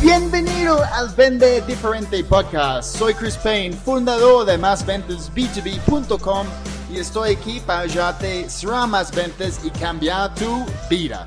Bienvenido 0.00 0.80
al 0.92 1.08
Vende 1.08 1.60
Diferente 1.62 2.22
Podcast. 2.22 2.96
Soy 2.96 3.14
Chris 3.14 3.36
Payne, 3.36 3.74
fundador 3.74 4.46
de 4.46 4.56
másventasb2b.com 4.56 6.46
y 6.88 6.98
estoy 6.98 7.32
aquí 7.32 7.58
para 7.58 7.80
ayudarte 7.80 8.46
a 8.72 8.86
más 8.86 9.10
ventas 9.10 9.58
y 9.64 9.70
cambiar 9.70 10.32
tu 10.36 10.64
vida. 10.88 11.26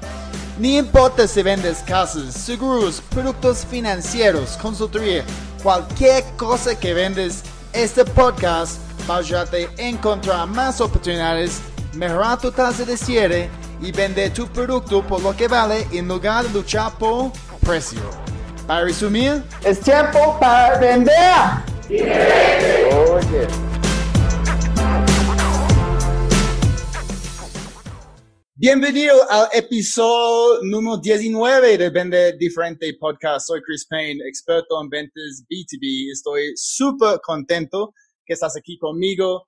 Ni 0.58 0.78
importa 0.78 1.28
si 1.28 1.44
vendes 1.44 1.80
casas, 1.80 2.34
seguros, 2.34 3.04
productos 3.10 3.66
financieros, 3.66 4.52
consultoría, 4.62 5.26
cualquier 5.62 6.24
cosa 6.38 6.80
que 6.80 6.94
vendes, 6.94 7.44
este 7.74 8.06
podcast 8.06 8.80
va 9.10 9.16
a 9.16 9.20
ayudarte 9.20 9.68
a 9.78 9.82
encontrar 9.82 10.48
más 10.48 10.80
oportunidades, 10.80 11.60
mejorar 11.94 12.40
tu 12.40 12.50
tasa 12.54 12.86
de 12.86 12.96
cierre 12.96 13.50
y 13.82 13.92
vender 13.92 14.34
tu 14.34 14.48
producto 14.48 15.06
por 15.06 15.22
lo 15.22 15.36
que 15.36 15.50
vale 15.50 15.86
en 15.92 16.08
lugar 16.08 16.46
de 16.46 16.54
luchar 16.54 16.98
por 16.98 17.34
precio. 17.60 18.31
Para 18.68 18.86
resumir, 18.86 19.44
Es 19.64 19.80
tiempo 19.80 20.38
para 20.40 20.78
vender. 20.80 21.14
Bienvenido 28.56 29.16
al 29.30 29.48
episodio 29.54 30.62
número 30.64 30.98
19 30.98 31.78
de 31.78 31.90
Vende 31.90 32.38
Diferente 32.38 32.96
Podcast. 33.00 33.48
Soy 33.48 33.62
Chris 33.64 33.88
Payne, 33.90 34.24
experto 34.28 34.80
en 34.80 34.90
ventas 34.90 35.44
B2B. 35.50 36.12
Estoy 36.14 36.52
súper 36.56 37.20
contento 37.26 37.94
que 38.26 38.34
estás 38.34 38.56
aquí 38.56 38.78
conmigo. 38.78 39.48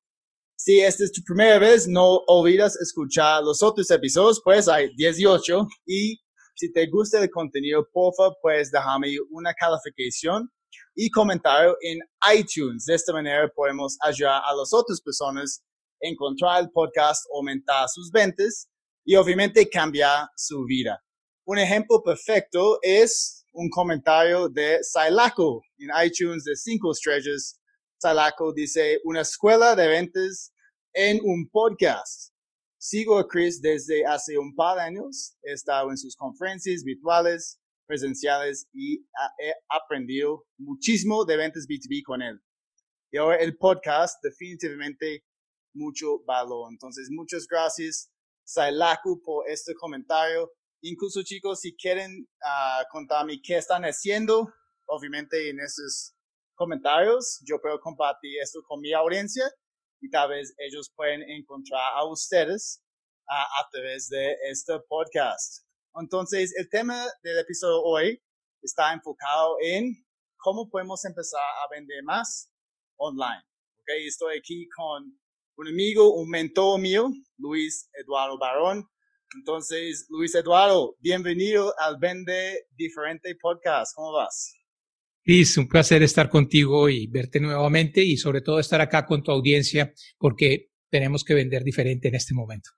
Si 0.56 0.80
esta 0.80 1.04
es 1.04 1.12
tu 1.12 1.22
primera 1.24 1.60
vez, 1.60 1.88
no 1.88 2.22
olvides 2.28 2.76
escuchar 2.78 3.44
los 3.44 3.62
otros 3.62 3.92
episodios, 3.92 4.42
pues 4.44 4.68
hay 4.68 4.90
18. 4.96 5.68
Y 5.86 6.23
si 6.64 6.72
te 6.72 6.88
gusta 6.88 7.22
el 7.22 7.30
contenido, 7.30 7.86
por 7.92 8.14
favor, 8.16 8.38
puedes 8.42 8.72
dejarme 8.72 9.10
una 9.32 9.54
calificación 9.54 10.50
y 10.96 11.10
comentario 11.10 11.76
en 11.82 12.00
iTunes. 12.34 12.86
De 12.86 12.96
esta 12.96 13.12
manera 13.12 13.52
podemos 13.54 13.98
ayudar 14.02 14.42
a 14.46 14.56
las 14.56 14.72
otras 14.72 15.02
personas 15.02 15.62
a 16.02 16.08
encontrar 16.08 16.62
el 16.62 16.70
podcast, 16.72 17.26
aumentar 17.36 17.90
sus 17.90 18.10
ventas 18.12 18.70
y 19.04 19.14
obviamente 19.16 19.70
cambiar 19.70 20.30
su 20.38 20.64
vida. 20.64 21.04
Un 21.46 21.60
ejemplo 21.60 22.02
perfecto 22.02 22.80
es 22.82 23.46
un 23.52 23.70
comentario 23.70 24.48
de 24.48 24.80
Silaco 24.84 25.62
en 25.80 25.90
iTunes 26.02 26.46
de 26.46 26.56
5 26.56 26.92
estrellas. 26.94 27.60
Silaco 27.98 28.54
dice, 28.54 29.02
una 29.04 29.20
escuela 29.20 29.76
de 29.76 29.88
ventas 29.90 30.54
en 30.94 31.20
un 31.26 31.50
podcast. 31.52 32.33
Sigo 32.86 33.18
a 33.18 33.26
Chris 33.26 33.62
desde 33.62 34.06
hace 34.06 34.38
un 34.38 34.54
par 34.54 34.76
de 34.76 34.84
años. 34.84 35.38
He 35.42 35.54
estado 35.54 35.90
en 35.90 35.98
sus 35.98 36.18
conferencias 36.18 36.84
virtuales, 36.84 37.58
presenciales 37.88 38.68
y 38.74 39.06
he 39.40 39.54
aprendido 39.70 40.44
muchísimo 40.58 41.24
de 41.24 41.38
ventas 41.38 41.66
B2B 41.66 42.04
con 42.04 42.22
él. 42.22 42.42
Y 43.10 43.20
ahora 43.20 43.38
el 43.38 43.56
podcast 43.56 44.22
definitivamente 44.22 45.24
mucho 45.74 46.26
valor. 46.26 46.68
Entonces, 46.74 47.08
muchas 47.10 47.48
gracias, 47.48 48.12
Sailaku, 48.44 49.22
por 49.24 49.50
este 49.50 49.74
comentario. 49.76 50.52
Incluso, 50.82 51.24
chicos, 51.24 51.62
si 51.62 51.78
quieren 51.78 52.28
ah, 52.44 52.84
contarme 52.92 53.40
qué 53.42 53.56
están 53.56 53.84
haciendo, 53.84 54.52
obviamente 54.88 55.50
en 55.50 55.62
esos 55.62 56.16
comentarios, 56.54 57.42
yo 57.48 57.62
puedo 57.62 57.80
compartir 57.80 58.42
esto 58.42 58.60
con 58.68 58.82
mi 58.82 58.92
audiencia 58.92 59.50
y 60.04 60.10
tal 60.10 60.30
vez 60.30 60.54
ellos 60.58 60.92
pueden 60.96 61.22
encontrar 61.30 61.94
a 61.96 62.06
ustedes 62.06 62.84
a 63.26 63.70
través 63.72 64.10
de 64.10 64.36
este 64.52 64.78
podcast. 64.90 65.66
Entonces, 65.96 66.54
el 66.58 66.70
tema 66.70 67.06
del 67.24 67.40
episodio 67.40 67.82
hoy 67.82 68.22
está 68.62 68.92
enfocado 68.92 69.56
en 69.62 69.96
cómo 70.36 70.70
podemos 70.70 71.06
empezar 71.06 71.40
a 71.42 71.70
vender 71.72 72.04
más 72.04 72.52
online. 72.98 73.44
Okay, 73.82 74.06
estoy 74.06 74.38
aquí 74.38 74.68
con 74.76 75.18
un 75.56 75.68
amigo, 75.70 76.14
un 76.16 76.30
mentor 76.30 76.82
mío, 76.82 77.10
Luis 77.38 77.90
Eduardo 77.94 78.38
Barón. 78.38 78.86
Entonces, 79.38 80.06
Luis 80.10 80.36
Eduardo, 80.36 80.98
bienvenido 81.00 81.74
al 81.80 81.98
Vende 81.98 82.68
Diferente 82.76 83.36
Podcast. 83.42 83.96
¿Cómo 83.96 84.12
vas? 84.12 84.63
Cris, 85.24 85.58
un 85.58 85.70
placer 85.70 86.04
estar 86.04 86.30
contigo 86.30 86.90
y 86.90 87.08
verte 87.08 87.40
nuevamente 87.40 88.04
y 88.04 88.18
sobre 88.18 88.42
todo 88.42 88.60
estar 88.60 88.82
acá 88.82 89.06
con 89.06 89.24
tu 89.24 89.32
audiencia 89.32 89.94
porque 90.18 90.70
tenemos 90.90 91.24
que 91.24 91.34
vender 91.34 91.64
diferente 91.64 92.10
en 92.10 92.16
este 92.16 92.34
momento. 92.34 92.72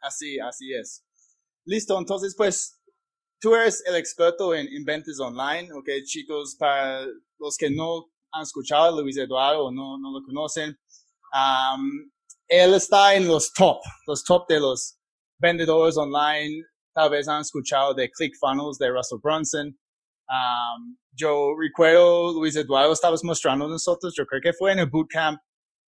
Así, 0.00 0.38
así 0.38 0.72
es. 0.72 1.04
Listo, 1.64 1.98
entonces, 1.98 2.34
pues, 2.36 2.80
tú 3.40 3.54
eres 3.54 3.82
el 3.86 3.96
experto 3.96 4.54
en, 4.54 4.68
en 4.68 4.84
ventas 4.84 5.18
online, 5.18 5.72
ok, 5.72 5.88
chicos, 6.04 6.56
para 6.58 7.06
los 7.38 7.56
que 7.56 7.70
no 7.70 8.12
han 8.32 8.42
escuchado 8.42 8.96
a 8.96 9.02
Luis 9.02 9.16
Eduardo 9.16 9.66
o 9.66 9.72
no, 9.72 9.98
no 9.98 10.12
lo 10.12 10.24
conocen, 10.24 10.78
am, 11.32 12.12
él 12.48 12.74
está 12.74 13.14
en 13.14 13.26
los 13.26 13.52
top, 13.52 13.80
los 14.06 14.22
top 14.22 14.46
de 14.48 14.60
los 14.60 14.98
vendedores 15.38 15.96
online, 15.96 16.62
tal 16.94 17.10
vez 17.10 17.26
han 17.28 17.40
escuchado 17.40 17.94
de 17.94 18.10
ClickFunnels 18.10 18.78
de 18.78 18.90
Russell 18.90 19.18
Brunson. 19.22 19.78
Am, 20.28 20.96
yo 21.12 21.54
recuerdo, 21.58 22.32
Luis 22.32 22.56
Eduardo, 22.56 22.92
estabas 22.92 23.22
mostrando 23.22 23.68
nosotros, 23.68 24.14
yo 24.16 24.26
creo 24.26 24.40
que 24.40 24.52
fue 24.52 24.72
en 24.72 24.80
el 24.80 24.90
bootcamp 24.90 25.38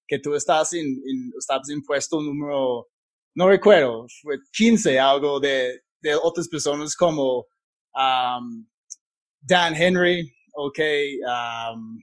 que 0.06 0.18
tú 0.18 0.34
estás 0.34 0.72
en, 0.72 0.86
en 0.86 1.32
estabas 1.38 1.68
en 1.70 1.82
puesto 1.82 2.20
número, 2.20 2.88
no 3.34 3.48
recuerdo, 3.48 4.06
fue 4.22 4.38
15, 4.52 4.98
algo 4.98 5.40
de, 5.40 5.80
de 6.00 6.14
otras 6.14 6.48
personas 6.48 6.94
como 6.94 7.46
um, 7.94 8.66
Dan 9.40 9.74
Henry, 9.74 10.32
ok, 10.54 10.78
um, 11.74 11.98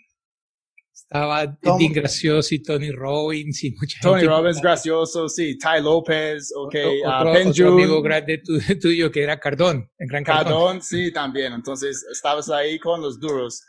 Estaba. 1.13 1.46
Dean 1.78 1.94
Gracioso 1.94 2.56
y 2.56 2.63
Tony 2.63 2.91
Robbins 2.91 3.63
y 3.63 3.72
mucha 3.72 4.00
Tony 4.01 4.22
gente. 4.22 4.28
Robbins, 4.35 4.62
gracioso, 4.62 5.29
sí, 5.29 5.57
Ty 5.57 5.81
López, 5.84 6.51
ok, 6.56 6.66
Otro, 6.75 6.91
ah, 7.06 7.19
otro- 7.22 7.34
Ben 7.34 7.47
otro 7.50 7.68
amigo 7.69 8.01
grande 8.01 8.38
tu- 8.40 8.57
tuyo 8.81 9.12
que 9.12 9.22
era 9.23 9.40
Cardón, 9.40 9.90
en 10.00 10.07
Gran 10.07 10.23
Cardón. 10.23 10.44
Cardón, 10.53 10.81
sí, 10.81 11.12
también. 11.13 11.53
Entonces, 11.53 12.03
estabas 12.12 12.50
ahí 12.50 12.79
con 12.79 13.02
los 13.02 13.19
duros. 13.19 13.62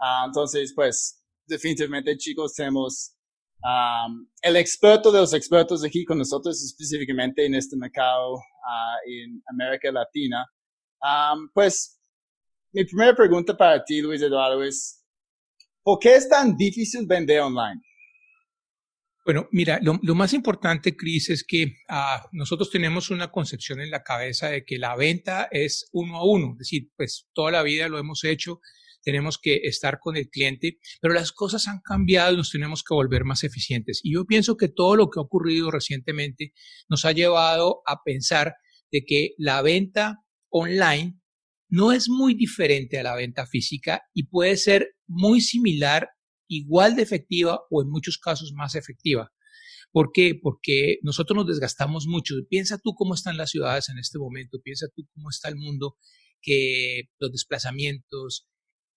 Ah, 0.00 0.24
entonces, 0.26 0.72
pues, 0.74 1.22
definitivamente, 1.46 2.16
chicos, 2.16 2.54
tenemos 2.54 3.14
am, 3.62 4.26
el 4.42 4.56
experto 4.56 5.10
de 5.12 5.20
los 5.20 5.34
expertos 5.34 5.84
aquí 5.84 6.04
con 6.04 6.16
nosotros, 6.18 6.62
específicamente 6.64 7.44
en 7.44 7.54
este 7.54 7.76
mercado 7.76 8.36
ah, 8.66 8.96
en 9.06 9.42
América 9.52 9.90
Latina. 9.92 10.46
Am, 11.02 11.50
pues, 11.52 12.00
mi 12.72 12.84
primera 12.84 13.14
pregunta 13.14 13.56
para 13.56 13.82
ti, 13.84 14.00
Luis 14.00 14.22
Eduardo, 14.22 14.62
es, 14.62 14.97
¿por 15.88 15.98
qué 16.00 16.16
es 16.16 16.28
tan 16.28 16.54
difícil 16.54 17.06
vender 17.06 17.40
online? 17.40 17.80
Bueno, 19.24 19.48
mira, 19.52 19.80
lo, 19.80 20.14
más 20.14 20.34
importante, 20.34 20.94
Cris, 20.94 21.30
es 21.30 21.44
que 21.48 21.76
ah, 21.88 22.28
nosotros 22.32 22.70
tenemos 22.70 23.08
una 23.08 23.30
concepción 23.30 23.80
en 23.80 23.90
la 23.90 24.02
cabeza 24.02 24.50
de 24.50 24.66
que 24.66 24.76
la 24.76 24.96
venta 24.96 25.48
es 25.50 25.88
uno 25.92 26.18
a 26.18 26.26
uno, 26.26 26.52
es 26.52 26.58
decir, 26.58 26.90
pues 26.94 27.30
toda 27.32 27.52
la 27.52 27.62
vida 27.62 27.88
lo 27.88 27.98
hemos 27.98 28.22
hecho, 28.24 28.60
tenemos 29.02 29.38
que 29.38 29.62
estar 29.64 29.98
con 29.98 30.18
el 30.18 30.28
cliente, 30.28 30.76
pero 31.00 31.14
las 31.14 31.32
cosas 31.32 31.66
han 31.68 31.80
cambiado 31.80 32.34
y 32.34 32.36
nos 32.36 32.50
tenemos 32.50 32.84
que 32.84 32.92
volver 32.92 33.24
más 33.24 33.42
eficientes. 33.42 34.02
Y 34.02 34.12
yo 34.12 34.26
pienso 34.26 34.58
que 34.58 34.68
todo 34.68 34.94
lo 34.94 35.08
que 35.08 35.20
ha 35.20 35.22
ocurrido 35.22 35.70
recientemente 35.70 36.52
nos 36.90 37.06
ha 37.06 37.12
llevado 37.12 37.80
a 37.86 38.02
pensar 38.04 38.56
de 38.92 39.06
que 39.06 39.30
la 39.38 39.62
venta 39.62 40.18
online 40.50 41.17
no 41.68 41.92
es 41.92 42.08
muy 42.08 42.34
diferente 42.34 42.98
a 42.98 43.02
la 43.02 43.14
venta 43.14 43.46
física 43.46 44.02
y 44.14 44.24
puede 44.24 44.56
ser 44.56 44.94
muy 45.06 45.40
similar 45.40 46.10
igual 46.48 46.96
de 46.96 47.02
efectiva 47.02 47.60
o 47.70 47.82
en 47.82 47.90
muchos 47.90 48.18
casos 48.18 48.52
más 48.54 48.74
efectiva. 48.74 49.30
¿Por 49.90 50.10
qué? 50.12 50.38
Porque 50.40 50.98
nosotros 51.02 51.36
nos 51.36 51.46
desgastamos 51.46 52.06
mucho. 52.06 52.34
Piensa 52.48 52.78
tú 52.78 52.94
cómo 52.94 53.14
están 53.14 53.36
las 53.36 53.50
ciudades 53.50 53.88
en 53.88 53.98
este 53.98 54.18
momento, 54.18 54.60
piensa 54.62 54.86
tú 54.94 55.06
cómo 55.14 55.30
está 55.30 55.48
el 55.48 55.56
mundo, 55.56 55.96
que 56.40 57.04
los 57.18 57.32
desplazamientos, 57.32 58.46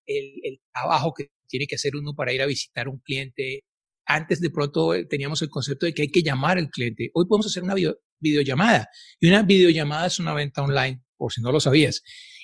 el, 0.06 0.60
trabajo 0.74 1.14
que 1.14 1.32
tiene 1.48 1.68
que 1.68 1.76
hacer 1.76 1.96
uno 1.96 2.14
para 2.16 2.34
ir 2.34 2.42
a 2.42 2.46
visitar 2.46 2.88
un 2.88 3.00
cliente. 3.00 3.64
Antes 4.06 4.42
de 4.42 4.50
pronto 4.50 4.94
teníamos 5.10 5.42
el 5.42 5.50
concepto 5.50 5.86
de 5.86 5.94
que 5.94 6.04
hay 6.04 6.12
que 6.12 6.24
llamar 6.24 6.58
al 6.58 6.70
cliente. 6.70 7.12
Hoy 7.14 7.26
podemos 7.28 7.48
hacer 7.48 7.64
una 7.64 7.76
video, 7.76 7.98
videollamada 8.20 8.90
y 9.20 9.28
una 9.28 9.44
videollamada 9.44 10.08
es 10.08 10.20
una 10.20 10.34
venta 10.34 10.62
online, 10.62 11.04
por 11.18 11.32
si 11.32 11.42
no 11.42 11.52
lo 11.52 11.60
sabías. 11.60 12.02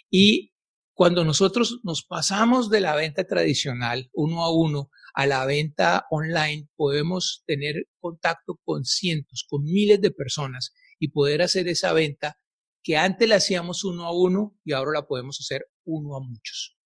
Y 0.10 0.54
cuando 0.94 1.24
nosotros 1.24 1.80
nos 1.84 2.04
pasamos 2.04 2.70
de 2.70 2.82
la 2.82 2.96
venta 2.96 3.24
tradicional 3.26 4.10
uno 4.14 4.44
a 4.44 4.52
uno 4.52 4.90
a 5.14 5.26
la 5.26 5.46
venta 5.46 6.06
online, 6.12 6.70
podemos 6.76 7.44
tener 7.46 7.88
contacto 8.00 8.60
con 8.64 8.84
cientos, 8.86 9.46
con 9.50 9.64
miles 9.64 10.00
de 10.02 10.12
personas 10.12 10.74
y 11.00 11.10
poder 11.10 11.42
hacer 11.42 11.68
esa 11.68 11.94
venta 11.94 12.38
que 12.84 12.98
antes 12.98 13.28
la 13.28 13.36
hacíamos 13.36 13.84
uno 13.84 14.06
a 14.06 14.12
uno 14.12 14.58
y 14.64 14.74
ahora 14.74 14.92
la 14.94 15.08
podemos 15.08 15.40
hacer 15.40 15.66
uno 15.86 16.16
a 16.16 16.20
muchos. 16.20 16.78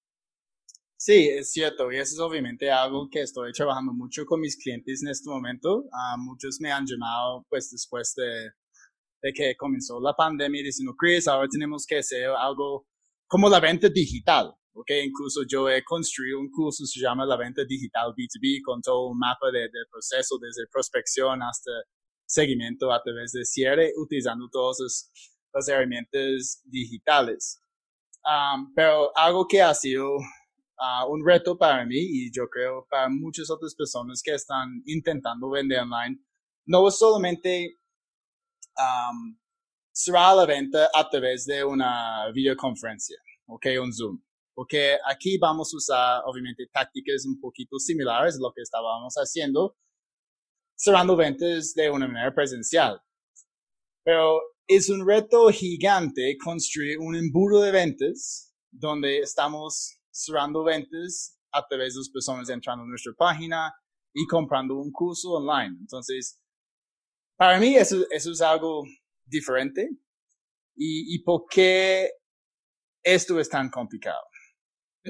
Sí, 0.97 1.29
es 1.29 1.51
cierto, 1.51 1.91
y 1.91 1.97
eso 1.97 2.13
es 2.13 2.19
obviamente 2.19 2.69
algo 2.69 3.09
que 3.09 3.21
estoy 3.21 3.51
trabajando 3.53 3.91
mucho 3.91 4.23
con 4.25 4.39
mis 4.39 4.55
clientes 4.55 5.01
en 5.01 5.09
este 5.09 5.29
momento. 5.29 5.85
Ah, 5.91 6.15
muchos 6.17 6.57
me 6.59 6.71
han 6.71 6.85
llamado, 6.85 7.45
pues, 7.49 7.71
después 7.71 8.13
de, 8.15 8.51
de 9.23 9.33
que 9.33 9.55
comenzó 9.57 9.99
la 9.99 10.13
pandemia, 10.13 10.61
diciendo, 10.61 10.93
Chris, 10.97 11.27
ahora 11.27 11.47
tenemos 11.51 11.85
que 11.87 11.97
hacer 11.97 12.25
algo 12.29 12.87
como 13.31 13.47
la 13.47 13.61
venta 13.61 13.87
digital. 13.87 14.53
¿ok? 14.73 14.91
Incluso 15.05 15.43
yo 15.47 15.69
he 15.69 15.81
construido 15.85 16.37
un 16.37 16.51
curso, 16.51 16.85
se 16.85 16.99
llama 16.99 17.25
la 17.25 17.37
venta 17.37 17.63
digital 17.63 18.13
B2B, 18.13 18.61
con 18.61 18.81
todo 18.81 19.07
un 19.07 19.17
mapa 19.17 19.49
de, 19.53 19.61
del 19.61 19.87
proceso 19.89 20.37
desde 20.37 20.67
prospección 20.69 21.41
hasta 21.41 21.71
seguimiento 22.25 22.91
a 22.91 23.01
través 23.01 23.31
de 23.31 23.45
cierre, 23.45 23.93
utilizando 23.95 24.49
todas 24.51 25.09
las 25.53 25.67
herramientas 25.69 26.61
digitales. 26.65 27.63
Um, 28.25 28.73
pero 28.75 29.17
algo 29.17 29.47
que 29.47 29.61
ha 29.61 29.73
sido 29.73 30.17
uh, 30.17 31.09
un 31.09 31.25
reto 31.25 31.57
para 31.57 31.85
mí 31.85 31.97
y 31.97 32.31
yo 32.33 32.49
creo 32.49 32.85
para 32.89 33.07
muchas 33.07 33.49
otras 33.49 33.73
personas 33.75 34.21
que 34.21 34.33
están 34.33 34.83
intentando 34.85 35.49
vender 35.49 35.79
online, 35.79 36.19
no 36.65 36.85
es 36.85 36.97
solamente 36.97 37.77
um, 38.77 39.40
cerrar 39.91 40.35
la 40.35 40.45
venta 40.45 40.89
a 40.93 41.09
través 41.09 41.45
de 41.45 41.63
una 41.63 42.31
videoconferencia, 42.33 43.17
ok, 43.47 43.65
un 43.81 43.93
Zoom. 43.93 44.21
Porque 44.53 44.97
aquí 45.05 45.37
vamos 45.37 45.73
a 45.73 45.77
usar, 45.77 46.21
obviamente, 46.25 46.67
tácticas 46.71 47.25
un 47.25 47.39
poquito 47.39 47.79
similares 47.79 48.35
a 48.35 48.41
lo 48.41 48.51
que 48.53 48.61
estábamos 48.61 49.13
haciendo, 49.15 49.77
cerrando 50.75 51.15
ventas 51.15 51.73
de 51.73 51.89
una 51.89 52.07
manera 52.07 52.33
presencial. 52.33 53.01
Pero 54.03 54.39
es 54.67 54.89
un 54.89 55.07
reto 55.07 55.49
gigante 55.49 56.37
construir 56.43 56.99
un 56.99 57.15
embudo 57.15 57.61
de 57.61 57.71
ventas 57.71 58.53
donde 58.71 59.19
estamos 59.19 59.97
cerrando 60.11 60.63
ventas 60.63 61.37
a 61.51 61.65
través 61.67 61.93
de 61.93 61.99
las 61.99 62.09
personas 62.09 62.49
entrando 62.49 62.83
a 62.83 62.87
nuestra 62.87 63.13
página 63.17 63.73
y 64.13 64.25
comprando 64.25 64.75
un 64.75 64.91
curso 64.91 65.31
online. 65.31 65.77
Entonces, 65.79 66.39
para 67.37 67.59
mí 67.59 67.75
eso 67.75 68.05
es 68.09 68.41
algo 68.41 68.83
diferente. 69.31 69.89
¿Y, 70.75 71.15
¿Y 71.15 71.23
por 71.23 71.45
qué 71.49 72.11
esto 73.03 73.39
es 73.39 73.49
tan 73.49 73.69
complicado? 73.69 74.21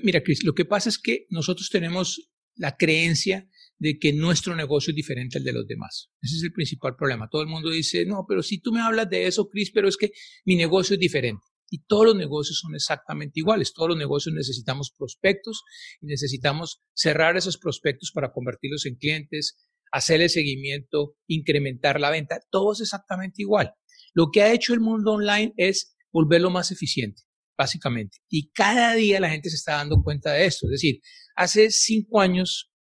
Mira, 0.03 0.23
Chris, 0.23 0.43
lo 0.43 0.53
que 0.53 0.65
pasa 0.65 0.89
es 0.89 0.97
que 0.97 1.25
nosotros 1.29 1.69
tenemos 1.69 2.31
la 2.55 2.77
creencia 2.77 3.49
de 3.77 3.97
que 3.97 4.13
nuestro 4.13 4.55
negocio 4.55 4.91
es 4.91 4.95
diferente 4.95 5.39
al 5.39 5.43
de 5.43 5.53
los 5.53 5.67
demás. 5.67 6.11
Ese 6.21 6.35
es 6.35 6.43
el 6.43 6.53
principal 6.53 6.95
problema. 6.95 7.27
Todo 7.29 7.41
el 7.41 7.47
mundo 7.47 7.69
dice, 7.71 8.05
no, 8.05 8.25
pero 8.27 8.43
si 8.43 8.61
tú 8.61 8.71
me 8.71 8.79
hablas 8.79 9.09
de 9.09 9.25
eso, 9.25 9.49
Chris, 9.49 9.71
pero 9.73 9.87
es 9.87 9.97
que 9.97 10.11
mi 10.45 10.55
negocio 10.55 10.93
es 10.93 10.99
diferente. 10.99 11.43
Y 11.69 11.83
todos 11.85 12.05
los 12.05 12.15
negocios 12.15 12.59
son 12.59 12.75
exactamente 12.75 13.39
iguales. 13.39 13.73
Todos 13.73 13.89
los 13.89 13.97
negocios 13.97 14.35
necesitamos 14.35 14.91
prospectos 14.95 15.63
y 15.99 16.05
necesitamos 16.05 16.83
cerrar 16.93 17.37
esos 17.37 17.57
prospectos 17.57 18.11
para 18.13 18.31
convertirlos 18.31 18.85
en 18.85 18.95
clientes, 18.95 19.67
hacer 19.91 20.21
el 20.21 20.29
seguimiento, 20.29 21.15
incrementar 21.27 21.99
la 21.99 22.11
venta. 22.11 22.39
Todo 22.51 22.73
es 22.73 22.81
exactamente 22.81 23.41
igual. 23.41 23.73
Lo 24.13 24.29
que 24.31 24.41
ha 24.41 24.53
hecho 24.53 24.73
el 24.73 24.79
mundo 24.79 25.13
online 25.13 25.53
es 25.57 25.95
volverlo 26.11 26.49
más 26.49 26.71
eficiente, 26.71 27.21
básicamente. 27.57 28.17
Y 28.29 28.51
cada 28.51 28.93
día 28.95 29.19
la 29.19 29.29
gente 29.29 29.49
se 29.49 29.55
está 29.55 29.73
dando 29.73 30.01
cuenta 30.03 30.33
de 30.33 30.45
esto. 30.45 30.67
Es 30.67 30.71
decir, 30.71 31.01
hace 31.35 31.71
cinco 31.71 32.19
años 32.19 32.71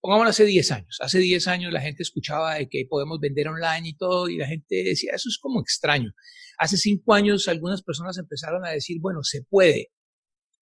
pongámoslo 0.00 0.30
hace 0.30 0.44
10 0.44 0.72
años. 0.72 0.96
Hace 1.00 1.18
10 1.18 1.48
años 1.48 1.72
la 1.72 1.80
gente 1.80 2.02
escuchaba 2.02 2.54
de 2.54 2.68
que 2.68 2.86
podemos 2.88 3.18
vender 3.20 3.48
online 3.48 3.88
y 3.88 3.96
todo, 3.96 4.28
y 4.28 4.36
la 4.36 4.46
gente 4.46 4.82
decía, 4.84 5.12
eso 5.14 5.28
es 5.28 5.38
como 5.38 5.60
extraño. 5.60 6.12
Hace 6.58 6.76
5 6.76 7.14
años 7.14 7.48
algunas 7.48 7.82
personas 7.82 8.18
empezaron 8.18 8.64
a 8.66 8.70
decir, 8.70 8.98
bueno, 9.00 9.22
se 9.22 9.42
puede. 9.42 9.92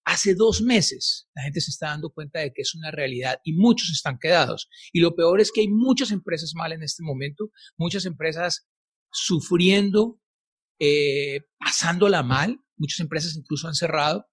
Hace 0.04 0.36
dos 0.36 0.62
meses 0.62 1.28
la 1.34 1.42
gente 1.42 1.60
se 1.60 1.72
está 1.72 1.88
dando 1.88 2.10
cuenta 2.10 2.38
de 2.38 2.52
que 2.52 2.62
es 2.62 2.76
una 2.76 2.92
realidad 2.92 3.40
y 3.42 3.54
muchos 3.54 3.90
están 3.90 4.18
quedados. 4.20 4.68
Y 4.92 5.00
lo 5.00 5.16
peor 5.16 5.40
es 5.40 5.50
que 5.50 5.62
hay 5.62 5.68
muchas 5.68 6.12
empresas 6.12 6.52
mal 6.54 6.70
en 6.70 6.84
este 6.84 7.02
momento, 7.02 7.50
muchas 7.76 8.06
empresas 8.06 8.68
sufriendo, 9.10 10.20
eh, 10.78 11.40
pasándola 11.58 12.22
mal, 12.22 12.60
muchas 12.76 13.00
empresas 13.00 13.36
incluso 13.36 13.68
han 13.68 13.74
cerrado 13.74 14.26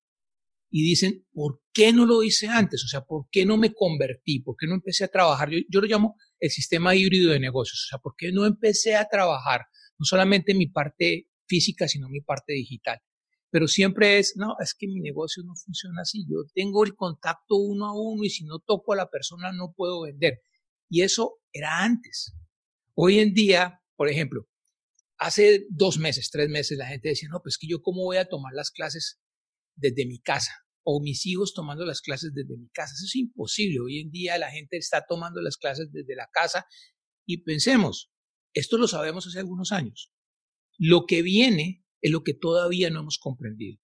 y 0.69 0.83
dicen, 0.83 1.25
¿por 1.33 1.61
qué 1.71 1.93
no 1.93 2.05
lo 2.05 2.23
hice 2.23 2.47
antes? 2.47 2.83
O 2.83 2.87
sea, 2.87 3.01
¿por 3.01 3.27
qué 3.31 3.45
no 3.45 3.57
me 3.57 3.73
convertí? 3.73 4.39
¿Por 4.39 4.55
qué 4.57 4.65
no 4.65 4.73
empecé 4.73 5.03
a 5.03 5.07
trabajar? 5.07 5.51
Yo, 5.51 5.59
yo 5.69 5.81
lo 5.81 5.87
llamo 5.87 6.15
el 6.39 6.49
sistema 6.49 6.95
híbrido 6.95 7.31
de 7.31 7.39
negocios. 7.39 7.85
O 7.85 7.87
sea, 7.89 7.99
¿por 7.99 8.15
qué 8.17 8.31
no 8.31 8.45
empecé 8.45 8.95
a 8.95 9.07
trabajar 9.07 9.61
no 9.99 10.05
solamente 10.05 10.55
mi 10.55 10.67
parte 10.67 11.27
física, 11.47 11.87
sino 11.87 12.09
mi 12.09 12.21
parte 12.21 12.53
digital? 12.53 12.99
Pero 13.51 13.67
siempre 13.67 14.17
es, 14.17 14.33
no, 14.35 14.55
es 14.59 14.73
que 14.73 14.87
mi 14.87 14.99
negocio 14.99 15.43
no 15.45 15.53
funciona 15.55 16.01
así. 16.01 16.25
Yo 16.27 16.43
tengo 16.55 16.83
el 16.83 16.95
contacto 16.95 17.55
uno 17.55 17.85
a 17.85 17.93
uno 17.93 18.23
y 18.23 18.31
si 18.31 18.43
no 18.43 18.57
toco 18.57 18.93
a 18.93 18.95
la 18.95 19.11
persona 19.11 19.51
no 19.51 19.73
puedo 19.77 20.01
vender. 20.01 20.41
Y 20.89 21.03
eso 21.03 21.35
era 21.51 21.83
antes. 21.83 22.35
Hoy 22.95 23.19
en 23.19 23.35
día, 23.35 23.79
por 23.95 24.09
ejemplo, 24.09 24.47
hace 25.17 25.65
dos 25.69 25.97
meses, 25.97 26.29
tres 26.31 26.49
meses, 26.49 26.77
la 26.77 26.87
gente 26.87 27.09
decía, 27.09 27.29
no, 27.31 27.41
pues 27.41 27.57
que 27.57 27.67
yo 27.67 27.81
cómo 27.81 28.03
voy 28.03 28.17
a 28.17 28.25
tomar 28.25 28.53
las 28.53 28.71
clases 28.71 29.19
desde 29.75 30.05
mi 30.05 30.19
casa 30.19 30.53
o 30.83 31.01
mis 31.01 31.25
hijos 31.25 31.53
tomando 31.53 31.85
las 31.85 32.01
clases 32.01 32.33
desde 32.33 32.57
mi 32.57 32.69
casa. 32.69 32.93
Eso 32.95 33.05
es 33.05 33.15
imposible. 33.15 33.79
Hoy 33.79 33.99
en 33.99 34.11
día 34.11 34.37
la 34.37 34.51
gente 34.51 34.77
está 34.77 35.05
tomando 35.07 35.41
las 35.41 35.57
clases 35.57 35.91
desde 35.91 36.15
la 36.15 36.27
casa 36.31 36.65
y 37.25 37.43
pensemos, 37.43 38.11
esto 38.53 38.77
lo 38.77 38.87
sabemos 38.87 39.25
hace 39.25 39.39
algunos 39.39 39.71
años. 39.71 40.11
Lo 40.77 41.05
que 41.05 41.21
viene 41.21 41.85
es 42.01 42.11
lo 42.11 42.23
que 42.23 42.33
todavía 42.33 42.89
no 42.89 43.01
hemos 43.01 43.17
comprendido. 43.17 43.79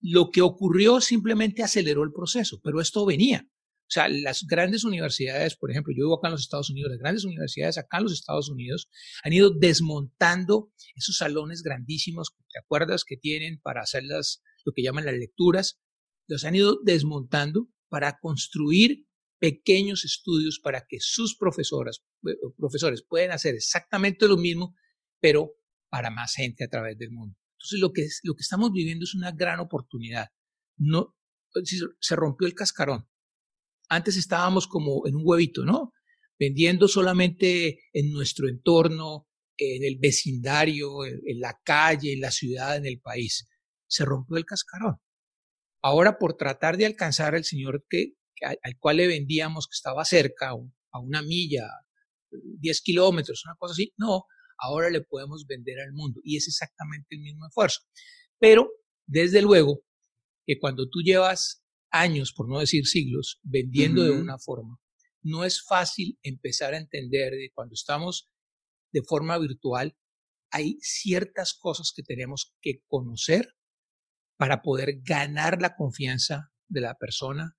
Lo 0.00 0.30
que 0.30 0.40
ocurrió 0.40 1.00
simplemente 1.00 1.62
aceleró 1.62 2.02
el 2.02 2.12
proceso, 2.12 2.60
pero 2.62 2.80
esto 2.80 3.04
venía. 3.04 3.48
O 3.92 3.94
sea, 3.94 4.08
las 4.08 4.46
grandes 4.46 4.84
universidades, 4.84 5.54
por 5.54 5.70
ejemplo, 5.70 5.92
yo 5.92 6.04
vivo 6.06 6.14
acá 6.14 6.28
en 6.28 6.32
los 6.32 6.40
Estados 6.40 6.70
Unidos, 6.70 6.92
las 6.92 6.98
grandes 6.98 7.26
universidades 7.26 7.76
acá 7.76 7.98
en 7.98 8.04
los 8.04 8.14
Estados 8.14 8.48
Unidos 8.48 8.88
han 9.22 9.34
ido 9.34 9.50
desmontando 9.50 10.72
esos 10.94 11.18
salones 11.18 11.62
grandísimos, 11.62 12.34
¿te 12.50 12.58
acuerdas? 12.58 13.04
Que 13.04 13.18
tienen 13.18 13.60
para 13.60 13.82
hacer 13.82 14.04
las, 14.04 14.42
lo 14.64 14.72
que 14.72 14.82
llaman 14.82 15.04
las 15.04 15.16
lecturas, 15.16 15.78
los 16.26 16.44
han 16.44 16.54
ido 16.54 16.80
desmontando 16.82 17.68
para 17.90 18.18
construir 18.18 19.06
pequeños 19.38 20.06
estudios 20.06 20.58
para 20.58 20.86
que 20.88 20.96
sus 20.98 21.36
profesoras, 21.36 22.02
eh, 22.26 22.32
profesores 22.56 23.04
puedan 23.06 23.32
hacer 23.32 23.56
exactamente 23.56 24.26
lo 24.26 24.38
mismo, 24.38 24.74
pero 25.20 25.52
para 25.90 26.08
más 26.08 26.34
gente 26.34 26.64
a 26.64 26.68
través 26.68 26.96
del 26.96 27.10
mundo. 27.10 27.36
Entonces, 27.58 27.78
lo 27.78 27.92
que, 27.92 28.08
lo 28.22 28.36
que 28.36 28.40
estamos 28.40 28.72
viviendo 28.72 29.04
es 29.04 29.14
una 29.14 29.32
gran 29.32 29.60
oportunidad. 29.60 30.28
No, 30.78 31.14
se 32.00 32.16
rompió 32.16 32.46
el 32.46 32.54
cascarón. 32.54 33.11
Antes 33.92 34.16
estábamos 34.16 34.66
como 34.66 35.06
en 35.06 35.16
un 35.16 35.22
huevito, 35.22 35.66
¿no? 35.66 35.92
Vendiendo 36.38 36.88
solamente 36.88 37.78
en 37.92 38.10
nuestro 38.10 38.48
entorno, 38.48 39.28
en 39.58 39.84
el 39.84 39.98
vecindario, 39.98 41.04
en 41.04 41.40
la 41.40 41.60
calle, 41.62 42.14
en 42.14 42.20
la 42.22 42.30
ciudad, 42.30 42.76
en 42.78 42.86
el 42.86 43.00
país 43.00 43.46
se 43.86 44.06
rompió 44.06 44.38
el 44.38 44.46
cascarón. 44.46 44.96
Ahora, 45.82 46.18
por 46.18 46.38
tratar 46.38 46.78
de 46.78 46.86
alcanzar 46.86 47.34
al 47.34 47.44
señor 47.44 47.84
que, 47.90 48.14
al 48.40 48.78
cual 48.78 48.96
le 48.96 49.06
vendíamos, 49.06 49.66
que 49.66 49.74
estaba 49.74 50.06
cerca, 50.06 50.52
a 50.92 50.98
una 50.98 51.20
milla, 51.20 51.68
10 52.30 52.80
kilómetros, 52.80 53.44
una 53.44 53.56
cosa 53.56 53.72
así, 53.72 53.92
no, 53.98 54.24
ahora 54.56 54.88
le 54.88 55.02
podemos 55.02 55.44
vender 55.46 55.80
al 55.80 55.92
mundo 55.92 56.20
y 56.24 56.38
es 56.38 56.48
exactamente 56.48 57.08
el 57.10 57.20
mismo 57.20 57.46
esfuerzo. 57.46 57.80
Pero, 58.38 58.70
desde 59.06 59.42
luego, 59.42 59.82
que 60.46 60.58
cuando 60.58 60.88
tú 60.88 61.00
llevas 61.04 61.61
años, 61.92 62.32
por 62.32 62.48
no 62.48 62.58
decir 62.58 62.86
siglos, 62.86 63.38
vendiendo 63.42 64.02
de 64.02 64.10
una 64.10 64.38
forma, 64.38 64.80
no 65.22 65.44
es 65.44 65.62
fácil 65.62 66.18
empezar 66.22 66.74
a 66.74 66.78
entender 66.78 67.32
de 67.32 67.50
cuando 67.54 67.74
estamos 67.74 68.30
de 68.92 69.02
forma 69.02 69.38
virtual, 69.38 69.96
hay 70.50 70.78
ciertas 70.80 71.54
cosas 71.54 71.92
que 71.94 72.02
tenemos 72.02 72.54
que 72.60 72.82
conocer 72.86 73.54
para 74.36 74.62
poder 74.62 75.00
ganar 75.02 75.62
la 75.62 75.76
confianza 75.76 76.52
de 76.68 76.80
la 76.80 76.96
persona, 76.96 77.56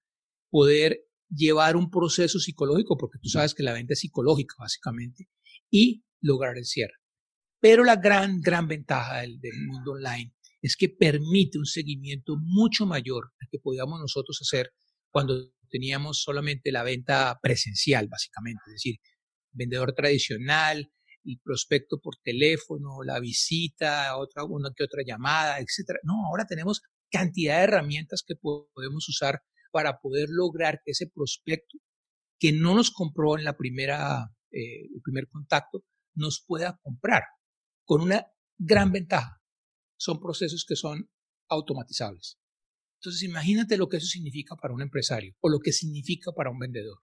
poder 0.50 1.06
llevar 1.30 1.76
un 1.76 1.90
proceso 1.90 2.40
psicológico, 2.40 2.98
porque 2.98 3.20
tú 3.20 3.30
sabes 3.30 3.56
que 3.56 3.64
la 3.64 3.74
venta 3.74 3.94
es 3.94 4.02
psicológica 4.02 4.56
básicamente, 4.60 5.30
y 5.72 6.04
lograr 6.22 6.58
el 6.58 6.66
cierre. 6.66 6.94
Pero 7.60 7.84
la 7.84 7.96
gran, 7.96 8.42
gran 8.42 8.68
ventaja 8.68 9.22
del, 9.22 9.40
mundo 9.66 9.94
online 9.94 10.36
es 10.64 10.78
que 10.78 10.88
permite 10.88 11.60
un 11.60 11.66
seguimiento 11.66 12.38
mucho 12.40 12.86
mayor 12.86 13.32
al 13.40 13.50
que 13.52 13.60
podíamos 13.60 14.00
nosotros 14.00 14.40
hacer 14.42 14.72
cuando 15.12 15.52
teníamos 15.70 16.22
solamente 16.24 16.72
la 16.72 16.84
venta 16.84 17.38
presencial, 17.42 18.08
básicamente, 18.08 18.62
es 18.68 18.74
decir, 18.74 18.96
vendedor 19.52 19.94
tradicional, 19.94 20.90
el 21.26 21.40
prospecto 21.44 22.00
por 22.02 22.16
teléfono, 22.24 23.04
la 23.04 23.20
visita, 23.20 24.16
otra, 24.18 24.46
una 24.46 24.72
que 24.76 24.86
otra 24.86 25.04
llamada, 25.06 25.60
etcétera. 25.60 26.00
No, 26.04 26.28
ahora 26.28 26.46
tenemos 26.46 26.82
cantidad 27.12 27.58
de 27.58 27.64
herramientas 27.64 28.24
que 28.26 28.36
podemos 28.36 29.08
usar 29.10 29.42
para 29.72 30.00
poder 30.00 30.30
lograr 30.30 30.82
que 30.86 30.92
ese 30.92 31.08
prospecto 31.14 31.78
que 32.40 32.54
no 32.54 32.74
nos 32.74 32.92
compró 32.92 33.38
en 33.38 33.44
la 33.44 33.58
primera, 33.58 34.30
eh, 34.52 34.86
el 34.96 35.02
primer 35.04 35.28
contacto, 35.28 35.84
nos 36.16 36.44
pueda 36.46 36.80
comprar 36.82 37.24
con 37.86 38.02
una 38.02 38.26
gran 38.58 38.92
ventaja. 38.92 39.43
Son 40.04 40.20
procesos 40.20 40.66
que 40.68 40.76
son 40.76 41.10
automatizables. 41.48 42.38
Entonces, 43.00 43.24
imagínate 43.24 43.78
lo 43.78 43.88
que 43.88 43.98
eso 43.98 44.08
significa 44.08 44.58
para 44.58 44.74
un 44.74 44.82
empresario 44.82 45.34
o 45.40 45.48
lo 45.48 45.60
que 45.60 45.72
significa 45.72 46.34
para 46.34 46.50
un 46.50 46.60
vendedor. 46.60 46.98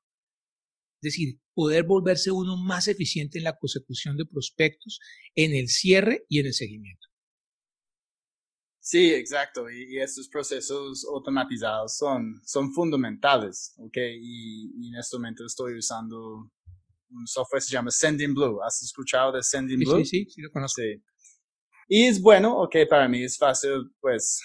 Es 1.00 1.14
decir, 1.14 1.40
poder 1.54 1.84
volverse 1.84 2.30
uno 2.30 2.58
más 2.58 2.88
eficiente 2.88 3.38
en 3.38 3.44
la 3.44 3.56
consecución 3.56 4.18
de 4.18 4.26
prospectos, 4.26 5.00
en 5.34 5.54
el 5.54 5.68
cierre 5.68 6.26
y 6.28 6.40
en 6.40 6.46
el 6.46 6.52
seguimiento. 6.52 7.06
Sí, 8.80 9.14
exacto. 9.14 9.70
Y, 9.70 9.98
estos 9.98 10.28
procesos 10.28 11.06
automatizados 11.10 11.96
son, 11.96 12.38
son 12.44 12.70
fundamentales, 12.74 13.74
¿ok? 13.78 13.96
Y, 14.20 14.88
en 14.88 14.94
este 14.96 15.16
momento 15.16 15.46
estoy 15.46 15.78
usando 15.78 16.50
un 17.08 17.26
software 17.26 17.62
que 17.62 17.66
se 17.66 17.72
llama 17.72 17.90
Sending 17.90 18.34
Blue. 18.34 18.62
¿Has 18.62 18.82
escuchado 18.82 19.32
de 19.32 19.42
Sending 19.42 19.78
Blue? 19.78 20.04
Sí, 20.04 20.24
sí, 20.24 20.26
sí, 20.28 20.42
lo 20.42 20.50
conozco. 20.50 20.82
Sí. 20.82 21.02
Y 21.92 22.06
es 22.06 22.22
bueno, 22.22 22.56
ok, 22.56 22.76
para 22.88 23.08
mí 23.08 23.24
es 23.24 23.36
fácil, 23.36 23.90
pues, 24.00 24.40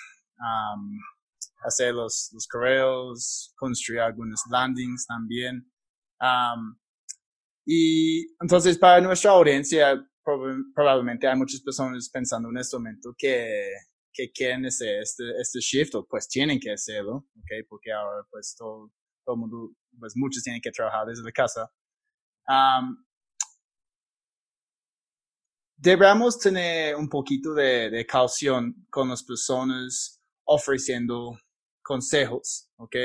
hacer 1.64 1.94
los, 1.94 2.32
los 2.34 2.48
correos, 2.48 3.54
construir 3.56 4.02
algunos 4.02 4.42
landings 4.50 5.06
también. 5.06 5.72
y 7.64 8.26
entonces 8.42 8.80
para 8.80 9.00
nuestra 9.00 9.32
audiencia, 9.32 10.04
probablemente 10.74 11.28
hay 11.28 11.38
muchas 11.38 11.62
personas 11.62 12.10
pensando 12.10 12.50
en 12.50 12.58
este 12.58 12.78
momento 12.78 13.14
que, 13.16 13.70
que 14.12 14.32
quieren 14.32 14.66
hacer 14.66 15.04
este, 15.04 15.24
este 15.40 15.60
shift, 15.60 15.94
o 15.94 16.08
pues 16.08 16.28
tienen 16.28 16.60
que 16.60 16.72
hacerlo, 16.72 17.28
¿ok? 17.38 17.68
Porque 17.70 17.92
ahora 17.92 18.26
pues 18.32 18.56
todo, 18.58 18.92
todo 19.24 19.36
el 19.36 19.40
mundo, 19.42 19.72
pues 20.00 20.14
muchos 20.16 20.42
tienen 20.42 20.62
que 20.64 20.72
trabajar 20.72 21.06
desde 21.06 21.32
casa. 21.32 21.72
Debemos 25.78 26.40
tener 26.40 26.96
un 26.96 27.10
poquito 27.10 27.54
de, 27.54 27.90
de 27.90 28.06
caución 28.06 28.86
con 28.90 29.10
las 29.10 29.24
personas 29.24 30.22
ofreciendo 30.46 31.38
consejos, 31.86 32.70
¿ok? 32.78 32.96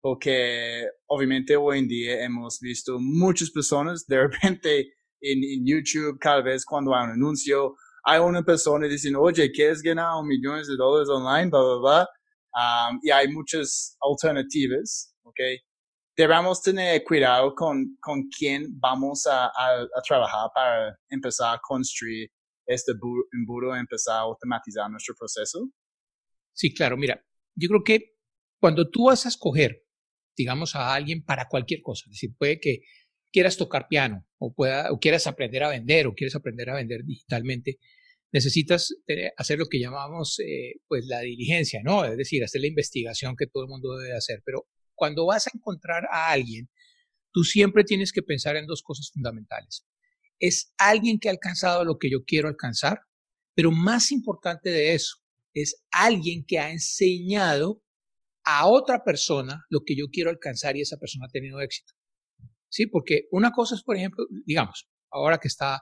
Porque 0.00 0.86
obviamente 1.06 1.56
hoy 1.56 1.78
en 1.78 1.88
día 1.88 2.24
hemos 2.24 2.58
visto 2.60 2.98
muchas 2.98 3.50
personas 3.50 4.06
de 4.06 4.20
repente 4.28 4.94
en, 5.20 5.66
YouTube, 5.66 6.18
cada 6.18 6.42
vez 6.42 6.64
cuando 6.64 6.94
hay 6.94 7.04
un 7.04 7.10
anuncio, 7.12 7.76
hay 8.04 8.20
una 8.20 8.42
persona 8.42 8.86
diciendo, 8.86 9.20
oye, 9.20 9.50
¿quieres 9.52 9.82
ganar 9.82 10.24
millones 10.24 10.68
de 10.68 10.76
dólares 10.76 11.08
online? 11.08 11.50
Bla, 11.50 11.60
bla, 11.60 11.76
bla. 11.76 12.08
Um, 12.52 12.98
y 13.02 13.10
hay 13.10 13.28
muchas 13.28 13.96
alternativas, 14.00 15.14
¿ok? 15.22 15.38
Debemos 16.20 16.60
tener 16.60 17.02
cuidado 17.02 17.54
con, 17.54 17.96
con 17.98 18.28
quién 18.28 18.78
vamos 18.78 19.26
a, 19.26 19.46
a, 19.46 20.02
trabajar 20.06 20.50
para 20.54 20.98
empezar 21.08 21.54
a 21.54 21.60
construir 21.66 22.28
este 22.66 22.92
embudo, 23.32 23.74
empezar 23.74 24.16
a 24.16 24.20
automatizar 24.20 24.90
nuestro 24.90 25.14
proceso. 25.18 25.70
Sí, 26.52 26.74
claro, 26.74 26.98
mira, 26.98 27.24
yo 27.54 27.68
creo 27.68 27.82
que 27.82 28.16
cuando 28.60 28.90
tú 28.90 29.06
vas 29.06 29.24
a 29.24 29.30
escoger, 29.30 29.82
digamos, 30.36 30.76
a 30.76 30.92
alguien 30.92 31.24
para 31.24 31.48
cualquier 31.48 31.80
cosa, 31.80 32.04
es 32.08 32.16
decir, 32.16 32.36
puede 32.36 32.60
que 32.60 32.80
quieras 33.32 33.56
tocar 33.56 33.88
piano 33.88 34.26
o, 34.36 34.52
pueda, 34.52 34.92
o 34.92 34.98
quieras 34.98 35.26
aprender 35.26 35.62
a 35.62 35.70
vender 35.70 36.06
o 36.06 36.12
quieres 36.12 36.36
aprender 36.36 36.68
a 36.68 36.74
vender 36.74 37.02
digitalmente, 37.06 37.78
necesitas 38.30 38.94
hacer 39.38 39.58
lo 39.58 39.68
que 39.70 39.80
llamamos 39.80 40.38
eh, 40.40 40.74
pues 40.86 41.06
la 41.06 41.20
diligencia, 41.20 41.80
¿no? 41.82 42.04
Es 42.04 42.18
decir, 42.18 42.44
hacer 42.44 42.60
la 42.60 42.66
investigación 42.66 43.36
que 43.38 43.46
todo 43.46 43.62
el 43.62 43.70
mundo 43.70 43.96
debe 43.96 44.14
hacer. 44.14 44.42
Pero 44.44 44.66
cuando 45.00 45.24
vas 45.24 45.46
a 45.46 45.50
encontrar 45.54 46.04
a 46.12 46.30
alguien, 46.30 46.68
tú 47.32 47.42
siempre 47.42 47.84
tienes 47.84 48.12
que 48.12 48.22
pensar 48.22 48.56
en 48.56 48.66
dos 48.66 48.82
cosas 48.82 49.10
fundamentales. 49.10 49.86
Es 50.38 50.74
alguien 50.76 51.18
que 51.18 51.30
ha 51.30 51.32
alcanzado 51.32 51.86
lo 51.86 51.96
que 51.96 52.10
yo 52.10 52.18
quiero 52.26 52.48
alcanzar, 52.48 53.00
pero 53.54 53.70
más 53.70 54.12
importante 54.12 54.68
de 54.68 54.92
eso, 54.94 55.16
es 55.54 55.82
alguien 55.90 56.44
que 56.46 56.58
ha 56.58 56.70
enseñado 56.70 57.82
a 58.44 58.66
otra 58.66 59.02
persona 59.02 59.64
lo 59.70 59.80
que 59.86 59.96
yo 59.96 60.08
quiero 60.12 60.28
alcanzar 60.28 60.76
y 60.76 60.82
esa 60.82 60.98
persona 60.98 61.24
ha 61.26 61.32
tenido 61.32 61.62
éxito. 61.62 61.94
¿sí? 62.68 62.86
Porque 62.86 63.22
una 63.30 63.52
cosa 63.52 63.76
es, 63.76 63.82
por 63.82 63.96
ejemplo, 63.96 64.26
digamos, 64.44 64.86
ahora 65.10 65.38
que 65.38 65.48
está 65.48 65.80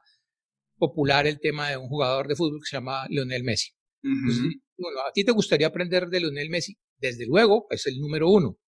popular 0.76 1.26
el 1.26 1.40
tema 1.40 1.70
de 1.70 1.76
un 1.76 1.88
jugador 1.88 2.28
de 2.28 2.36
fútbol 2.36 2.60
que 2.60 2.70
se 2.70 2.76
llama 2.76 3.04
Lionel 3.08 3.42
Messi. 3.42 3.72
bueno, 4.00 5.00
a 5.00 5.10
ti 5.12 5.24
te 5.24 5.32
gustaría 5.32 5.66
aprender 5.66 6.06
de 6.06 6.20
Lionel 6.20 6.50
Messi, 6.50 6.78
desde 6.98 7.26
luego, 7.26 7.66
es 7.70 7.84
el 7.86 7.98
número 7.98 8.30
uno, 8.30 8.58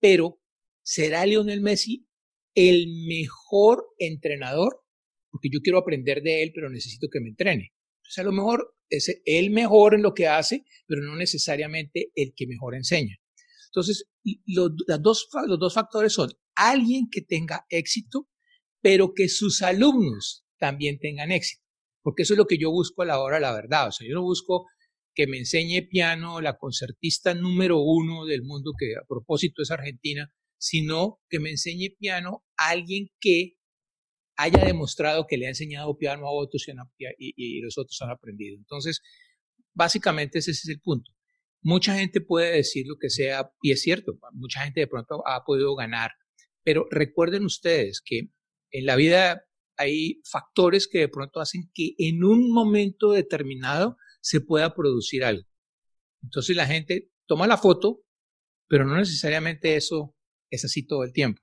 pero 0.00 0.40
¿será 0.82 1.26
Lionel 1.26 1.60
Messi 1.60 2.06
el 2.54 2.86
mejor 3.06 3.86
entrenador? 3.98 4.82
Porque 5.30 5.48
yo 5.52 5.60
quiero 5.60 5.78
aprender 5.78 6.22
de 6.22 6.42
él, 6.42 6.52
pero 6.54 6.70
necesito 6.70 7.08
que 7.10 7.20
me 7.20 7.28
entrene. 7.28 7.72
O 8.02 8.20
a 8.20 8.24
lo 8.24 8.32
mejor 8.32 8.76
es 8.88 9.20
el 9.24 9.50
mejor 9.50 9.94
en 9.94 10.02
lo 10.02 10.14
que 10.14 10.28
hace, 10.28 10.64
pero 10.86 11.02
no 11.02 11.16
necesariamente 11.16 12.10
el 12.14 12.32
que 12.34 12.46
mejor 12.46 12.74
enseña. 12.74 13.16
Entonces, 13.66 14.08
los, 14.46 14.70
dos, 15.02 15.28
los 15.46 15.58
dos 15.58 15.74
factores 15.74 16.12
son 16.12 16.30
alguien 16.54 17.08
que 17.10 17.20
tenga 17.20 17.66
éxito, 17.68 18.28
pero 18.80 19.12
que 19.14 19.28
sus 19.28 19.62
alumnos 19.62 20.46
también 20.58 20.98
tengan 20.98 21.32
éxito. 21.32 21.62
Porque 22.02 22.22
eso 22.22 22.34
es 22.34 22.38
lo 22.38 22.46
que 22.46 22.58
yo 22.58 22.70
busco 22.70 23.02
a 23.02 23.06
la 23.06 23.20
hora 23.20 23.40
la 23.40 23.52
verdad. 23.52 23.88
O 23.88 23.92
sea, 23.92 24.06
yo 24.08 24.14
no 24.14 24.22
busco 24.22 24.66
que 25.16 25.26
me 25.26 25.38
enseñe 25.38 25.88
piano 25.88 26.42
la 26.42 26.58
concertista 26.58 27.34
número 27.34 27.80
uno 27.80 28.26
del 28.26 28.42
mundo, 28.42 28.72
que 28.78 28.94
a 28.96 29.04
propósito 29.08 29.62
es 29.62 29.70
Argentina, 29.70 30.30
sino 30.58 31.20
que 31.30 31.40
me 31.40 31.50
enseñe 31.50 31.96
piano 31.98 32.44
alguien 32.58 33.08
que 33.18 33.54
haya 34.36 34.62
demostrado 34.62 35.26
que 35.26 35.38
le 35.38 35.46
ha 35.46 35.48
enseñado 35.48 35.96
piano 35.96 36.26
a 36.26 36.30
otros 36.30 36.66
y, 37.18 37.32
y 37.34 37.62
los 37.62 37.78
otros 37.78 37.98
han 38.02 38.10
aprendido. 38.10 38.58
Entonces, 38.58 39.00
básicamente 39.72 40.38
ese 40.38 40.50
es 40.50 40.68
el 40.68 40.80
punto. 40.80 41.10
Mucha 41.62 41.96
gente 41.96 42.20
puede 42.20 42.52
decir 42.52 42.84
lo 42.86 42.96
que 43.00 43.08
sea, 43.08 43.50
y 43.62 43.72
es 43.72 43.80
cierto, 43.80 44.18
mucha 44.32 44.64
gente 44.64 44.80
de 44.80 44.86
pronto 44.86 45.26
ha 45.26 45.44
podido 45.44 45.74
ganar, 45.74 46.12
pero 46.62 46.86
recuerden 46.90 47.46
ustedes 47.46 48.02
que 48.04 48.28
en 48.70 48.84
la 48.84 48.96
vida 48.96 49.46
hay 49.78 50.20
factores 50.30 50.88
que 50.88 50.98
de 50.98 51.08
pronto 51.08 51.40
hacen 51.40 51.70
que 51.72 51.94
en 51.96 52.22
un 52.22 52.52
momento 52.52 53.12
determinado 53.12 53.96
se 54.26 54.40
pueda 54.40 54.74
producir 54.74 55.22
algo. 55.22 55.46
Entonces 56.20 56.56
la 56.56 56.66
gente 56.66 57.12
toma 57.26 57.46
la 57.46 57.56
foto, 57.56 58.02
pero 58.66 58.84
no 58.84 58.96
necesariamente 58.96 59.76
eso 59.76 60.16
es 60.50 60.64
así 60.64 60.84
todo 60.84 61.04
el 61.04 61.12
tiempo. 61.12 61.40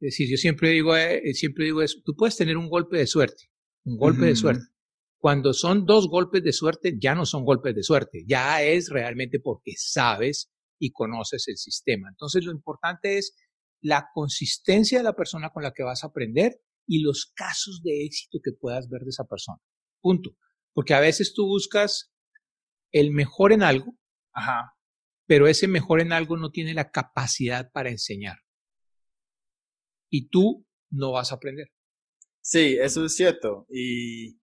Es 0.00 0.10
decir, 0.10 0.28
yo 0.28 0.36
siempre 0.36 0.70
digo, 0.70 0.96
eh, 0.96 1.22
siempre 1.34 1.66
digo 1.66 1.82
eso, 1.82 2.00
tú 2.04 2.16
puedes 2.16 2.36
tener 2.36 2.56
un 2.56 2.68
golpe 2.68 2.98
de 2.98 3.06
suerte, 3.06 3.52
un 3.84 3.98
golpe 3.98 4.26
de 4.26 4.34
suerte, 4.34 4.64
cuando 5.16 5.52
son 5.52 5.86
dos 5.86 6.08
golpes 6.08 6.42
de 6.42 6.52
suerte, 6.52 6.98
ya 7.00 7.14
no 7.14 7.24
son 7.24 7.44
golpes 7.44 7.72
de 7.76 7.84
suerte, 7.84 8.24
ya 8.26 8.64
es 8.64 8.88
realmente 8.88 9.38
porque 9.38 9.74
sabes 9.76 10.50
y 10.80 10.90
conoces 10.90 11.46
el 11.46 11.56
sistema. 11.56 12.08
Entonces, 12.08 12.44
lo 12.44 12.50
importante 12.50 13.16
es 13.16 13.36
la 13.80 14.08
consistencia 14.12 14.98
de 14.98 15.04
la 15.04 15.14
persona 15.14 15.50
con 15.50 15.62
la 15.62 15.72
que 15.72 15.84
vas 15.84 16.02
a 16.02 16.08
aprender 16.08 16.60
y 16.84 17.00
los 17.00 17.32
casos 17.32 17.80
de 17.84 18.04
éxito 18.04 18.40
que 18.42 18.52
puedas 18.52 18.88
ver 18.88 19.02
de 19.02 19.10
esa 19.10 19.24
persona. 19.24 19.60
Punto. 20.00 20.36
Porque 20.76 20.92
a 20.92 21.00
veces 21.00 21.32
tú 21.32 21.46
buscas 21.46 22.12
el 22.92 23.10
mejor 23.10 23.52
en 23.52 23.62
algo, 23.62 23.96
ajá, 24.34 24.74
pero 25.26 25.48
ese 25.48 25.68
mejor 25.68 26.02
en 26.02 26.12
algo 26.12 26.36
no 26.36 26.50
tiene 26.50 26.74
la 26.74 26.90
capacidad 26.90 27.72
para 27.72 27.88
enseñar. 27.88 28.36
Y 30.10 30.28
tú 30.28 30.66
no 30.90 31.12
vas 31.12 31.32
a 31.32 31.36
aprender. 31.36 31.68
Sí, 32.42 32.76
eso 32.78 33.06
es 33.06 33.16
cierto. 33.16 33.66
Y 33.70 34.38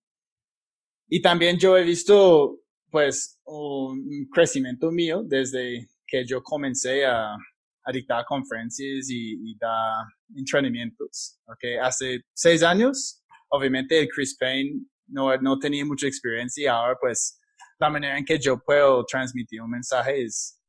y 1.15 1.21
también 1.21 1.59
yo 1.59 1.77
he 1.77 1.83
visto, 1.83 2.63
pues, 2.89 3.39
un 3.45 4.27
crecimiento 4.31 4.91
mío 4.91 5.21
desde 5.23 5.87
que 6.07 6.25
yo 6.25 6.41
comencé 6.41 7.05
a, 7.05 7.35
a 7.35 7.91
dictar 7.91 8.25
conferencias 8.25 9.11
y, 9.11 9.51
y, 9.51 9.55
dar 9.59 10.05
entrenamientos. 10.35 11.39
Okay. 11.45 11.75
Hace 11.75 12.21
seis 12.33 12.63
años, 12.63 13.21
obviamente, 13.49 13.99
el 13.99 14.07
Chris 14.07 14.35
Payne 14.39 14.87
no, 15.13 15.35
no 15.37 15.59
tenía 15.59 15.85
mucha 15.85 16.07
experiencia 16.07 16.63
y 16.63 16.67
ahora, 16.67 16.97
pues, 16.99 17.39
la 17.79 17.89
manera 17.89 18.17
en 18.17 18.25
que 18.25 18.39
yo 18.39 18.59
puedo 18.59 19.05
transmitir 19.05 19.61
un 19.61 19.71
mensaje 19.71 20.23
es, 20.23 20.59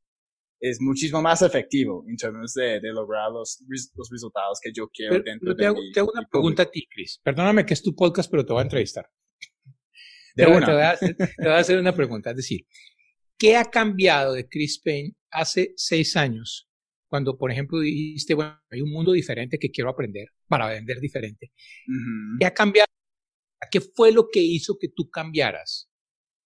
es 0.60 0.80
muchísimo 0.80 1.20
más 1.22 1.42
efectivo 1.42 2.04
en 2.08 2.16
términos 2.16 2.54
de, 2.54 2.80
de 2.80 2.92
lograr 2.92 3.30
los, 3.30 3.62
los, 3.68 4.10
resultados 4.10 4.58
que 4.62 4.72
yo 4.72 4.88
quiero 4.88 5.20
dentro 5.20 5.54
de 5.54 5.56
te 5.56 5.92
Te 5.92 6.00
hago 6.00 6.10
una 6.12 6.26
pregunta 6.26 6.62
a 6.62 6.70
ti, 6.70 6.86
Chris. 6.90 7.20
Perdóname 7.22 7.66
que 7.66 7.74
es 7.74 7.82
tu 7.82 7.94
podcast, 7.94 8.30
pero 8.30 8.44
te 8.44 8.52
voy 8.52 8.60
a 8.60 8.64
entrevistar. 8.64 9.08
Te, 10.34 10.46
voy 10.46 10.56
a 10.56 11.58
hacer, 11.58 11.78
una 11.78 11.94
pregunta, 11.94 12.30
es 12.30 12.36
decir, 12.36 12.66
¿qué 13.38 13.56
ha 13.56 13.64
cambiado 13.64 14.32
de 14.32 14.48
Chris 14.48 14.80
Payne 14.84 15.14
hace 15.30 15.74
seis 15.76 16.16
años? 16.16 16.68
Cuando, 17.06 17.38
por 17.38 17.52
ejemplo, 17.52 17.78
dijiste, 17.78 18.34
bueno, 18.34 18.60
hay 18.68 18.80
un 18.80 18.90
mundo 18.90 19.12
diferente 19.12 19.58
que 19.58 19.70
quiero 19.70 19.90
aprender 19.90 20.26
para 20.48 20.68
vender 20.68 20.98
diferente. 20.98 21.52
¿Qué 22.40 22.46
ha 22.46 22.52
cambiado? 22.52 22.88
¿Qué 23.70 23.80
fue 23.80 24.12
lo 24.12 24.28
que 24.32 24.40
hizo 24.40 24.76
que 24.78 24.88
tú 24.88 25.10
cambiaras? 25.10 25.90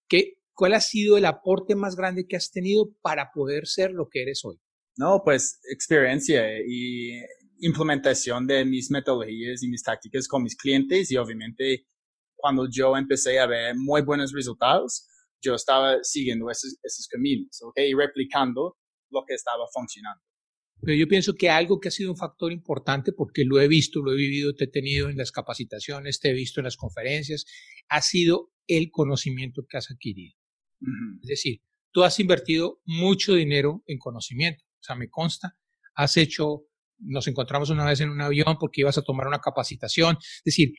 ¿Qué, 0.07 0.35
¿Cuál 0.53 0.73
ha 0.73 0.81
sido 0.81 1.17
el 1.17 1.25
aporte 1.25 1.75
más 1.75 1.95
grande 1.95 2.27
que 2.27 2.35
has 2.35 2.51
tenido 2.51 2.89
para 3.01 3.31
poder 3.33 3.67
ser 3.67 3.91
lo 3.91 4.09
que 4.09 4.21
eres 4.23 4.43
hoy? 4.43 4.59
No, 4.97 5.21
pues 5.23 5.59
experiencia 5.71 6.45
y 6.59 7.21
implementación 7.59 8.45
de 8.47 8.65
mis 8.65 8.91
metodologías 8.91 9.63
y 9.63 9.69
mis 9.69 9.83
tácticas 9.83 10.27
con 10.27 10.43
mis 10.43 10.55
clientes 10.55 11.11
y 11.11 11.17
obviamente 11.17 11.85
cuando 12.35 12.67
yo 12.69 12.95
empecé 12.95 13.39
a 13.39 13.47
ver 13.47 13.75
muy 13.75 14.01
buenos 14.01 14.33
resultados, 14.33 15.07
yo 15.41 15.55
estaba 15.55 15.97
siguiendo 16.03 16.49
esos, 16.49 17.07
caminos, 17.09 17.61
¿ok? 17.61 17.79
Y 17.79 17.93
replicando 17.93 18.77
lo 19.09 19.23
que 19.25 19.35
estaba 19.35 19.65
funcionando. 19.73 20.21
Pero 20.81 20.97
yo 20.97 21.07
pienso 21.07 21.33
que 21.33 21.49
algo 21.49 21.79
que 21.79 21.89
ha 21.89 21.91
sido 21.91 22.11
un 22.11 22.17
factor 22.17 22.51
importante, 22.51 23.11
porque 23.11 23.43
lo 23.45 23.59
he 23.59 23.67
visto, 23.67 24.01
lo 24.01 24.13
he 24.13 24.15
vivido, 24.15 24.53
te 24.53 24.65
he 24.65 24.67
tenido 24.67 25.09
en 25.09 25.17
las 25.17 25.31
capacitaciones, 25.31 26.19
te 26.19 26.29
he 26.29 26.33
visto 26.33 26.59
en 26.59 26.65
las 26.65 26.77
conferencias, 26.77 27.45
ha 27.89 28.01
sido 28.01 28.51
el 28.67 28.89
conocimiento 28.91 29.65
que 29.67 29.77
has 29.77 29.91
adquirido. 29.91 30.35
Es 31.21 31.27
decir, 31.27 31.61
tú 31.91 32.03
has 32.03 32.19
invertido 32.19 32.81
mucho 32.85 33.33
dinero 33.33 33.83
en 33.87 33.97
conocimiento. 33.97 34.63
O 34.79 34.83
sea, 34.83 34.95
me 34.95 35.09
consta, 35.09 35.57
has 35.95 36.15
hecho, 36.17 36.65
nos 36.99 37.27
encontramos 37.27 37.69
una 37.69 37.85
vez 37.85 37.99
en 37.99 38.09
un 38.09 38.21
avión 38.21 38.57
porque 38.59 38.81
ibas 38.81 38.97
a 38.97 39.01
tomar 39.01 39.27
una 39.27 39.39
capacitación. 39.39 40.17
Es 40.19 40.43
decir, 40.45 40.73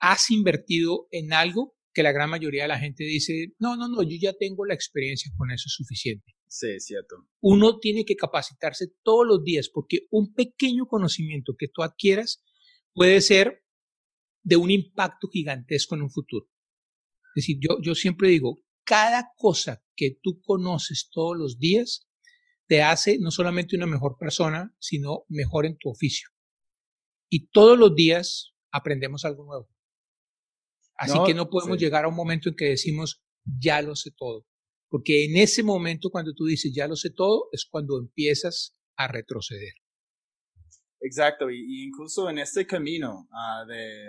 has 0.00 0.30
invertido 0.30 1.08
en 1.10 1.32
algo 1.32 1.76
que 1.98 2.04
la 2.04 2.12
gran 2.12 2.30
mayoría 2.30 2.62
de 2.62 2.68
la 2.68 2.78
gente 2.78 3.02
dice, 3.02 3.54
no, 3.58 3.74
no, 3.74 3.88
no, 3.88 4.04
yo 4.04 4.16
ya 4.20 4.32
tengo 4.32 4.64
la 4.64 4.72
experiencia, 4.72 5.32
con 5.36 5.50
eso 5.50 5.64
es 5.66 5.72
suficiente. 5.72 6.36
Sí, 6.46 6.68
es 6.76 6.84
cierto. 6.84 7.26
Uno 7.40 7.80
tiene 7.80 8.04
que 8.04 8.14
capacitarse 8.14 8.86
todos 9.02 9.26
los 9.26 9.42
días 9.42 9.68
porque 9.68 10.06
un 10.12 10.32
pequeño 10.32 10.86
conocimiento 10.86 11.56
que 11.58 11.66
tú 11.66 11.82
adquieras 11.82 12.44
puede 12.94 13.20
ser 13.20 13.64
de 14.44 14.56
un 14.56 14.70
impacto 14.70 15.26
gigantesco 15.26 15.96
en 15.96 16.02
un 16.02 16.10
futuro. 16.12 16.46
Es 17.34 17.42
decir, 17.42 17.58
yo, 17.60 17.78
yo 17.82 17.96
siempre 17.96 18.28
digo, 18.28 18.62
cada 18.84 19.32
cosa 19.36 19.82
que 19.96 20.16
tú 20.22 20.40
conoces 20.40 21.10
todos 21.10 21.36
los 21.36 21.58
días 21.58 22.08
te 22.68 22.80
hace 22.80 23.18
no 23.18 23.32
solamente 23.32 23.74
una 23.74 23.86
mejor 23.86 24.18
persona, 24.20 24.72
sino 24.78 25.24
mejor 25.26 25.66
en 25.66 25.76
tu 25.76 25.90
oficio. 25.90 26.28
Y 27.28 27.48
todos 27.48 27.76
los 27.76 27.92
días 27.96 28.54
aprendemos 28.70 29.24
algo 29.24 29.44
nuevo. 29.44 29.68
Así 30.98 31.18
que 31.26 31.34
no 31.34 31.48
podemos 31.48 31.78
llegar 31.78 32.04
a 32.04 32.08
un 32.08 32.16
momento 32.16 32.48
en 32.48 32.56
que 32.56 32.66
decimos, 32.66 33.22
ya 33.44 33.80
lo 33.82 33.94
sé 33.94 34.10
todo. 34.16 34.44
Porque 34.90 35.24
en 35.24 35.36
ese 35.36 35.62
momento, 35.62 36.10
cuando 36.10 36.34
tú 36.34 36.44
dices, 36.44 36.72
ya 36.74 36.88
lo 36.88 36.96
sé 36.96 37.10
todo, 37.10 37.48
es 37.52 37.66
cuando 37.70 37.98
empiezas 37.98 38.76
a 38.96 39.06
retroceder. 39.06 39.74
Exacto, 41.00 41.50
y, 41.50 41.84
incluso 41.84 42.28
en 42.28 42.38
este 42.38 42.66
camino 42.66 43.28
ah, 43.32 43.64
de, 43.68 44.08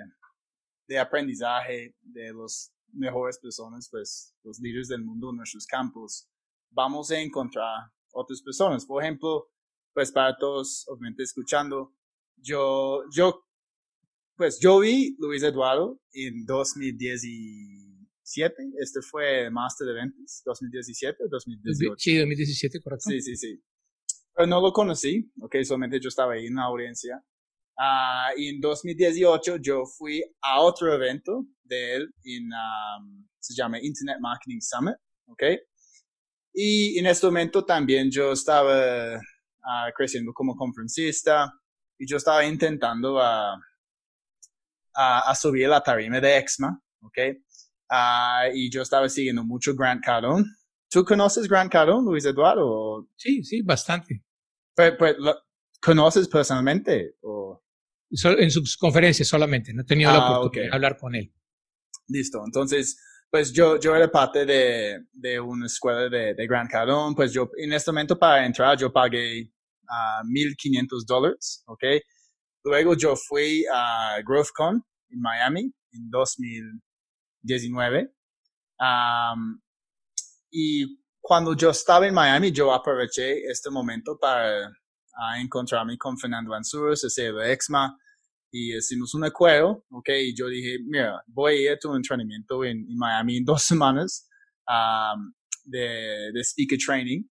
de 0.88 0.98
aprendizaje 0.98 1.96
de 2.02 2.34
los 2.34 2.72
mejores 2.94 3.38
personas, 3.40 3.88
pues 3.92 4.36
los 4.44 4.60
líderes 4.60 4.88
del 4.88 5.04
mundo 5.04 5.30
en 5.30 5.38
nuestros 5.38 5.68
campos, 5.68 6.28
vamos 6.72 7.12
a 7.12 7.20
encontrar 7.20 7.92
otras 8.12 8.42
personas. 8.42 8.86
Por 8.86 9.04
ejemplo, 9.04 9.52
pues 9.94 10.12
para 10.12 10.36
todos, 10.38 10.88
obviamente 10.88 11.24
escuchando, 11.24 11.94
yo, 12.38 13.04
yo, 13.12 13.46
pues 14.40 14.60
yo 14.62 14.80
vi 14.80 15.16
Luis 15.20 15.44
Eduardo 15.44 16.00
en 16.14 16.46
2017. 16.46 18.56
Este 18.80 19.02
fue 19.02 19.52
Master 19.52 19.88
de 19.88 19.94
Ventas, 19.96 20.42
2017 20.46 21.26
o 21.26 21.28
2018. 21.28 21.96
Sí, 21.98 22.18
2017, 22.18 22.80
correcto. 22.80 23.10
Sí, 23.10 23.22
sí, 23.22 23.36
sí. 23.36 23.62
Pero 24.34 24.48
no 24.48 24.62
lo 24.62 24.72
conocí, 24.72 25.30
ok, 25.42 25.58
solamente 25.64 26.00
yo 26.00 26.08
estaba 26.08 26.36
ahí 26.36 26.46
en 26.46 26.56
la 26.56 26.64
audiencia. 26.64 27.22
Uh, 27.78 28.32
y 28.40 28.48
en 28.48 28.62
2018 28.62 29.58
yo 29.58 29.86
fui 29.86 30.24
a 30.42 30.62
otro 30.62 30.94
evento 30.94 31.46
de 31.64 31.98
él, 31.98 32.10
en, 32.24 32.46
um, 32.46 33.28
se 33.40 33.54
llama 33.54 33.78
Internet 33.82 34.20
Marketing 34.22 34.62
Summit, 34.62 34.96
¿ok? 35.26 35.44
Y 36.54 36.98
en 36.98 37.08
este 37.08 37.26
momento 37.26 37.66
también 37.66 38.10
yo 38.10 38.32
estaba 38.32 39.18
uh, 39.18 39.92
creciendo 39.98 40.32
como 40.32 40.56
conferencista 40.56 41.52
y 41.98 42.08
yo 42.08 42.16
estaba 42.16 42.46
intentando 42.46 43.20
a, 44.94 45.30
a, 45.30 45.36
subir 45.36 45.68
la 45.70 45.82
tarima 45.82 46.20
de 46.20 46.38
EXMA, 46.38 46.82
¿ok? 47.02 47.18
Uh, 47.92 48.54
y 48.54 48.70
yo 48.70 48.82
estaba 48.82 49.10
siguiendo 49.10 49.44
mucho 49.44 49.76
Grant 49.76 50.04
Cardone. 50.04 50.46
¿Tú 50.90 51.04
conoces 51.04 51.48
Grant 51.48 51.72
Cardone, 51.72 52.06
Luis 52.06 52.26
Eduardo? 52.26 53.08
Sí, 53.16 53.44
sí, 53.44 53.62
bastante. 53.62 54.24
Pues, 54.76 54.94
pues, 54.98 55.16
¿Conoces 55.82 56.28
personalmente? 56.28 57.16
O? 57.22 57.64
en 58.12 58.50
sus 58.50 58.76
conferencias 58.76 59.28
solamente, 59.28 59.72
no 59.72 59.84
he 59.84 59.86
tenido 59.86 60.12
la 60.12 60.18
ah, 60.18 60.40
oportunidad 60.40 60.72
de 60.72 60.76
hablar 60.76 60.98
con 60.98 61.14
él. 61.14 61.32
Listo, 62.08 62.42
entonces, 62.44 63.00
pues 63.30 63.54
yo, 63.54 63.80
yo 63.80 63.96
era 63.96 64.12
parte 64.12 64.46
de, 64.46 65.06
de 65.12 65.40
una 65.40 65.68
escuela 65.68 66.10
de, 66.10 66.34
de 66.34 66.48
Grand 66.48 66.70
Cardone, 66.70 67.16
pues 67.16 67.32
yo 67.32 67.52
en 67.58 67.72
este 67.72 67.92
momento 67.92 68.18
para 68.18 68.46
entrar 68.46 68.76
yo 68.78 68.92
pagué 68.92 69.52
uh, 69.84 70.26
1.500 70.26 71.06
dólares, 71.06 71.64
¿ok? 71.68 71.84
Luego 72.64 72.96
yo 72.96 73.16
fui 73.16 73.66
a 73.74 74.20
GrowthCon 74.26 74.84
en 75.10 75.22
Miami 75.22 75.72
en 75.92 76.10
2019. 76.10 78.14
Um, 78.80 79.62
y 80.52 81.00
cuando 81.22 81.56
yo 81.56 81.70
estaba 81.70 82.08
en 82.08 82.14
Miami, 82.14 82.52
yo 82.52 82.74
aproveché 82.74 83.44
este 83.50 83.70
momento 83.70 84.18
para 84.18 84.72
encontrarme 85.38 85.98
con 85.98 86.18
Fernando 86.18 86.54
Anzuros, 86.54 87.04
ese 87.04 87.32
de 87.32 87.52
EXMA, 87.52 87.98
y 88.52 88.76
hicimos 88.76 89.14
un 89.14 89.26
acuerdo, 89.26 89.86
¿ok? 89.92 90.10
Y 90.10 90.36
yo 90.36 90.48
dije, 90.48 90.78
mira, 90.86 91.22
voy 91.28 91.54
a 91.54 91.62
ir 91.62 91.72
a 91.72 91.78
tu 91.78 91.94
entrenamiento 91.96 92.64
en, 92.64 92.86
Miami 92.96 93.38
en 93.38 93.46
dos 93.46 93.64
semanas 93.64 94.28
um, 94.68 95.32
de, 95.66 96.32
de, 96.34 96.44
speaker 96.44 96.80
training 96.84 97.24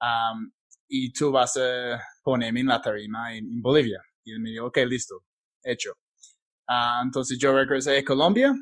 um, 0.00 0.52
y 0.88 1.12
tú 1.12 1.32
vas 1.32 1.56
a 1.56 2.00
ponerme 2.22 2.60
en 2.60 2.66
la 2.66 2.80
tarima 2.80 3.34
en, 3.34 3.60
Bolivia. 3.60 4.00
Y 4.24 4.32
él 4.32 4.40
me 4.40 4.50
dijo, 4.50 4.66
ok, 4.66 4.78
listo, 4.86 5.24
hecho. 5.62 5.92
Uh, 6.68 7.04
entonces 7.04 7.38
yo 7.38 7.52
regresé 7.52 7.98
a 7.98 8.04
Colombia 8.04 8.54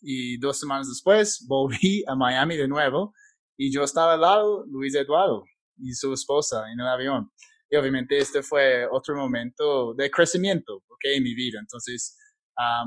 y 0.00 0.38
dos 0.38 0.58
semanas 0.60 0.88
después 0.88 1.44
volví 1.48 2.04
a 2.06 2.14
Miami 2.14 2.56
de 2.56 2.68
nuevo 2.68 3.14
y 3.56 3.72
yo 3.72 3.82
estaba 3.82 4.14
al 4.14 4.20
lado 4.20 4.64
Luis 4.66 4.94
Eduardo 4.94 5.44
y 5.78 5.92
su 5.94 6.12
esposa 6.12 6.70
en 6.70 6.80
el 6.80 6.86
avión. 6.86 7.30
Y 7.70 7.76
obviamente 7.76 8.16
este 8.18 8.42
fue 8.42 8.86
otro 8.90 9.16
momento 9.16 9.94
de 9.94 10.10
crecimiento, 10.10 10.76
¿ok? 10.76 11.04
En 11.16 11.22
mi 11.22 11.34
vida. 11.34 11.58
Entonces, 11.58 12.16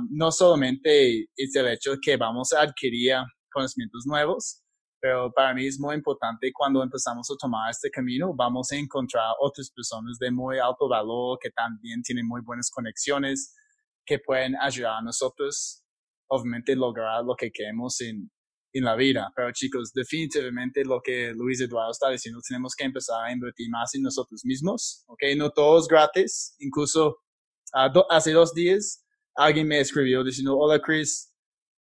no 0.09 0.31
solamente 0.31 1.27
es 1.35 1.55
el 1.55 1.67
hecho 1.67 1.91
de 1.91 1.97
que 2.01 2.17
vamos 2.17 2.53
a 2.53 2.61
adquirir 2.61 3.15
conocimientos 3.51 4.05
nuevos, 4.05 4.63
pero 5.01 5.31
para 5.31 5.53
mí 5.53 5.65
es 5.65 5.79
muy 5.79 5.95
importante 5.95 6.51
cuando 6.53 6.83
empezamos 6.83 7.29
a 7.31 7.35
tomar 7.39 7.69
este 7.69 7.89
camino, 7.89 8.33
vamos 8.35 8.71
a 8.71 8.75
encontrar 8.75 9.33
otras 9.39 9.71
personas 9.71 10.17
de 10.19 10.31
muy 10.31 10.59
alto 10.59 10.89
valor 10.89 11.37
que 11.41 11.49
también 11.51 12.01
tienen 12.01 12.27
muy 12.27 12.41
buenas 12.41 12.69
conexiones, 12.69 13.55
que 14.05 14.19
pueden 14.19 14.55
ayudar 14.57 14.97
a 14.97 15.01
nosotros, 15.01 15.83
obviamente, 16.27 16.75
lograr 16.75 17.23
lo 17.23 17.35
que 17.35 17.51
queremos 17.51 18.01
en, 18.01 18.29
en 18.73 18.83
la 18.83 18.95
vida. 18.95 19.31
Pero 19.35 19.51
chicos, 19.51 19.91
definitivamente 19.93 20.83
lo 20.83 21.01
que 21.01 21.31
Luis 21.33 21.61
Eduardo 21.61 21.91
está 21.91 22.09
diciendo, 22.09 22.41
tenemos 22.47 22.75
que 22.75 22.83
empezar 22.83 23.23
a 23.25 23.31
invertir 23.31 23.69
más 23.69 23.93
en 23.95 24.03
nosotros 24.03 24.41
mismos, 24.43 25.03
¿ok? 25.07 25.23
No 25.37 25.51
todo 25.51 25.79
es 25.79 25.87
gratis. 25.87 26.55
Incluso 26.59 27.17
uh, 27.73 28.01
hace 28.09 28.31
dos 28.31 28.53
días 28.53 29.05
alguien 29.35 29.67
me 29.67 29.79
escribió 29.79 30.23
diciendo, 30.23 30.57
hola 30.57 30.79
Chris, 30.81 31.28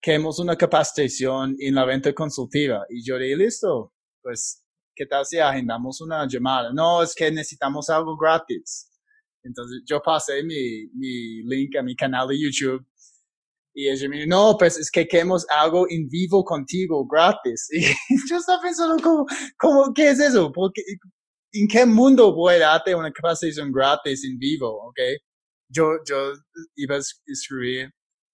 queremos 0.01 0.39
una 0.39 0.55
capacitación 0.55 1.55
en 1.59 1.75
la 1.75 1.85
venta 1.85 2.13
consultiva. 2.13 2.85
Y 2.89 3.03
yo 3.03 3.17
dije, 3.17 3.35
listo, 3.35 3.93
pues, 4.21 4.63
¿qué 4.95 5.05
tal 5.05 5.25
si 5.25 5.37
agendamos 5.39 6.01
una 6.01 6.27
llamada? 6.27 6.71
No, 6.73 7.03
es 7.03 7.13
que 7.15 7.31
necesitamos 7.31 7.89
algo 7.89 8.17
gratis. 8.17 8.89
Entonces 9.43 9.83
yo 9.85 10.01
pasé 10.01 10.43
mi, 10.43 10.87
mi 10.93 11.43
link 11.43 11.75
a 11.77 11.83
mi 11.83 11.95
canal 11.95 12.27
de 12.27 12.39
YouTube 12.39 12.85
y 13.73 13.87
ella 13.87 14.09
me 14.09 14.17
dijo, 14.17 14.29
no, 14.29 14.57
pues 14.57 14.77
es 14.77 14.91
que 14.91 15.07
queremos 15.07 15.45
algo 15.49 15.85
en 15.89 16.09
vivo 16.09 16.43
contigo 16.43 17.05
gratis. 17.07 17.69
Y 17.71 18.29
yo 18.29 18.37
estaba 18.37 18.61
pensando, 18.61 19.01
¿cómo, 19.01 19.25
cómo, 19.57 19.93
¿qué 19.93 20.09
es 20.09 20.19
eso? 20.19 20.51
Porque, 20.51 20.81
¿En 21.53 21.67
qué 21.67 21.85
mundo 21.85 22.33
voy 22.35 22.55
a 22.55 22.59
darte 22.59 22.93
una 22.93 23.11
capacitación 23.11 23.71
gratis 23.71 24.23
en 24.25 24.37
vivo? 24.37 24.87
¿Ok? 24.87 24.99
Yo, 25.69 25.97
yo 26.05 26.33
iba 26.75 26.95
a 26.95 26.99
escribir, 26.99 27.91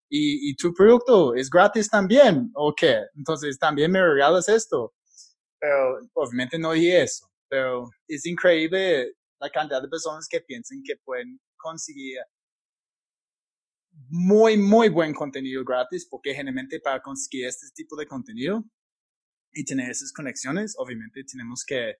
y, 0.10 0.50
y 0.52 0.56
tu 0.56 0.74
producto 0.74 1.36
es 1.36 1.50
gratis 1.50 1.90
también, 1.90 2.52
¿o 2.54 2.74
qué? 2.76 3.02
Entonces 3.16 3.58
también 3.58 3.92
me 3.92 4.02
regalas 4.02 4.50
esto. 4.50 4.94
Pero 5.60 6.00
obviamente 6.14 6.60
no 6.60 6.74
dije 6.74 7.04
eso. 7.04 7.30
Pero 7.50 7.90
es 8.08 8.26
increíble 8.26 9.14
la 9.40 9.50
cantidad 9.50 9.82
de 9.82 9.90
personas 9.90 10.28
que 10.30 10.42
piensan 10.42 10.82
que 10.84 10.96
pueden 11.04 11.40
conseguir 11.58 12.20
muy, 14.10 14.58
muy 14.58 14.90
buen 14.90 15.14
contenido 15.14 15.64
gratis, 15.64 16.06
porque 16.10 16.34
generalmente 16.34 16.80
para 16.80 17.02
conseguir 17.02 17.48
este 17.48 17.68
tipo 17.74 17.96
de 17.96 18.08
contenido 18.08 18.64
y 19.54 19.64
tener 19.64 19.90
esas 19.90 20.12
conexiones, 20.12 20.76
obviamente 20.78 21.24
tenemos 21.24 21.64
que, 21.66 21.96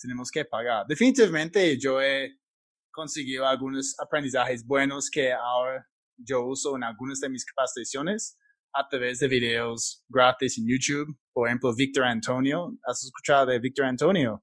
tenemos 0.00 0.30
que 0.30 0.44
pagar. 0.44 0.86
Definitivamente 0.86 1.78
yo 1.78 2.00
he 2.00 2.38
conseguido 2.90 3.46
algunos 3.46 3.94
aprendizajes 3.98 4.66
buenos 4.66 5.10
que 5.10 5.32
ahora 5.32 5.86
yo 6.16 6.44
uso 6.46 6.76
en 6.76 6.84
algunas 6.84 7.20
de 7.20 7.28
mis 7.28 7.44
capacitaciones 7.44 8.38
a 8.72 8.88
través 8.88 9.18
de 9.20 9.28
videos 9.28 10.04
gratis 10.08 10.58
en 10.58 10.66
YouTube. 10.68 11.16
Por 11.32 11.48
ejemplo, 11.48 11.74
Victor 11.74 12.04
Antonio. 12.04 12.72
¿Has 12.84 13.04
escuchado 13.04 13.46
de 13.46 13.58
Victor 13.58 13.86
Antonio? 13.86 14.42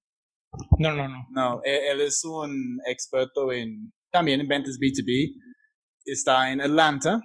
No, 0.80 0.94
no, 0.94 1.08
no. 1.08 1.26
No, 1.32 1.62
él, 1.64 1.80
él 1.92 2.02
es 2.02 2.24
un 2.24 2.80
experto 2.86 3.52
en, 3.52 3.92
también 4.12 4.42
en 4.42 4.48
ventas 4.48 4.78
B2B 4.80 5.36
está 6.06 6.52
en 6.52 6.62
Atlanta. 6.62 7.22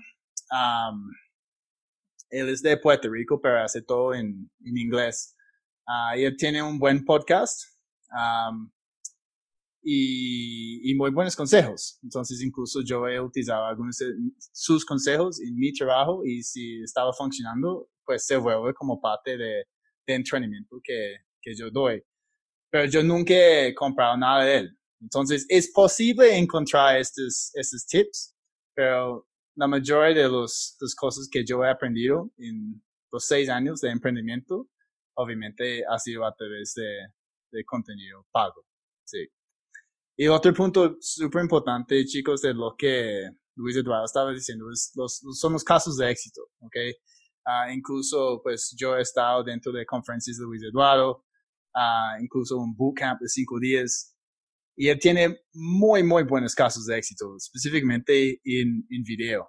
él 2.31 2.49
es 2.49 2.63
de 2.63 2.77
Puerto 2.77 3.11
Rico, 3.11 3.41
pero 3.41 3.63
hace 3.63 3.83
todo 3.83 4.15
en, 4.15 4.51
en 4.65 4.77
inglés. 4.77 5.35
Uh, 5.87 6.19
y 6.19 6.25
él 6.25 6.37
tiene 6.37 6.63
un 6.63 6.79
buen 6.79 7.05
podcast 7.05 7.63
y, 9.91 10.91
y, 10.91 10.95
muy 10.95 11.11
buenos 11.11 11.35
consejos. 11.35 11.99
Entonces, 12.03 12.43
incluso 12.43 12.83
yo 12.85 13.09
he 13.09 13.19
utilizado 13.19 13.65
algunos 13.65 13.97
de 13.97 14.13
sus 14.53 14.85
consejos 14.85 15.41
en 15.41 15.57
mi 15.57 15.73
trabajo 15.73 16.27
y 16.27 16.43
si 16.43 16.83
estaba 16.83 17.11
funcionando, 17.15 17.89
pues 18.05 18.27
se 18.27 18.37
vuelve 18.37 18.75
como 18.75 19.01
parte 19.01 19.39
de, 19.39 19.65
de 20.07 20.15
entrenamiento 20.15 20.79
que, 20.85 21.17
que 21.41 21.55
yo 21.55 21.71
doy. 21.71 22.03
Pero 22.71 22.85
yo 22.85 23.03
nunca 23.03 23.33
he 23.33 23.75
comprado 23.75 24.19
nada 24.19 24.45
de 24.45 24.57
él. 24.59 24.79
Entonces, 25.01 25.47
es 25.49 25.73
posible 25.73 26.37
encontrar 26.37 26.99
estos, 26.99 27.51
estos 27.55 27.87
tips, 27.87 28.37
pero 28.75 29.27
la 29.57 29.69
mayoría 29.69 30.23
de 30.23 30.29
los, 30.29 30.77
las 30.83 30.95
cosas 30.95 31.31
que 31.33 31.47
yo 31.47 31.65
he 31.65 31.71
aprendido 31.71 32.31
en 32.37 32.83
los 33.11 33.27
seis 33.27 33.49
años 33.49 33.81
de 33.81 33.89
emprendimiento, 33.89 34.69
obviamente 35.17 35.83
ha 35.89 35.99
sido 35.99 36.27
a 36.27 36.35
través 36.35 36.75
de, 36.75 37.07
de 37.53 37.65
contenido 37.65 38.27
pago. 38.31 38.67
Sí. 39.07 39.27
Y 40.21 40.27
otro 40.27 40.53
punto 40.53 40.97
súper 41.01 41.43
importante, 41.43 42.05
chicos, 42.05 42.43
de 42.43 42.53
lo 42.53 42.75
que 42.77 43.31
Luis 43.55 43.77
Eduardo 43.77 44.05
estaba 44.05 44.33
diciendo, 44.33 44.69
es 44.73 44.91
los, 44.97 45.23
son 45.39 45.53
los 45.53 45.63
casos 45.63 45.97
de 45.97 46.11
éxito, 46.11 46.43
¿ok? 46.59 46.75
Uh, 47.47 47.71
incluso, 47.73 48.41
pues, 48.43 48.75
yo 48.77 48.97
he 48.97 49.03
estado 49.03 49.45
dentro 49.45 49.71
de 49.71 49.87
conferencias 49.87 50.39
de 50.39 50.45
Luis 50.45 50.61
Eduardo, 50.65 51.25
uh, 51.77 52.21
incluso 52.21 52.59
un 52.59 52.75
bootcamp 52.75 53.21
de 53.21 53.29
cinco 53.29 53.61
días, 53.61 54.17
y 54.77 54.89
él 54.89 54.99
tiene 54.99 55.39
muy, 55.53 56.03
muy 56.03 56.25
buenos 56.25 56.53
casos 56.53 56.87
de 56.87 56.99
éxito, 56.99 57.37
específicamente 57.37 58.41
en, 58.43 58.85
en 58.91 59.03
video, 59.05 59.43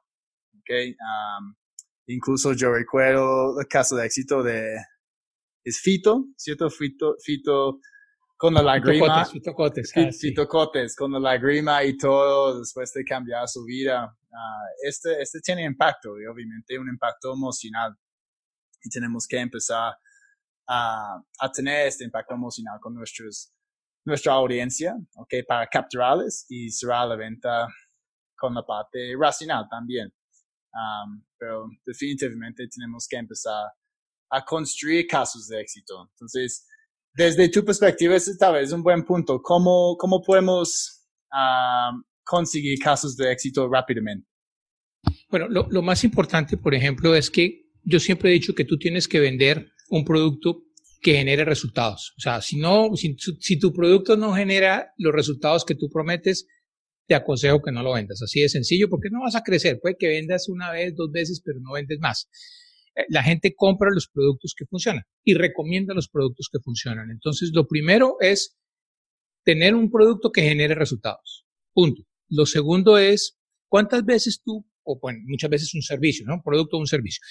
¿ok? 0.53 0.69
Um, 0.99 1.55
incluso 2.05 2.53
yo 2.53 2.71
recuerdo 2.71 3.59
el 3.59 3.67
caso 3.67 3.95
de 3.95 4.05
éxito 4.05 4.43
de, 4.43 4.77
es 5.63 5.79
Fito, 5.81 6.27
¿cierto? 6.37 6.69
Fito, 6.69 7.15
Fito 7.23 7.79
con 8.39 8.53
la 8.53 8.63
lágrima. 8.63 9.25
Fito 9.25 9.53
Cotes, 9.53 9.91
Fito, 10.17 10.47
Cotes, 10.47 10.95
con 10.95 11.11
la 11.11 11.19
lágrima 11.19 11.83
y 11.83 11.97
todo 11.97 12.57
después 12.57 12.93
de 12.93 13.03
cambiar 13.03 13.45
su 13.49 13.65
vida. 13.65 14.17
Uh, 14.31 14.87
este, 14.87 15.21
este 15.21 15.41
tiene 15.41 15.65
impacto 15.65 16.17
y 16.17 16.25
obviamente 16.25 16.79
un 16.79 16.87
impacto 16.87 17.33
emocional. 17.33 17.93
Y 18.81 18.89
tenemos 18.89 19.27
que 19.27 19.39
empezar 19.39 19.93
a, 20.69 21.21
a 21.37 21.51
tener 21.51 21.87
este 21.87 22.05
impacto 22.05 22.33
emocional 22.33 22.79
con 22.79 22.93
nuestros, 22.95 23.51
nuestra 24.05 24.31
audiencia, 24.35 24.95
¿ok? 25.17 25.33
Para 25.45 25.67
capturarles 25.67 26.45
y 26.47 26.71
cerrar 26.71 27.09
la 27.09 27.17
venta 27.17 27.67
con 28.37 28.53
la 28.53 28.65
parte 28.65 29.15
racional 29.19 29.67
también. 29.69 30.13
Um, 30.71 31.25
pero 31.37 31.67
definitivamente 31.85 32.69
tenemos 32.69 33.05
que 33.05 33.17
empezar 33.17 33.69
a 34.31 34.45
construir 34.45 35.07
casos 35.07 35.45
de 35.49 35.59
éxito. 35.59 36.07
Entonces, 36.11 36.65
desde 37.13 37.49
tu 37.49 37.63
perspectiva, 37.65 38.15
ese 38.15 38.37
tal 38.37 38.53
vez 38.53 38.67
es 38.67 38.71
un 38.71 38.83
buen 38.83 39.03
punto. 39.03 39.41
¿Cómo, 39.41 39.97
cómo 39.97 40.21
podemos 40.21 41.05
uh, 41.31 42.01
conseguir 42.23 42.79
casos 42.79 43.15
de 43.15 43.31
éxito 43.31 43.69
rápidamente? 43.69 44.27
Bueno, 45.29 45.47
lo, 45.49 45.67
lo, 45.69 45.81
más 45.81 46.03
importante, 46.03 46.57
por 46.57 46.73
ejemplo, 46.73 47.15
es 47.15 47.29
que 47.29 47.69
yo 47.83 47.99
siempre 47.99 48.29
he 48.29 48.33
dicho 48.33 48.53
que 48.53 48.65
tú 48.65 48.77
tienes 48.77 49.07
que 49.07 49.19
vender 49.19 49.71
un 49.89 50.03
producto 50.03 50.63
que 51.01 51.15
genere 51.15 51.45
resultados. 51.45 52.13
O 52.17 52.21
sea, 52.21 52.41
si 52.41 52.57
no, 52.57 52.95
si, 52.95 53.15
si 53.17 53.59
tu 53.59 53.73
producto 53.73 54.17
no 54.17 54.33
genera 54.33 54.93
los 54.97 55.13
resultados 55.13 55.65
que 55.65 55.75
tú 55.75 55.89
prometes, 55.89 56.47
te 57.07 57.15
aconsejo 57.15 57.61
que 57.61 57.71
no 57.71 57.81
lo 57.81 57.93
vendas. 57.93 58.21
Así 58.21 58.41
de 58.41 58.49
sencillo, 58.49 58.89
porque 58.89 59.09
no 59.09 59.21
vas 59.21 59.35
a 59.35 59.43
crecer. 59.43 59.79
Puede 59.81 59.95
que 59.97 60.07
vendas 60.07 60.49
una 60.49 60.71
vez, 60.71 60.95
dos 60.95 61.11
veces, 61.11 61.41
pero 61.43 61.59
no 61.59 61.73
vendes 61.73 61.99
más. 61.99 62.29
Eh, 62.95 63.05
la 63.09 63.23
gente 63.23 63.53
compra 63.55 63.89
los 63.93 64.07
productos 64.07 64.53
que 64.57 64.65
funcionan 64.65 65.03
y 65.23 65.33
recomienda 65.33 65.93
los 65.93 66.09
productos 66.09 66.49
que 66.51 66.59
funcionan. 66.59 67.11
Entonces, 67.11 67.51
lo 67.53 67.67
primero 67.67 68.17
es 68.19 68.57
tener 69.43 69.75
un 69.75 69.89
producto 69.89 70.31
que 70.31 70.41
genere 70.41 70.75
resultados. 70.75 71.45
Punto. 71.73 72.03
Lo 72.29 72.45
segundo 72.45 72.97
es, 72.97 73.39
¿cuántas 73.67 74.05
veces 74.05 74.41
tú, 74.43 74.65
o 74.83 74.99
bueno, 74.99 75.19
muchas 75.25 75.49
veces 75.49 75.73
un 75.73 75.81
servicio, 75.81 76.25
¿no? 76.25 76.35
Un 76.35 76.43
producto 76.43 76.77
o 76.77 76.79
un 76.79 76.87
servicio. 76.87 77.21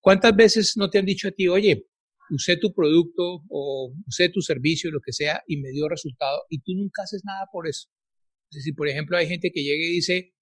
¿Cuántas 0.00 0.34
veces 0.34 0.74
no 0.76 0.88
te 0.88 0.98
han 0.98 1.04
dicho 1.04 1.28
a 1.28 1.32
ti, 1.32 1.48
oye, 1.48 1.86
usé 2.30 2.56
tu 2.56 2.72
producto 2.72 3.42
o 3.48 3.92
usé 4.06 4.28
tu 4.28 4.40
servicio, 4.40 4.90
lo 4.90 5.00
que 5.00 5.12
sea, 5.12 5.42
y 5.46 5.58
me 5.58 5.70
dio 5.70 5.88
resultado, 5.88 6.42
y 6.48 6.60
tú 6.60 6.72
nunca 6.74 7.02
haces 7.02 7.22
nada 7.24 7.46
por 7.52 7.68
eso? 7.68 7.88
Es 8.50 8.58
decir, 8.58 8.74
por 8.74 8.88
ejemplo, 8.88 9.16
hay 9.16 9.26
gente 9.26 9.50
que 9.52 9.62
llega 9.62 9.84
y 9.84 9.92
dice, 9.92 10.34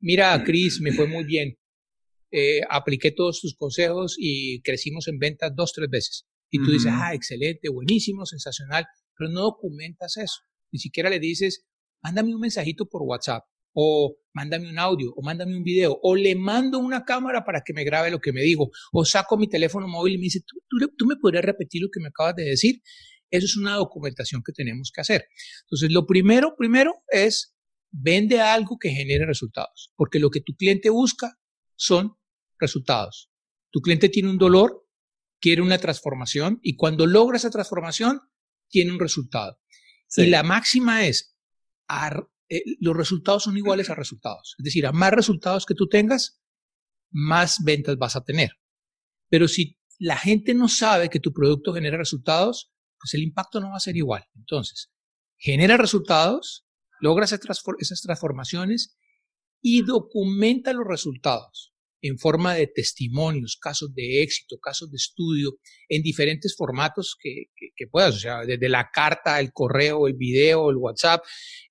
mira, 0.00 0.42
Cris, 0.44 0.80
me 0.80 0.92
fue 0.92 1.08
muy 1.08 1.24
bien, 1.24 1.56
eh, 2.32 2.62
apliqué 2.70 3.12
todos 3.12 3.40
tus 3.40 3.54
consejos 3.56 4.16
y 4.18 4.62
crecimos 4.62 5.06
en 5.06 5.18
ventas 5.18 5.52
dos, 5.54 5.72
tres 5.72 5.88
veces. 5.90 6.26
Y 6.50 6.58
tú 6.62 6.70
dices, 6.70 6.92
ah, 6.92 7.14
excelente, 7.14 7.70
buenísimo, 7.70 8.26
sensacional, 8.26 8.84
pero 9.16 9.30
no 9.30 9.42
documentas 9.42 10.16
eso. 10.16 10.40
Ni 10.70 10.78
siquiera 10.78 11.08
le 11.08 11.18
dices, 11.18 11.64
mándame 12.02 12.34
un 12.34 12.40
mensajito 12.40 12.86
por 12.86 13.02
WhatsApp, 13.02 13.44
o 13.74 14.16
mándame 14.34 14.68
un 14.68 14.78
audio, 14.78 15.12
o 15.14 15.22
mándame 15.22 15.56
un 15.56 15.62
video, 15.62 15.98
o 16.02 16.14
le 16.14 16.34
mando 16.34 16.78
una 16.78 17.04
cámara 17.04 17.44
para 17.44 17.62
que 17.64 17.72
me 17.72 17.84
grabe 17.84 18.10
lo 18.10 18.18
que 18.18 18.32
me 18.32 18.42
digo, 18.42 18.70
o 18.92 19.04
saco 19.04 19.38
mi 19.38 19.48
teléfono 19.48 19.88
móvil 19.88 20.14
y 20.14 20.18
me 20.18 20.24
dice, 20.24 20.40
¿tú, 20.46 20.58
tú 20.96 21.06
me 21.06 21.16
podrías 21.16 21.44
repetir 21.44 21.82
lo 21.82 21.88
que 21.90 22.00
me 22.00 22.08
acabas 22.08 22.36
de 22.36 22.44
decir? 22.44 22.82
Eso 23.30 23.46
es 23.46 23.56
una 23.56 23.76
documentación 23.76 24.42
que 24.44 24.52
tenemos 24.52 24.90
que 24.94 25.00
hacer. 25.00 25.24
Entonces, 25.62 25.90
lo 25.90 26.06
primero, 26.06 26.54
primero 26.56 27.02
es 27.08 27.54
vende 27.90 28.40
algo 28.40 28.78
que 28.78 28.90
genere 28.90 29.26
resultados, 29.26 29.92
porque 29.96 30.18
lo 30.18 30.30
que 30.30 30.40
tu 30.40 30.54
cliente 30.54 30.90
busca 30.90 31.38
son 31.76 32.12
resultados. 32.62 33.30
Tu 33.70 33.80
cliente 33.80 34.08
tiene 34.08 34.30
un 34.30 34.38
dolor, 34.38 34.86
quiere 35.40 35.60
una 35.60 35.78
transformación 35.78 36.60
y 36.62 36.76
cuando 36.76 37.06
logra 37.06 37.36
esa 37.36 37.50
transformación, 37.50 38.20
tiene 38.68 38.92
un 38.92 39.00
resultado. 39.00 39.58
Y 40.16 40.26
la 40.26 40.42
máxima 40.42 41.04
es, 41.06 41.36
eh, 42.48 42.62
los 42.80 42.96
resultados 42.96 43.42
son 43.42 43.56
iguales 43.56 43.90
a 43.90 43.94
resultados. 43.94 44.54
Es 44.58 44.64
decir, 44.64 44.86
a 44.86 44.92
más 44.92 45.10
resultados 45.10 45.66
que 45.66 45.74
tú 45.74 45.88
tengas, 45.88 46.40
más 47.10 47.58
ventas 47.64 47.96
vas 47.96 48.16
a 48.16 48.24
tener. 48.24 48.52
Pero 49.28 49.48
si 49.48 49.78
la 49.98 50.16
gente 50.16 50.54
no 50.54 50.68
sabe 50.68 51.10
que 51.10 51.20
tu 51.20 51.32
producto 51.32 51.74
genera 51.74 51.96
resultados, 51.96 52.72
pues 52.98 53.14
el 53.14 53.22
impacto 53.22 53.60
no 53.60 53.70
va 53.70 53.76
a 53.76 53.80
ser 53.80 53.96
igual. 53.96 54.24
Entonces, 54.36 54.92
genera 55.36 55.76
resultados, 55.76 56.66
logra 57.00 57.24
esas 57.24 58.02
transformaciones 58.02 58.96
y 59.60 59.82
documenta 59.82 60.72
los 60.72 60.86
resultados 60.86 61.71
en 62.02 62.18
forma 62.18 62.54
de 62.54 62.66
testimonios, 62.66 63.56
casos 63.56 63.94
de 63.94 64.22
éxito, 64.22 64.58
casos 64.58 64.90
de 64.90 64.96
estudio, 64.96 65.58
en 65.88 66.02
diferentes 66.02 66.56
formatos 66.56 67.16
que, 67.18 67.44
que, 67.54 67.86
puedas, 67.86 68.16
o 68.16 68.18
sea, 68.18 68.40
desde 68.44 68.68
la 68.68 68.90
carta, 68.92 69.38
el 69.38 69.52
correo, 69.52 70.08
el 70.08 70.14
video, 70.14 70.70
el 70.70 70.76
WhatsApp, 70.76 71.24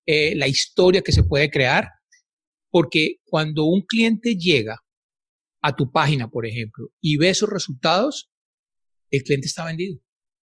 eh, 0.05 0.33
la 0.35 0.47
historia 0.47 1.01
que 1.01 1.11
se 1.11 1.23
puede 1.23 1.51
crear, 1.51 1.89
porque 2.69 3.17
cuando 3.25 3.65
un 3.65 3.81
cliente 3.81 4.35
llega 4.35 4.81
a 5.61 5.75
tu 5.75 5.91
página, 5.91 6.29
por 6.29 6.45
ejemplo, 6.45 6.89
y 7.01 7.17
ve 7.17 7.29
esos 7.29 7.49
resultados, 7.49 8.31
el 9.11 9.23
cliente 9.23 9.47
está 9.47 9.65
vendido. 9.65 9.99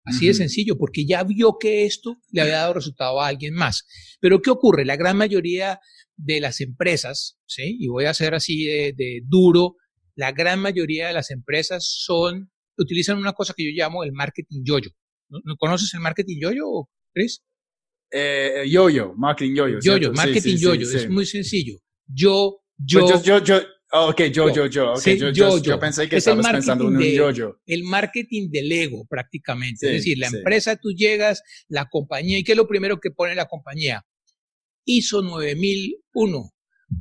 Así 0.08 0.26
de 0.26 0.34
sencillo, 0.34 0.76
porque 0.78 1.06
ya 1.06 1.22
vio 1.22 1.56
que 1.60 1.84
esto 1.84 2.16
le 2.32 2.40
había 2.40 2.58
dado 2.58 2.74
resultado 2.74 3.20
a 3.20 3.28
alguien 3.28 3.54
más. 3.54 3.86
Pero 4.20 4.40
¿qué 4.40 4.50
ocurre? 4.50 4.84
La 4.84 4.96
gran 4.96 5.16
mayoría 5.16 5.80
de 6.16 6.40
las 6.40 6.60
empresas, 6.60 7.38
¿sí? 7.46 7.76
y 7.78 7.88
voy 7.88 8.06
a 8.06 8.14
ser 8.14 8.34
así 8.34 8.64
de, 8.64 9.22
duro, 9.26 9.76
la 10.14 10.32
gran 10.32 10.60
mayoría 10.60 11.08
de 11.08 11.12
las 11.12 11.30
empresas 11.30 11.86
son, 11.86 12.50
utilizan 12.76 13.18
una 13.18 13.32
cosa 13.32 13.54
que 13.56 13.64
yo 13.64 13.70
llamo 13.72 14.02
el 14.02 14.12
marketing 14.12 14.62
yoyo. 14.64 14.90
¿No, 15.28 15.38
¿No 15.44 15.56
conoces 15.56 15.92
el 15.94 16.00
marketing 16.00 16.38
yoyo, 16.40 16.64
Chris? 17.12 17.42
Eh, 18.10 18.64
yoyo, 18.68 19.14
marketing 19.16 19.54
yoyo. 19.54 19.78
Yoyo, 19.80 20.12
marketing 20.12 20.56
yoyo, 20.56 20.88
es 20.90 21.08
muy 21.08 21.26
sencillo. 21.26 21.78
Yo, 22.06 22.62
yo, 22.78 23.00
pues 23.00 23.22
yo, 23.22 23.44
yo, 23.44 23.60
Oh, 23.92 24.10
ok, 24.10 24.22
yo, 24.24 24.52
yo, 24.52 24.66
yo. 24.66 24.92
Okay, 24.92 25.18
yo, 25.18 25.30
yo, 25.30 25.58
yo, 25.58 25.80
pensé 25.80 26.08
que 26.08 26.16
estabas 26.16 26.46
pensando 26.46 26.88
en 26.88 26.96
un 26.96 27.02
yo-yo. 27.02 27.56
El 27.64 27.84
marketing 27.84 28.50
del 28.50 28.70
ego, 28.70 29.06
prácticamente. 29.08 29.86
es 29.86 29.92
decir, 29.92 30.18
la 30.18 30.26
empresa, 30.26 30.76
tú 30.76 30.90
llegas, 30.90 31.42
la 31.68 31.88
compañía, 31.88 32.38
¿y 32.38 32.44
qué 32.44 32.52
es 32.52 32.58
lo 32.58 32.68
primero 32.68 33.00
que 33.00 33.10
pone 33.10 33.34
la 33.34 33.46
compañía? 33.46 34.04
ISO 34.84 35.22
9001, 35.22 36.52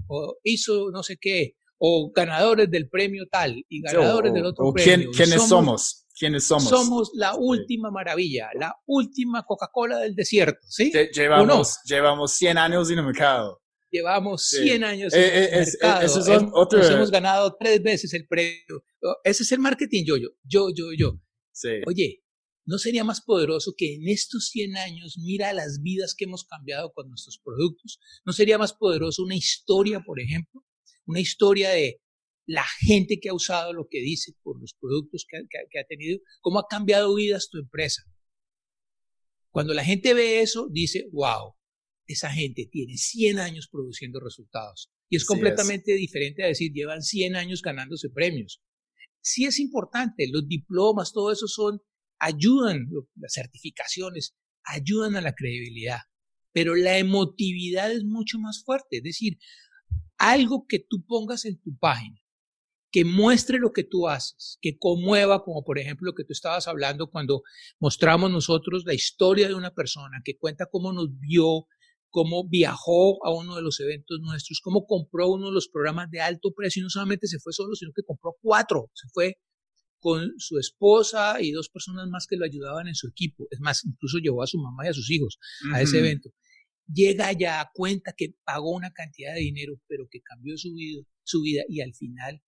o 0.07 0.37
ISO 0.43 0.89
no 0.91 1.03
sé 1.03 1.17
qué, 1.19 1.55
o 1.77 2.11
ganadores 2.13 2.71
del 2.71 2.89
premio 2.89 3.25
tal, 3.29 3.65
y 3.67 3.81
ganadores 3.81 4.33
del 4.33 4.45
otro 4.45 4.71
premio. 4.71 5.11
¿Quiénes 5.11 5.43
somos? 5.43 6.05
¿Quiénes 6.17 6.47
somos? 6.47 6.69
Somos 6.69 7.11
la 7.13 7.35
última 7.35 7.91
maravilla, 7.91 8.49
la 8.55 8.75
última 8.85 9.43
Coca-Cola 9.43 9.99
del 9.99 10.15
desierto, 10.15 10.65
¿sí? 10.67 10.91
Llevamos, 11.13 11.79
llevamos 11.83 12.31
100 12.33 12.57
años 12.57 12.89
en 12.89 12.99
el 12.99 13.05
mercado. 13.05 13.61
Llevamos 13.89 14.49
100 14.49 14.83
años 14.83 15.13
en 15.13 15.21
eh, 15.21 15.49
el 15.51 15.65
mercado. 15.65 16.67
Nos 16.71 16.89
hemos 16.89 17.11
ganado 17.11 17.55
tres 17.59 17.81
veces 17.81 18.13
el 18.13 18.27
premio. 18.27 18.83
Oh, 19.01 19.15
ese 19.23 19.43
es 19.43 19.51
el 19.51 19.59
marketing 19.59 20.03
yo, 20.05 20.17
yo, 20.17 20.29
yo, 20.43 20.69
yo, 20.73 20.91
yo. 20.93 21.21
Oye, 21.85 22.23
¿no 22.65 22.77
sería 22.77 23.03
más 23.03 23.21
poderoso 23.21 23.73
que 23.77 23.95
en 23.95 24.07
estos 24.09 24.49
100 24.49 24.77
años 24.77 25.17
mira 25.17 25.53
las 25.53 25.81
vidas 25.81 26.15
que 26.15 26.25
hemos 26.25 26.45
cambiado 26.45 26.91
con 26.93 27.07
nuestros 27.09 27.39
productos? 27.43 27.99
¿No 28.25 28.33
sería 28.33 28.57
más 28.57 28.73
poderoso 28.73 29.23
una 29.23 29.35
historia, 29.35 30.01
por 30.05 30.19
ejemplo? 30.19 30.63
Una 31.05 31.21
historia 31.21 31.69
de 31.69 32.01
la 32.45 32.65
gente 32.79 33.19
que 33.21 33.29
ha 33.29 33.33
usado 33.33 33.73
lo 33.73 33.87
que 33.89 33.99
dice 33.99 34.33
por 34.43 34.59
los 34.59 34.73
productos 34.73 35.25
que, 35.29 35.39
que 35.69 35.79
ha 35.79 35.85
tenido, 35.85 36.19
cómo 36.41 36.59
ha 36.59 36.67
cambiado 36.67 37.15
vidas 37.15 37.49
tu 37.49 37.57
empresa. 37.57 38.03
Cuando 39.49 39.73
la 39.73 39.83
gente 39.83 40.13
ve 40.13 40.41
eso, 40.41 40.67
dice, 40.69 41.07
wow, 41.11 41.56
esa 42.07 42.31
gente 42.31 42.67
tiene 42.71 42.97
100 42.97 43.39
años 43.39 43.67
produciendo 43.71 44.19
resultados. 44.19 44.89
Y 45.09 45.17
es 45.17 45.25
completamente 45.25 45.93
diferente 45.93 46.43
a 46.43 46.47
decir, 46.47 46.71
llevan 46.73 47.01
100 47.01 47.35
años 47.35 47.61
ganándose 47.61 48.09
premios. 48.09 48.61
Sí 49.21 49.45
es 49.45 49.59
importante, 49.59 50.27
los 50.31 50.47
diplomas, 50.47 51.11
todo 51.11 51.31
eso 51.31 51.47
son 51.47 51.81
ayudan, 52.19 52.87
las 53.15 53.33
certificaciones 53.33 54.35
ayudan 54.63 55.15
a 55.15 55.21
la 55.21 55.33
credibilidad, 55.33 55.99
pero 56.51 56.75
la 56.75 56.97
emotividad 56.97 57.91
es 57.91 58.03
mucho 58.03 58.39
más 58.39 58.63
fuerte. 58.63 58.97
Es 58.97 59.03
decir, 59.03 59.37
algo 60.17 60.65
que 60.67 60.79
tú 60.79 61.05
pongas 61.05 61.45
en 61.45 61.59
tu 61.61 61.77
página, 61.77 62.19
que 62.91 63.05
muestre 63.05 63.59
lo 63.59 63.73
que 63.73 63.83
tú 63.83 64.07
haces, 64.07 64.57
que 64.61 64.77
conmueva, 64.77 65.43
como 65.43 65.63
por 65.63 65.77
ejemplo 65.77 66.07
lo 66.07 66.15
que 66.15 66.23
tú 66.23 66.33
estabas 66.33 66.67
hablando 66.67 67.09
cuando 67.09 67.43
mostramos 67.79 68.31
nosotros 68.31 68.83
la 68.85 68.93
historia 68.93 69.47
de 69.47 69.53
una 69.53 69.73
persona 69.73 70.21
que 70.23 70.37
cuenta 70.37 70.67
cómo 70.71 70.93
nos 70.93 71.07
vio, 71.19 71.67
cómo 72.09 72.47
viajó 72.47 73.25
a 73.25 73.33
uno 73.33 73.55
de 73.55 73.61
los 73.61 73.79
eventos 73.79 74.19
nuestros, 74.21 74.61
cómo 74.61 74.85
compró 74.85 75.29
uno 75.29 75.47
de 75.47 75.53
los 75.53 75.67
programas 75.67 76.09
de 76.09 76.21
alto 76.21 76.53
precio 76.55 76.81
y 76.81 76.83
no 76.83 76.89
solamente 76.89 77.27
se 77.27 77.39
fue 77.39 77.53
solo, 77.53 77.75
sino 77.75 77.91
que 77.95 78.03
compró 78.03 78.35
cuatro, 78.41 78.89
se 78.93 79.07
fue 79.09 79.37
con 79.99 80.33
su 80.37 80.57
esposa 80.59 81.41
y 81.41 81.51
dos 81.51 81.69
personas 81.69 82.07
más 82.07 82.27
que 82.27 82.37
lo 82.37 82.45
ayudaban 82.45 82.87
en 82.87 82.95
su 82.95 83.07
equipo. 83.07 83.47
Es 83.49 83.59
más, 83.59 83.83
incluso 83.83 84.19
llevó 84.19 84.43
a 84.43 84.47
su 84.47 84.57
mamá 84.59 84.85
y 84.85 84.89
a 84.89 84.93
sus 84.93 85.09
hijos 85.09 85.39
a 85.73 85.81
ese 85.81 85.99
evento. 85.99 86.29
Llega 86.91 87.31
ya 87.33 87.59
a 87.59 87.71
cuenta 87.73 88.13
que 88.15 88.35
pagó 88.45 88.71
una 88.71 88.91
cantidad 88.91 89.33
de 89.33 89.41
dinero, 89.41 89.81
pero 89.87 90.07
que 90.09 90.21
cambió 90.21 90.57
su 90.57 90.73
vida, 90.73 91.03
su 91.23 91.41
vida 91.41 91.63
y 91.67 91.81
al 91.81 91.93
final 91.93 92.41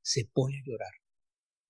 se 0.00 0.30
pone 0.32 0.58
a 0.58 0.62
llorar 0.64 0.92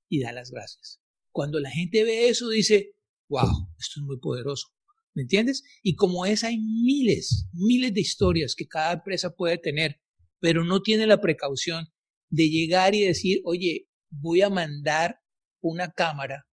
y 0.08 0.20
da 0.20 0.32
las 0.32 0.50
gracias. 0.50 1.00
Cuando 1.32 1.58
la 1.60 1.70
gente 1.70 2.04
ve 2.04 2.28
eso, 2.28 2.48
dice, 2.48 2.94
wow, 3.28 3.68
esto 3.78 4.00
es 4.00 4.04
muy 4.04 4.18
poderoso. 4.18 4.68
¿Me 5.16 5.22
entiendes? 5.22 5.64
Y 5.82 5.94
como 5.94 6.26
es, 6.26 6.44
hay 6.44 6.58
miles, 6.58 7.48
miles 7.54 7.94
de 7.94 8.02
historias 8.02 8.54
que 8.54 8.68
cada 8.68 8.92
empresa 8.92 9.34
puede 9.34 9.56
tener, 9.56 9.98
pero 10.40 10.62
no 10.62 10.82
tiene 10.82 11.06
la 11.06 11.22
precaución 11.22 11.86
de 12.28 12.50
llegar 12.50 12.94
y 12.94 13.00
decir, 13.00 13.40
oye, 13.44 13.88
voy 14.10 14.42
a 14.42 14.50
mandar 14.50 15.20
una 15.62 15.90
cámara 15.90 16.46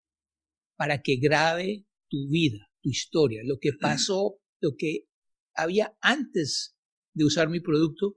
para 0.77 1.01
que 1.01 1.17
grabe 1.17 1.85
tu 2.09 2.29
vida, 2.29 2.69
tu 2.81 2.89
historia, 2.89 3.41
lo 3.43 3.57
que 3.59 3.71
pasó, 3.73 4.39
lo 4.61 4.75
que 4.77 5.09
había 5.53 5.97
antes 5.99 6.77
de 7.13 7.25
usar 7.25 7.49
mi 7.49 7.59
producto 7.59 8.15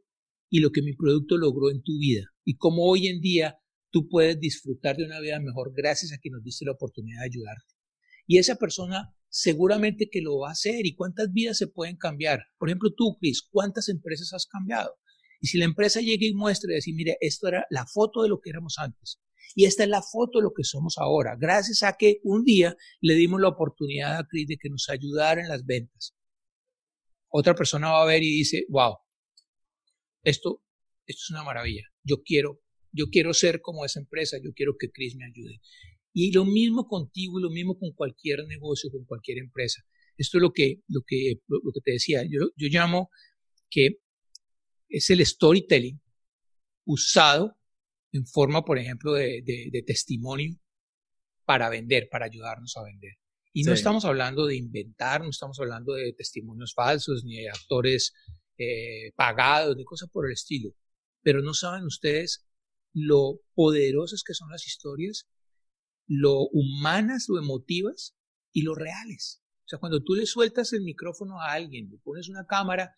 y 0.48 0.60
lo 0.60 0.70
que 0.70 0.82
mi 0.82 0.94
producto 0.94 1.38
logró 1.38 1.72
en 1.72 1.82
tu 1.82 1.98
vida. 1.98 2.22
Y 2.44 2.56
cómo 2.56 2.88
hoy 2.88 3.08
en 3.08 3.20
día 3.20 3.58
tú 3.90 4.08
puedes 4.08 4.38
disfrutar 4.38 4.96
de 4.96 5.06
una 5.06 5.18
vida 5.18 5.40
mejor 5.40 5.72
gracias 5.74 6.12
a 6.12 6.18
que 6.22 6.30
nos 6.30 6.44
diste 6.44 6.64
la 6.64 6.72
oportunidad 6.72 7.22
de 7.22 7.26
ayudarte. 7.26 7.75
Y 8.26 8.38
esa 8.38 8.56
persona 8.56 9.16
seguramente 9.28 10.08
que 10.10 10.22
lo 10.22 10.38
va 10.38 10.48
a 10.48 10.52
hacer. 10.52 10.86
¿Y 10.86 10.94
cuántas 10.94 11.32
vidas 11.32 11.58
se 11.58 11.66
pueden 11.66 11.96
cambiar? 11.96 12.44
Por 12.58 12.68
ejemplo, 12.68 12.92
tú, 12.96 13.16
Chris, 13.20 13.46
¿cuántas 13.50 13.88
empresas 13.88 14.32
has 14.32 14.46
cambiado? 14.46 14.94
Y 15.40 15.48
si 15.48 15.58
la 15.58 15.66
empresa 15.66 16.00
llega 16.00 16.26
y 16.26 16.34
muestra 16.34 16.72
y 16.72 16.76
decir, 16.76 16.94
mire, 16.94 17.18
esto 17.20 17.48
era 17.48 17.66
la 17.70 17.86
foto 17.86 18.22
de 18.22 18.28
lo 18.28 18.40
que 18.40 18.50
éramos 18.50 18.76
antes. 18.78 19.20
Y 19.54 19.66
esta 19.66 19.84
es 19.84 19.90
la 19.90 20.02
foto 20.02 20.38
de 20.38 20.44
lo 20.44 20.52
que 20.52 20.64
somos 20.64 20.96
ahora, 20.98 21.36
gracias 21.38 21.82
a 21.82 21.96
que 21.96 22.20
un 22.24 22.44
día 22.44 22.76
le 23.00 23.14
dimos 23.14 23.40
la 23.40 23.48
oportunidad 23.48 24.18
a 24.18 24.26
Chris 24.26 24.48
de 24.48 24.56
que 24.56 24.68
nos 24.68 24.88
ayudara 24.88 25.40
en 25.40 25.48
las 25.48 25.64
ventas. 25.64 26.14
Otra 27.28 27.54
persona 27.54 27.90
va 27.90 28.02
a 28.02 28.06
ver 28.06 28.22
y 28.22 28.30
dice, 28.30 28.66
wow, 28.68 28.96
esto, 30.22 30.62
esto 31.06 31.20
es 31.22 31.30
una 31.30 31.44
maravilla. 31.44 31.84
Yo 32.02 32.22
quiero, 32.22 32.62
yo 32.92 33.06
quiero 33.10 33.32
ser 33.34 33.60
como 33.60 33.84
esa 33.84 34.00
empresa, 34.00 34.38
yo 34.42 34.52
quiero 34.52 34.76
que 34.78 34.90
Chris 34.90 35.14
me 35.16 35.26
ayude. 35.26 35.60
Y 36.18 36.32
lo 36.32 36.46
mismo 36.46 36.88
contigo 36.88 37.38
y 37.38 37.42
lo 37.42 37.50
mismo 37.50 37.78
con 37.78 37.92
cualquier 37.92 38.46
negocio, 38.46 38.90
con 38.90 39.04
cualquier 39.04 39.36
empresa. 39.36 39.82
Esto 40.16 40.38
es 40.38 40.42
lo 40.42 40.50
que, 40.50 40.80
lo 40.88 41.02
que, 41.06 41.42
lo 41.46 41.72
que 41.74 41.80
te 41.84 41.92
decía. 41.92 42.22
Yo, 42.22 42.48
yo 42.56 42.68
llamo 42.70 43.10
que 43.68 43.98
es 44.88 45.10
el 45.10 45.26
storytelling 45.26 46.00
usado 46.86 47.58
en 48.12 48.26
forma, 48.26 48.64
por 48.64 48.78
ejemplo, 48.78 49.12
de, 49.12 49.42
de, 49.44 49.82
testimonio 49.82 50.58
para 51.44 51.68
vender, 51.68 52.08
para 52.10 52.24
ayudarnos 52.24 52.74
a 52.78 52.84
vender. 52.84 53.12
Y 53.52 53.64
no 53.64 53.74
estamos 53.74 54.06
hablando 54.06 54.46
de 54.46 54.56
inventar, 54.56 55.20
no 55.20 55.28
estamos 55.28 55.60
hablando 55.60 55.92
de 55.92 56.14
testimonios 56.14 56.72
falsos, 56.72 57.24
ni 57.24 57.42
de 57.42 57.50
actores 57.50 58.14
eh, 58.56 59.12
pagados, 59.16 59.76
ni 59.76 59.84
cosas 59.84 60.08
por 60.10 60.24
el 60.24 60.32
estilo. 60.32 60.70
Pero 61.20 61.42
no 61.42 61.52
saben 61.52 61.84
ustedes 61.84 62.46
lo 62.94 63.42
poderosas 63.52 64.22
que 64.26 64.32
son 64.32 64.48
las 64.50 64.66
historias, 64.66 65.28
lo 66.06 66.48
humanas, 66.48 67.26
lo 67.28 67.38
emotivas 67.38 68.16
y 68.52 68.62
lo 68.62 68.74
reales. 68.74 69.42
O 69.64 69.68
sea, 69.68 69.78
cuando 69.78 70.02
tú 70.02 70.14
le 70.14 70.26
sueltas 70.26 70.72
el 70.72 70.82
micrófono 70.82 71.40
a 71.40 71.52
alguien, 71.52 71.88
le 71.90 71.98
pones 71.98 72.28
una 72.28 72.46
cámara 72.46 72.94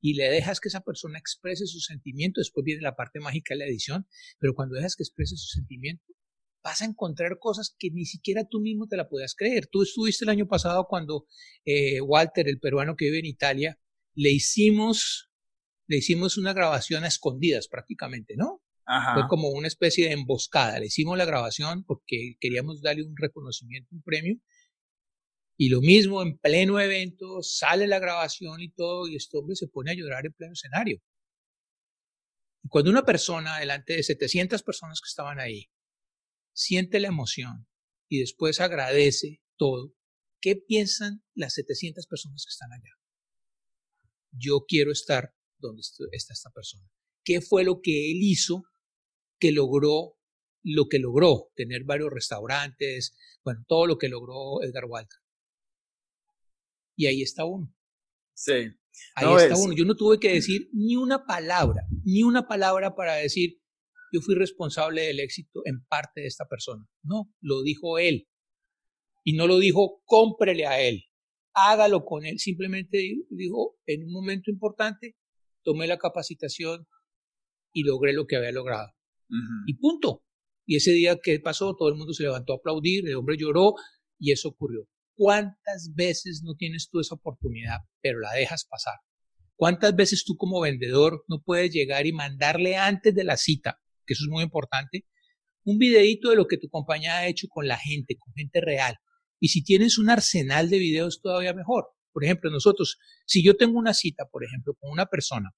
y 0.00 0.14
le 0.14 0.30
dejas 0.30 0.60
que 0.60 0.68
esa 0.68 0.80
persona 0.80 1.18
exprese 1.18 1.66
su 1.66 1.80
sentimiento, 1.80 2.40
después 2.40 2.64
viene 2.64 2.82
la 2.82 2.96
parte 2.96 3.20
mágica 3.20 3.54
de 3.54 3.58
la 3.58 3.66
edición, 3.66 4.06
pero 4.38 4.54
cuando 4.54 4.76
dejas 4.76 4.96
que 4.96 5.02
exprese 5.02 5.36
su 5.36 5.48
sentimiento, 5.48 6.04
vas 6.62 6.80
a 6.80 6.84
encontrar 6.84 7.38
cosas 7.38 7.74
que 7.76 7.90
ni 7.90 8.04
siquiera 8.04 8.44
tú 8.48 8.60
mismo 8.60 8.86
te 8.86 8.96
la 8.96 9.08
puedas 9.08 9.34
creer. 9.34 9.66
Tú 9.66 9.82
estuviste 9.82 10.24
el 10.24 10.30
año 10.30 10.46
pasado 10.46 10.86
cuando 10.88 11.26
eh, 11.64 12.00
Walter, 12.00 12.48
el 12.48 12.60
peruano 12.60 12.96
que 12.96 13.06
vive 13.06 13.18
en 13.18 13.26
Italia, 13.26 13.80
le 14.14 14.30
hicimos, 14.30 15.30
le 15.86 15.98
hicimos 15.98 16.36
una 16.38 16.52
grabación 16.52 17.04
a 17.04 17.08
escondidas 17.08 17.68
prácticamente, 17.68 18.34
¿no? 18.36 18.61
Fue 19.14 19.28
como 19.28 19.48
una 19.48 19.68
especie 19.68 20.06
de 20.06 20.12
emboscada. 20.12 20.78
Le 20.78 20.86
hicimos 20.86 21.16
la 21.16 21.24
grabación 21.24 21.84
porque 21.84 22.36
queríamos 22.40 22.82
darle 22.82 23.04
un 23.04 23.16
reconocimiento, 23.16 23.94
un 23.94 24.02
premio, 24.02 24.36
y 25.56 25.68
lo 25.68 25.80
mismo, 25.80 26.22
en 26.22 26.38
pleno 26.38 26.80
evento, 26.80 27.42
sale 27.42 27.86
la 27.86 27.98
grabación 27.98 28.60
y 28.60 28.70
todo, 28.70 29.06
y 29.06 29.16
este 29.16 29.36
hombre 29.38 29.54
se 29.54 29.68
pone 29.68 29.92
a 29.92 29.94
llorar 29.94 30.26
en 30.26 30.32
pleno 30.32 30.54
escenario. 30.54 31.00
Y 32.64 32.68
cuando 32.68 32.90
una 32.90 33.04
persona, 33.04 33.58
delante 33.58 33.94
de 33.94 34.02
700 34.02 34.62
personas 34.62 35.00
que 35.00 35.08
estaban 35.08 35.38
ahí, 35.38 35.70
siente 36.52 37.00
la 37.00 37.08
emoción 37.08 37.68
y 38.08 38.18
después 38.20 38.60
agradece 38.60 39.40
todo, 39.56 39.94
¿qué 40.40 40.56
piensan 40.56 41.22
las 41.34 41.54
700 41.54 42.06
personas 42.06 42.44
que 42.44 42.50
están 42.50 42.72
allá? 42.72 42.98
Yo 44.32 44.64
quiero 44.66 44.90
estar 44.90 45.34
donde 45.58 45.82
está 45.82 46.32
esta 46.32 46.50
persona. 46.50 46.90
¿Qué 47.24 47.40
fue 47.40 47.62
lo 47.62 47.80
que 47.82 48.10
él 48.10 48.18
hizo 48.20 48.64
que 49.42 49.50
logró 49.50 50.14
lo 50.62 50.86
que 50.88 51.00
logró? 51.00 51.50
Tener 51.56 51.82
varios 51.82 52.12
restaurantes, 52.12 53.16
bueno, 53.44 53.64
todo 53.66 53.88
lo 53.88 53.98
que 53.98 54.08
logró 54.08 54.62
Edgar 54.62 54.84
Walter 54.84 55.18
y 56.96 57.06
ahí 57.06 57.22
está 57.22 57.44
uno. 57.44 57.74
Sí. 58.34 58.52
Ahí 59.14 59.34
está 59.36 59.56
uno. 59.58 59.74
Yo 59.74 59.84
no 59.84 59.96
tuve 59.96 60.18
que 60.18 60.32
decir 60.32 60.68
ni 60.72 60.96
una 60.96 61.26
palabra, 61.26 61.82
ni 62.04 62.22
una 62.22 62.46
palabra 62.46 62.94
para 62.94 63.14
decir, 63.14 63.60
yo 64.12 64.20
fui 64.20 64.34
responsable 64.34 65.02
del 65.02 65.20
éxito 65.20 65.62
en 65.64 65.84
parte 65.86 66.20
de 66.20 66.26
esta 66.26 66.46
persona. 66.46 66.86
No, 67.02 67.32
lo 67.40 67.62
dijo 67.62 67.98
él. 67.98 68.28
Y 69.24 69.34
no 69.34 69.46
lo 69.46 69.58
dijo, 69.58 70.02
cómprele 70.04 70.66
a 70.66 70.80
él, 70.80 71.04
hágalo 71.54 72.04
con 72.04 72.24
él. 72.24 72.38
Simplemente 72.38 72.98
dijo, 73.30 73.78
en 73.86 74.04
un 74.04 74.12
momento 74.12 74.50
importante, 74.50 75.16
tomé 75.62 75.86
la 75.86 75.98
capacitación 75.98 76.86
y 77.72 77.84
logré 77.84 78.12
lo 78.12 78.26
que 78.26 78.36
había 78.36 78.52
logrado. 78.52 78.92
Y 79.66 79.74
punto. 79.74 80.22
Y 80.66 80.76
ese 80.76 80.92
día 80.92 81.18
que 81.22 81.40
pasó, 81.40 81.74
todo 81.74 81.88
el 81.88 81.96
mundo 81.96 82.12
se 82.12 82.22
levantó 82.22 82.52
a 82.52 82.56
aplaudir, 82.56 83.08
el 83.08 83.16
hombre 83.16 83.36
lloró 83.38 83.74
y 84.18 84.32
eso 84.32 84.48
ocurrió. 84.48 84.86
¿Cuántas 85.14 85.92
veces 85.94 86.42
no 86.44 86.54
tienes 86.54 86.88
tú 86.90 87.00
esa 87.00 87.14
oportunidad, 87.14 87.78
pero 88.00 88.20
la 88.20 88.32
dejas 88.32 88.64
pasar? 88.64 88.94
¿Cuántas 89.56 89.94
veces 89.94 90.24
tú 90.24 90.36
como 90.36 90.60
vendedor 90.60 91.24
no 91.28 91.42
puedes 91.42 91.72
llegar 91.72 92.06
y 92.06 92.12
mandarle 92.12 92.76
antes 92.76 93.14
de 93.14 93.24
la 93.24 93.36
cita, 93.36 93.80
que 94.06 94.14
eso 94.14 94.24
es 94.24 94.30
muy 94.30 94.42
importante, 94.42 95.06
un 95.64 95.78
videito 95.78 96.30
de 96.30 96.36
lo 96.36 96.46
que 96.46 96.58
tu 96.58 96.68
compañía 96.68 97.18
ha 97.18 97.28
hecho 97.28 97.46
con 97.48 97.68
la 97.68 97.78
gente, 97.78 98.16
con 98.18 98.32
gente 98.34 98.60
real? 98.60 98.96
Y 99.40 99.48
si 99.48 99.62
tienes 99.62 99.98
un 99.98 100.10
arsenal 100.10 100.70
de 100.70 100.78
videos, 100.78 101.20
todavía 101.20 101.52
mejor. 101.52 101.86
Por 102.12 102.24
ejemplo, 102.24 102.50
nosotros, 102.50 102.98
si 103.26 103.44
yo 103.44 103.56
tengo 103.56 103.78
una 103.78 103.94
cita, 103.94 104.26
por 104.30 104.44
ejemplo, 104.44 104.74
con 104.78 104.90
una 104.90 105.06
persona 105.06 105.50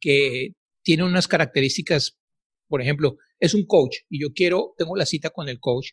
que 0.00 0.54
tiene 0.82 1.04
unas 1.04 1.28
características, 1.28 2.18
por 2.68 2.80
ejemplo, 2.80 3.16
es 3.38 3.54
un 3.54 3.66
coach 3.66 3.96
y 4.08 4.22
yo 4.22 4.32
quiero, 4.32 4.74
tengo 4.76 4.96
la 4.96 5.06
cita 5.06 5.30
con 5.30 5.48
el 5.48 5.60
coach, 5.60 5.90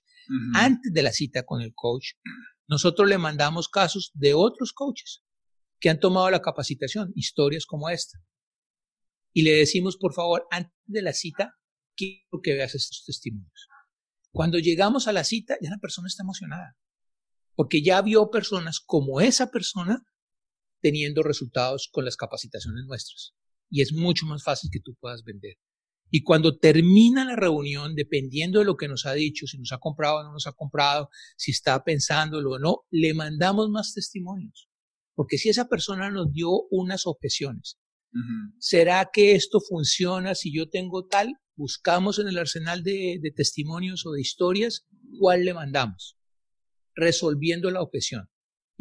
antes 0.53 0.91
de 0.93 1.03
la 1.03 1.11
cita 1.11 1.43
con 1.43 1.61
el 1.61 1.73
coach, 1.73 2.13
nosotros 2.67 3.09
le 3.09 3.17
mandamos 3.17 3.67
casos 3.67 4.11
de 4.13 4.33
otros 4.33 4.71
coaches 4.73 5.23
que 5.79 5.89
han 5.89 5.99
tomado 5.99 6.29
la 6.29 6.41
capacitación, 6.41 7.11
historias 7.15 7.65
como 7.65 7.89
esta. 7.89 8.19
Y 9.33 9.41
le 9.43 9.51
decimos, 9.51 9.97
por 9.97 10.13
favor, 10.13 10.47
antes 10.51 10.73
de 10.85 11.01
la 11.01 11.13
cita, 11.13 11.55
quiero 11.95 12.41
que 12.41 12.53
veas 12.53 12.75
estos 12.75 13.03
testimonios. 13.05 13.67
Cuando 14.31 14.59
llegamos 14.59 15.07
a 15.07 15.11
la 15.13 15.23
cita, 15.23 15.57
ya 15.61 15.69
la 15.69 15.79
persona 15.79 16.07
está 16.07 16.23
emocionada, 16.23 16.77
porque 17.55 17.81
ya 17.81 18.01
vio 18.01 18.29
personas 18.29 18.79
como 18.79 19.19
esa 19.19 19.51
persona 19.51 20.05
teniendo 20.81 21.23
resultados 21.23 21.89
con 21.91 22.05
las 22.05 22.15
capacitaciones 22.15 22.85
nuestras. 22.85 23.33
Y 23.69 23.81
es 23.81 23.93
mucho 23.93 24.25
más 24.25 24.43
fácil 24.43 24.69
que 24.71 24.79
tú 24.79 24.95
puedas 24.99 25.23
vender. 25.23 25.57
Y 26.13 26.23
cuando 26.23 26.57
termina 26.57 27.23
la 27.23 27.37
reunión, 27.37 27.95
dependiendo 27.95 28.59
de 28.59 28.65
lo 28.65 28.75
que 28.75 28.89
nos 28.89 29.05
ha 29.05 29.13
dicho, 29.13 29.47
si 29.47 29.57
nos 29.57 29.71
ha 29.71 29.77
comprado 29.77 30.17
o 30.17 30.23
no 30.23 30.33
nos 30.33 30.45
ha 30.45 30.51
comprado, 30.51 31.09
si 31.37 31.51
está 31.51 31.83
pensándolo 31.85 32.51
o 32.51 32.59
no, 32.59 32.81
le 32.91 33.13
mandamos 33.13 33.69
más 33.69 33.93
testimonios. 33.93 34.69
Porque 35.15 35.37
si 35.37 35.47
esa 35.47 35.69
persona 35.69 36.11
nos 36.11 36.33
dio 36.33 36.49
unas 36.69 37.07
objeciones, 37.07 37.79
¿será 38.59 39.09
que 39.11 39.35
esto 39.35 39.61
funciona 39.61 40.35
si 40.35 40.53
yo 40.53 40.69
tengo 40.69 41.05
tal? 41.05 41.37
Buscamos 41.55 42.19
en 42.19 42.27
el 42.27 42.37
arsenal 42.37 42.83
de, 42.83 43.19
testimonios 43.33 44.05
o 44.05 44.11
de 44.11 44.21
historias 44.21 44.85
cuál 45.17 45.45
le 45.45 45.53
mandamos. 45.53 46.17
resolviendo 46.93 47.71
la 47.71 47.81
objeción. 47.81 48.29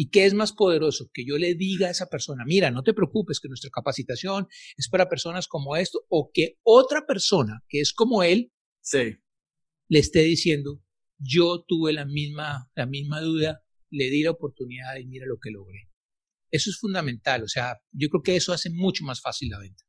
¿Y 0.01 0.09
qué 0.09 0.25
es 0.25 0.33
más 0.33 0.55
poderoso? 0.55 1.11
Que 1.13 1.27
yo 1.27 1.37
le 1.37 1.55
diga 1.55 1.89
a 1.89 1.91
esa 1.91 2.07
persona, 2.07 2.45
mira, 2.47 2.71
no 2.71 2.83
te 2.83 2.95
preocupes, 2.95 3.39
que 3.39 3.49
nuestra 3.49 3.69
capacitación 3.69 4.49
es 4.79 4.89
para 4.89 5.11
personas 5.11 5.47
como 5.47 5.77
esto, 5.77 6.07
o 6.09 6.31
que 6.33 6.59
otra 6.63 7.05
persona 7.07 7.63
que 7.69 7.83
es 7.83 7.93
como 7.93 8.23
él 8.23 8.51
sí. 8.81 9.19
le 9.89 9.99
esté 9.99 10.21
diciendo, 10.23 10.83
yo 11.19 11.67
tuve 11.69 11.93
la 11.93 12.07
misma, 12.07 12.71
la 12.75 12.87
misma 12.87 13.21
duda, 13.21 13.63
le 13.91 14.09
di 14.09 14.23
la 14.23 14.31
oportunidad 14.31 14.97
y 14.97 15.05
mira 15.05 15.27
lo 15.27 15.39
que 15.39 15.51
logré. 15.51 15.91
Eso 16.51 16.71
es 16.71 16.79
fundamental, 16.79 17.43
o 17.43 17.49
sea, 17.49 17.79
yo 17.93 18.09
creo 18.09 18.23
que 18.23 18.37
eso 18.37 18.55
hace 18.55 18.71
mucho 18.71 19.05
más 19.05 19.21
fácil 19.21 19.51
la 19.51 19.59
venta. 19.59 19.85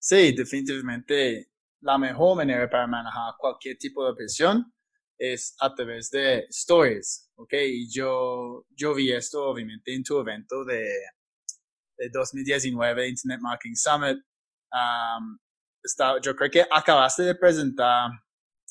Sí, 0.00 0.32
definitivamente 0.32 1.52
la 1.80 1.96
mejor 1.96 2.38
manera 2.38 2.68
para 2.68 2.88
manejar 2.88 3.34
cualquier 3.38 3.78
tipo 3.78 4.04
de 4.04 4.16
presión 4.16 4.74
es 5.16 5.54
a 5.60 5.72
través 5.72 6.10
de 6.10 6.44
stories, 6.48 7.23
¿ok? 7.36 7.52
Y 7.52 7.90
yo, 7.90 8.66
yo 8.76 8.94
vi 8.94 9.12
esto 9.12 9.44
obviamente 9.44 9.94
en 9.94 10.02
tu 10.02 10.18
evento 10.18 10.64
de, 10.64 10.84
de 11.96 12.08
2019, 12.12 13.08
Internet 13.08 13.40
Marketing 13.40 13.74
Summit. 13.74 14.18
Um, 14.72 15.38
yo 16.22 16.34
creo 16.34 16.50
que 16.50 16.64
acabaste 16.70 17.24
de 17.24 17.34
presentar, 17.34 18.10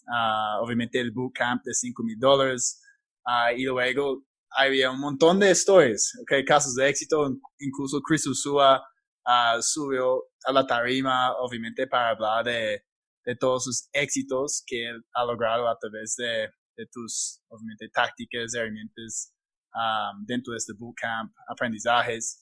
uh, 0.07 0.63
obviamente, 0.63 0.99
el 0.99 1.11
bootcamp 1.11 1.63
de 1.63 1.73
5 1.73 2.03
mil 2.03 2.17
dólares 2.19 2.81
uh, 3.25 3.55
y 3.55 3.63
luego 3.63 4.23
había 4.55 4.91
un 4.91 4.99
montón 4.99 5.39
de 5.39 5.51
stories, 5.51 6.17
¿ok? 6.21 6.45
Casos 6.45 6.75
de 6.75 6.89
éxito, 6.89 7.29
incluso 7.59 8.01
Chris 8.01 8.25
Usua 8.27 8.81
uh, 9.25 9.61
subió 9.61 10.23
a 10.45 10.51
la 10.51 10.65
tarima, 10.65 11.33
obviamente, 11.37 11.87
para 11.87 12.09
hablar 12.09 12.45
de 12.45 12.83
de 13.25 13.35
todos 13.35 13.65
sus 13.65 13.89
éxitos 13.93 14.63
que 14.65 14.89
él 14.89 15.03
ha 15.13 15.25
logrado 15.25 15.67
a 15.67 15.77
través 15.77 16.15
de, 16.17 16.49
de 16.75 16.85
tus, 16.91 17.41
obviamente, 17.49 17.89
tácticas, 17.89 18.53
herramientas 18.53 19.33
um, 19.73 20.25
dentro 20.25 20.51
de 20.51 20.57
este 20.57 20.73
bootcamp, 20.73 21.31
aprendizajes. 21.47 22.41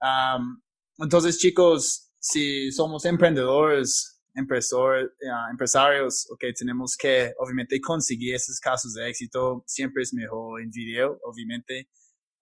Um, 0.00 0.60
entonces, 0.98 1.38
chicos, 1.38 2.12
si 2.18 2.70
somos 2.72 3.04
emprendedores, 3.04 4.20
empresor, 4.34 5.04
uh, 5.04 5.50
empresarios, 5.50 6.26
okay, 6.32 6.52
tenemos 6.52 6.96
que, 6.96 7.32
obviamente, 7.38 7.80
conseguir 7.80 8.34
esos 8.34 8.58
casos 8.60 8.94
de 8.94 9.08
éxito. 9.08 9.64
Siempre 9.66 10.02
es 10.02 10.12
mejor 10.12 10.60
en 10.60 10.70
video, 10.70 11.18
obviamente. 11.24 11.88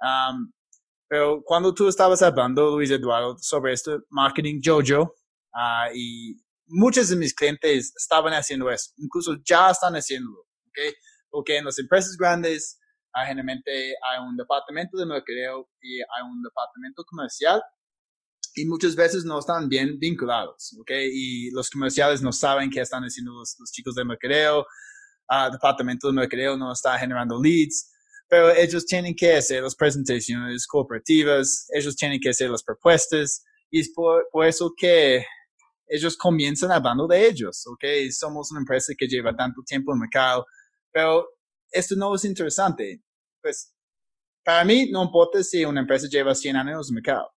Um, 0.01 0.53
pero 1.09 1.43
cuando 1.45 1.73
tú 1.73 1.89
estabas 1.89 2.23
hablando, 2.23 2.77
Luis 2.77 2.91
Eduardo, 2.91 3.37
sobre 3.39 3.73
esto, 3.73 4.03
marketing 4.11 4.61
Jojo, 4.63 5.15
uh, 5.55 5.95
y 5.95 6.37
muchos 6.67 7.09
de 7.09 7.17
mis 7.17 7.33
clientes 7.33 7.93
estaban 7.97 8.33
haciendo 8.35 8.71
eso, 8.71 8.93
incluso 8.97 9.37
ya 9.45 9.71
están 9.71 9.95
haciéndolo, 9.95 10.41
¿ok? 10.41 10.95
Porque 11.37 11.59
en 11.59 11.67
las 11.67 11.79
empresas 11.79 12.17
grandes 12.17 12.81
hay, 13.13 13.25
ah, 13.25 13.27
generalmente 13.27 13.71
hay 13.71 14.27
un 14.27 14.39
departamento 14.39 14.97
de 14.97 15.05
mercadeo 15.05 15.69
y 15.83 16.01
hay 16.01 16.23
un 16.25 16.43
departamento 16.43 17.05
comercial 17.05 17.61
y 18.55 18.65
muchas 18.65 18.97
veces 18.97 19.27
no 19.27 19.39
están 19.39 19.69
bien 19.69 19.99
vinculados, 19.99 20.75
¿ok? 20.81 20.93
Y 21.13 21.51
los 21.51 21.69
comerciales 21.69 22.23
no 22.23 22.33
saben 22.33 22.71
qué 22.71 22.81
están 22.81 23.03
haciendo 23.03 23.33
los, 23.33 23.55
chicos 23.71 23.95
de 23.97 24.07
mercadeo, 24.07 24.65
el 25.29 25.53
departamento 25.53 26.07
de 26.07 26.15
mercadeo 26.15 26.57
no 26.57 26.73
está 26.73 26.99
generando 26.99 27.39
leads, 27.39 27.93
pero 28.31 28.51
ellos 28.53 28.87
tienen 28.87 29.15
que 29.15 29.37
hacer 29.37 29.63
las 29.63 29.75
presentaciones 29.75 30.67
cooperativas, 30.67 31.67
ellos 31.75 31.97
tienen 31.97 32.19
que 32.19 32.31
hacer 32.31 32.49
las 32.49 32.63
propuestas 32.63 33.45
y 33.71 33.81
es 33.81 33.93
por, 33.95 34.27
por 34.33 34.47
eso 34.47 34.73
que 34.75 35.23
ellos 35.87 36.17
comienzan 36.17 36.73
hablando 36.73 37.07
de 37.07 37.29
ellos, 37.29 37.63
¿ok? 37.67 37.85
Somos 38.11 38.51
una 38.53 38.61
empresa 38.61 38.95
que 38.97 39.07
lleva 39.07 39.37
tanto 39.37 39.61
tiempo 39.67 39.93
en 39.93 39.97
el 39.97 40.01
mercado, 40.01 40.47
pero 40.97 41.29
esto 41.71 41.95
no 41.95 42.15
es 42.15 42.25
interesante. 42.25 43.05
Pues, 43.43 43.71
para 44.43 44.65
mí 44.65 44.89
no 44.91 45.05
importa 45.05 45.43
si 45.43 45.63
una 45.63 45.83
empresa 45.83 46.09
lleva 46.11 46.35
100 46.35 46.57
años 46.57 46.89
en 46.89 46.93
el 46.93 47.03
mercado. 47.03 47.29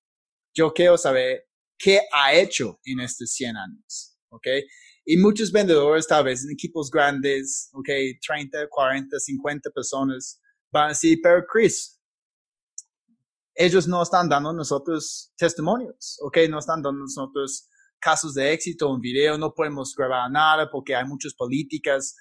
Yo 0.55 0.73
quiero 0.73 0.97
saber 0.97 1.49
qué 1.77 2.03
ha 2.13 2.33
hecho 2.35 2.79
en 2.85 3.01
estos 3.01 3.33
100 3.33 3.57
años, 3.57 4.17
¿ok? 4.29 4.47
Y 5.07 5.17
muchos 5.17 5.51
vendedores, 5.51 6.07
tal 6.07 6.23
vez 6.23 6.45
en 6.45 6.53
equipos 6.53 6.89
grandes, 6.89 7.69
¿ok? 7.73 7.89
30, 8.25 8.69
40, 8.69 9.19
50 9.19 9.71
personas, 9.71 10.41
van 10.71 10.85
a 10.85 10.89
decir, 10.91 11.19
pero 11.21 11.45
Chris, 11.45 12.01
ellos 13.57 13.89
no 13.89 14.01
están 14.05 14.29
dando 14.29 14.53
nosotros 14.53 15.33
testimonios, 15.37 16.17
¿ok? 16.23 16.39
No 16.49 16.61
están 16.61 16.81
dando 16.81 17.01
nosotros 17.01 17.69
casos 17.99 18.35
de 18.35 18.53
éxito 18.53 18.95
en 18.95 19.01
video, 19.01 19.37
no 19.37 19.53
podemos 19.53 19.97
grabar 19.97 20.31
nada 20.31 20.71
porque 20.71 20.95
hay 20.95 21.05
muchas 21.07 21.35
políticas. 21.35 22.15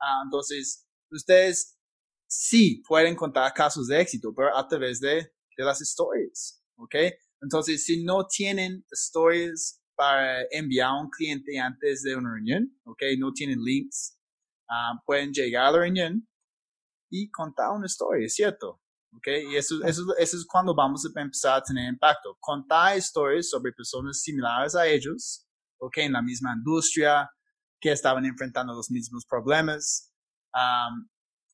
Ah, 0.00 0.22
entonces, 0.24 0.86
ustedes 1.10 1.78
sí 2.28 2.82
pueden 2.86 3.14
contar 3.14 3.52
casos 3.52 3.86
de 3.86 4.00
éxito, 4.00 4.32
pero 4.34 4.56
a 4.56 4.66
través 4.66 5.00
de, 5.00 5.32
de 5.56 5.64
las 5.64 5.80
stories, 5.80 6.62
¿ok? 6.76 6.94
Entonces, 7.42 7.84
si 7.84 8.04
no 8.04 8.26
tienen 8.26 8.84
stories 8.90 9.80
para 9.94 10.42
enviar 10.50 10.88
a 10.88 11.00
un 11.00 11.08
cliente 11.08 11.58
antes 11.58 12.02
de 12.02 12.16
una 12.16 12.34
reunión, 12.34 12.78
¿ok? 12.84 13.02
No 13.18 13.32
tienen 13.32 13.60
links, 13.62 14.18
ah, 14.68 14.92
pueden 15.04 15.32
llegar 15.32 15.66
a 15.66 15.70
la 15.72 15.78
reunión 15.78 16.28
y 17.10 17.30
contar 17.30 17.70
una 17.70 17.86
story, 17.86 18.28
¿cierto? 18.28 18.80
Okay, 19.18 19.46
y 19.50 19.56
eso, 19.56 19.76
eso, 19.84 20.02
eso, 20.18 20.36
es 20.36 20.46
cuando 20.46 20.74
vamos 20.74 21.06
a 21.06 21.20
empezar 21.20 21.58
a 21.58 21.62
tener 21.62 21.88
impacto. 21.88 22.36
Contar 22.38 22.98
historias 22.98 23.48
sobre 23.48 23.72
personas 23.72 24.20
similares 24.20 24.74
a 24.74 24.86
ellos, 24.86 25.46
okay, 25.78 26.04
en 26.04 26.12
la 26.12 26.20
misma 26.20 26.54
industria, 26.54 27.30
que 27.80 27.92
estaban 27.92 28.24
enfrentando 28.24 28.74
los 28.74 28.90
mismos 28.90 29.24
problemas, 29.26 30.12
um, 30.54 31.08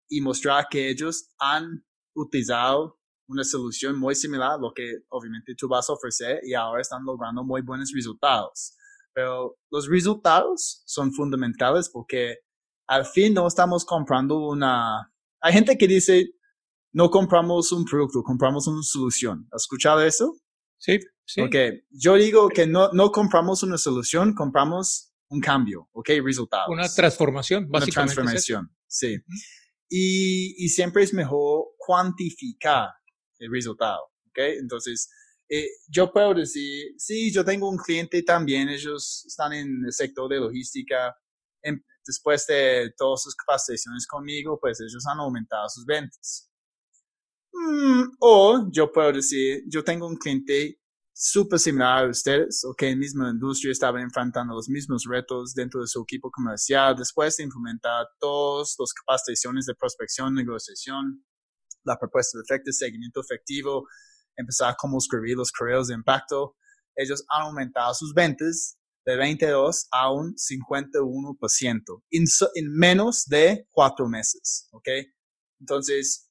y 0.09 0.21
mostrar 0.21 0.67
que 0.71 0.91
ellos 0.91 1.31
han 1.39 1.85
utilizado 2.15 2.99
una 3.29 3.45
solución 3.45 3.99
muy 3.99 4.15
similar 4.15 4.53
a 4.53 4.59
lo 4.59 4.73
que 4.75 4.99
obviamente 5.09 5.55
tú 5.57 5.69
vas 5.69 5.89
a 5.89 5.95
ofrecer 5.95 6.41
y 6.43 6.53
ahora 6.53 6.83
están 6.83 7.05
logrando 7.05 7.43
muy 7.43 7.63
buenos 7.63 7.93
resultados. 7.95 8.77
Pero 9.15 9.57
los 9.71 9.89
resultados 9.89 10.83
son 10.85 11.13
fundamentales 11.13 11.89
porque 11.89 12.37
al 12.87 13.07
fin 13.07 13.33
no 13.33 13.47
estamos 13.47 13.87
comprando 13.87 14.49
una... 14.49 15.11
Hay 15.41 15.53
gente 15.55 15.79
que 15.79 15.89
dice, 15.89 16.31
no 16.93 17.11
compramos 17.11 17.73
un 17.73 17.85
producto, 17.87 18.23
compramos 18.23 18.67
una 18.67 18.83
solución. 18.83 19.49
¿Has 19.51 19.63
escuchado 19.63 20.03
eso? 20.03 20.37
Sí, 20.79 20.99
sí. 21.25 21.41
Ok, 21.41 21.55
yo 21.91 22.15
digo 22.17 22.49
que 22.49 22.67
no, 22.67 22.91
no 22.93 23.11
compramos 23.13 23.63
una 23.63 23.79
solución, 23.79 24.35
compramos 24.35 25.12
un 25.33 25.41
cambio, 25.41 25.89
ok, 25.93 26.11
resultados. 26.23 26.69
Una 26.69 26.89
transformación, 26.89 27.69
básicamente. 27.69 28.13
Una 28.13 28.23
transformación, 28.23 28.77
sí. 28.87 29.19
Y, 29.89 30.65
y, 30.65 30.69
siempre 30.69 31.03
es 31.03 31.13
mejor 31.13 31.69
cuantificar 31.77 32.89
el 33.39 33.51
resultado, 33.51 34.01
ok. 34.29 34.39
Entonces, 34.61 35.11
eh, 35.49 35.69
yo 35.89 36.13
puedo 36.13 36.35
decir, 36.35 36.95
sí, 36.97 37.33
yo 37.33 37.45
tengo 37.45 37.69
un 37.69 37.77
cliente 37.77 38.23
también, 38.23 38.69
ellos 38.69 39.25
están 39.27 39.53
en 39.53 39.85
el 39.85 39.93
sector 39.93 40.29
de 40.31 40.41
logística, 40.41 41.15
después 42.07 42.47
de 42.47 42.93
todas 42.97 43.23
sus 43.23 43.35
capacitaciones 43.35 44.07
conmigo, 44.07 44.59
pues 44.61 44.81
ellos 44.81 45.05
han 45.07 45.21
aumentado 45.21 45.69
sus 45.69 45.85
ventas. 45.87 46.51
Mm, 47.53 48.03
o 48.19 48.69
yo 48.73 48.91
puedo 48.91 49.13
decir, 49.13 49.63
yo 49.69 49.85
tengo 49.85 50.07
un 50.07 50.17
cliente 50.17 50.81
súper 51.25 51.61
similar 51.61 52.05
a 52.05 52.11
ustedes, 52.11 52.65
o 52.65 52.75
que 52.75 52.89
en 52.89 52.95
la 52.95 52.99
misma 52.99 53.31
industria 53.31 53.71
estaba 53.71 54.03
enfrentando 54.03 54.55
los 54.55 54.69
mismos 54.69 55.05
retos 55.09 55.55
dentro 55.55 55.81
de 55.81 55.87
su 55.87 56.03
equipo 56.03 56.33
comercial, 56.33 56.97
después 56.97 57.37
de 57.37 57.45
implementar 57.45 58.07
todas 58.19 58.75
las 58.77 58.93
capacitaciones 58.93 59.67
de 59.67 59.75
prospección, 59.77 60.35
negociación, 60.35 61.25
la 61.85 61.97
propuesta 61.97 62.39
de 62.39 62.43
efecto, 62.43 62.73
seguimiento 62.73 63.21
efectivo, 63.21 63.87
empezar 64.37 64.75
cómo 64.77 64.99
escribir 64.99 65.37
los 65.37 65.53
correos 65.53 65.87
de 65.87 65.95
impacto, 65.95 66.57
ellos 66.97 67.25
han 67.29 67.43
aumentado 67.43 67.95
sus 67.95 68.13
ventas 68.13 68.77
de 69.07 69.17
22 69.17 69.87
a 69.93 70.13
un 70.13 70.35
51% 70.35 72.03
en, 72.11 72.25
en 72.55 72.73
menos 72.73 73.27
de 73.27 73.69
cuatro 73.71 74.09
meses, 74.09 74.69
¿ok? 74.73 74.89
Entonces, 75.61 76.29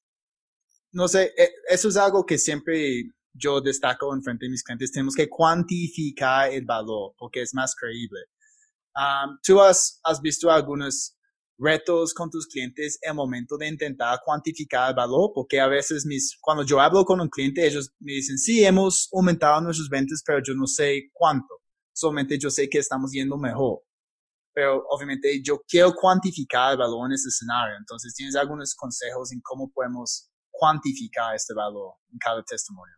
no 0.92 1.08
sé, 1.08 1.32
eh, 1.38 1.50
eso 1.70 1.88
es 1.88 1.96
algo 1.96 2.26
que 2.26 2.36
siempre 2.36 3.04
yo 3.34 3.60
destaco 3.60 4.14
en 4.14 4.22
frente 4.22 4.46
de 4.46 4.50
mis 4.50 4.62
clientes. 4.62 4.92
Tenemos 4.92 5.14
que 5.14 5.28
cuantificar 5.28 6.50
el 6.50 6.64
valor 6.64 7.14
porque 7.18 7.42
es 7.42 7.54
más 7.54 7.74
creíble. 7.74 8.20
Tú 9.42 9.60
has, 9.60 10.00
has 10.04 10.20
visto 10.20 10.50
algunos 10.50 11.16
retos 11.58 12.12
con 12.12 12.30
tus 12.30 12.46
clientes 12.46 12.98
en 13.02 13.10
el 13.10 13.16
momento 13.16 13.56
de 13.56 13.68
intentar 13.68 14.18
cuantificar 14.24 14.90
el 14.90 14.96
valor, 14.96 15.30
porque 15.34 15.60
a 15.60 15.68
veces 15.68 16.04
mis, 16.04 16.36
cuando 16.40 16.64
yo 16.64 16.80
hablo 16.80 17.04
con 17.04 17.20
un 17.20 17.28
cliente, 17.28 17.66
ellos 17.66 17.92
me 18.00 18.12
dicen, 18.14 18.36
sí, 18.36 18.64
hemos 18.64 19.08
aumentado 19.12 19.60
nuestras 19.60 19.88
ventas, 19.88 20.22
pero 20.26 20.40
yo 20.42 20.54
no 20.54 20.66
sé 20.66 21.10
cuánto. 21.12 21.60
Solamente 21.94 22.38
yo 22.38 22.50
sé 22.50 22.68
que 22.68 22.78
estamos 22.78 23.12
yendo 23.12 23.38
mejor. 23.38 23.80
Pero 24.54 24.84
obviamente 24.90 25.40
yo 25.42 25.62
quiero 25.66 25.94
cuantificar 25.94 26.72
el 26.72 26.78
valor 26.78 27.06
en 27.06 27.12
ese 27.12 27.28
escenario. 27.28 27.76
Entonces, 27.78 28.14
¿tienes 28.14 28.34
algunos 28.36 28.74
consejos 28.74 29.32
en 29.32 29.40
cómo 29.40 29.70
podemos 29.72 30.32
cuantificar 30.52 31.34
este 31.34 31.54
valor 31.54 31.94
en 32.12 32.18
cada 32.18 32.42
testimonio. 32.44 32.94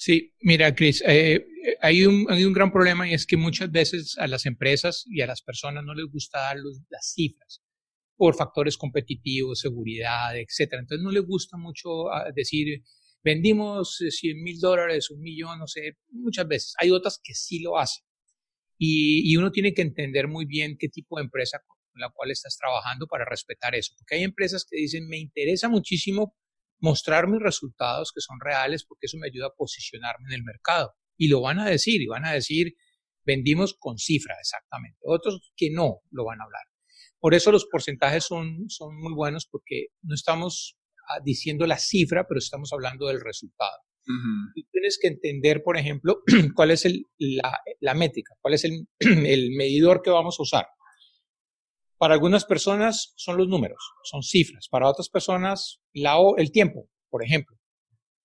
Sí, 0.00 0.32
mira, 0.40 0.74
Chris, 0.74 1.04
eh, 1.06 1.44
hay, 1.82 2.06
un, 2.06 2.24
hay 2.30 2.46
un 2.46 2.54
gran 2.54 2.72
problema 2.72 3.06
y 3.06 3.12
es 3.12 3.26
que 3.26 3.36
muchas 3.36 3.70
veces 3.70 4.16
a 4.16 4.26
las 4.28 4.46
empresas 4.46 5.04
y 5.06 5.20
a 5.20 5.26
las 5.26 5.42
personas 5.42 5.84
no 5.84 5.92
les 5.92 6.06
gusta 6.06 6.38
dar 6.38 6.56
las 6.88 7.12
cifras. 7.12 7.62
por 8.16 8.34
factores 8.34 8.78
competitivos, 8.78 9.60
seguridad, 9.60 10.38
etcétera. 10.38 10.80
Entonces 10.80 11.04
no 11.04 11.10
le 11.10 11.20
gusta 11.20 11.58
mucho 11.58 12.10
ah, 12.10 12.32
decir, 12.34 12.82
vendimos 13.22 13.98
100 13.98 14.38
eh, 14.38 14.40
mil 14.42 14.58
dólares, 14.58 15.10
un 15.10 15.20
millón, 15.20 15.58
no 15.58 15.66
sé, 15.66 15.98
muchas 16.12 16.48
veces. 16.48 16.74
Hay 16.78 16.90
otras 16.90 17.20
que 17.22 17.34
sí 17.34 17.60
lo 17.60 17.78
hacen. 17.78 18.02
Y, 18.78 19.30
y, 19.30 19.36
uno 19.36 19.52
tiene 19.52 19.74
que 19.74 19.82
entender 19.82 20.28
muy 20.28 20.46
bien 20.46 20.78
qué 20.78 20.88
tipo 20.88 21.18
de 21.18 21.24
empresa 21.24 21.60
con 21.66 22.00
la 22.00 22.10
cual 22.10 22.30
estás 22.30 22.56
trabajando 22.56 23.06
para 23.06 23.26
respetar 23.26 23.74
eso. 23.74 23.94
Porque 23.98 24.14
hay 24.16 24.24
empresas 24.24 24.66
que 24.68 24.78
dicen, 24.78 25.08
me 25.08 25.18
interesa 25.18 25.68
muchísimo 25.68 26.34
mostrar 26.80 27.28
mis 27.28 27.40
resultados 27.40 28.12
que 28.12 28.20
son 28.20 28.38
reales 28.40 28.84
porque 28.84 29.06
eso 29.06 29.18
me 29.18 29.28
ayuda 29.28 29.46
a 29.46 29.54
posicionarme 29.56 30.28
en 30.28 30.34
el 30.34 30.44
mercado. 30.44 30.94
Y 31.16 31.28
lo 31.28 31.42
van 31.42 31.58
a 31.58 31.68
decir, 31.68 32.00
y 32.00 32.06
van 32.06 32.24
a 32.24 32.32
decir, 32.32 32.74
vendimos 33.24 33.76
con 33.78 33.98
cifra 33.98 34.34
exactamente. 34.40 34.98
Otros 35.02 35.52
que 35.56 35.70
no 35.70 36.00
lo 36.10 36.24
van 36.24 36.40
a 36.40 36.44
hablar. 36.44 36.62
Por 37.18 37.34
eso 37.34 37.52
los 37.52 37.66
porcentajes 37.66 38.24
son, 38.24 38.68
son 38.68 38.98
muy 38.98 39.12
buenos 39.12 39.46
porque 39.46 39.88
no 40.02 40.14
estamos 40.14 40.78
ah, 41.08 41.20
diciendo 41.22 41.66
la 41.66 41.78
cifra, 41.78 42.26
pero 42.26 42.38
estamos 42.38 42.72
hablando 42.72 43.08
del 43.08 43.20
resultado. 43.20 43.76
tienes 44.72 44.98
que 45.00 45.08
entender, 45.08 45.62
por 45.62 45.76
ejemplo, 45.76 46.22
cuál 46.56 46.70
es 46.70 46.86
el, 46.86 47.04
la, 47.18 47.60
la, 47.80 47.94
métrica, 47.94 48.34
cuál 48.40 48.54
es 48.54 48.64
el, 48.64 48.88
el 49.00 49.50
medidor 49.54 50.00
que 50.02 50.10
vamos 50.10 50.36
a 50.38 50.42
usar. 50.42 50.66
Para 52.00 52.14
algunas 52.14 52.46
personas 52.46 53.12
son 53.16 53.36
los 53.36 53.46
números, 53.46 53.92
son 54.04 54.22
cifras. 54.22 54.68
Para 54.70 54.88
otras 54.88 55.10
personas, 55.10 55.82
el 55.92 56.50
tiempo, 56.50 56.88
por 57.10 57.22
ejemplo, 57.22 57.58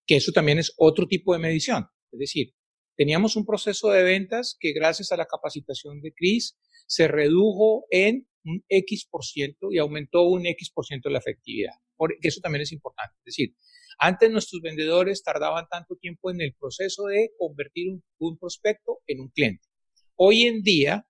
que 0.07 0.15
eso 0.15 0.31
también 0.31 0.59
es 0.59 0.73
otro 0.77 1.07
tipo 1.07 1.33
de 1.33 1.39
medición. 1.39 1.85
Es 2.13 2.19
decir, 2.19 2.53
teníamos 2.95 3.35
un 3.35 3.45
proceso 3.45 3.89
de 3.89 4.01
ventas 4.01 4.55
que 4.57 4.71
gracias 4.71 5.11
a 5.11 5.17
la 5.17 5.25
capacitación 5.25 5.99
de 5.99 6.13
Cris 6.13 6.57
se 6.87 7.09
redujo 7.09 7.83
en 7.91 8.29
un 8.45 8.63
X 8.69 9.09
por 9.11 9.25
ciento 9.25 9.67
y 9.69 9.77
aumentó 9.79 10.23
un 10.23 10.45
X 10.45 10.71
por 10.73 10.85
ciento 10.85 11.09
la 11.09 11.19
efectividad. 11.19 11.73
Porque 11.97 12.15
eso 12.21 12.39
también 12.39 12.61
es 12.61 12.71
importante. 12.71 13.13
Es 13.25 13.35
decir, 13.35 13.57
antes 13.99 14.31
nuestros 14.31 14.61
vendedores 14.61 15.21
tardaban 15.21 15.65
tanto 15.69 15.97
tiempo 15.97 16.31
en 16.31 16.39
el 16.39 16.55
proceso 16.57 17.07
de 17.07 17.31
convertir 17.37 17.87
un 18.19 18.37
prospecto 18.37 18.99
en 19.05 19.19
un 19.19 19.27
cliente. 19.31 19.67
Hoy 20.15 20.43
en 20.43 20.61
día 20.61 21.09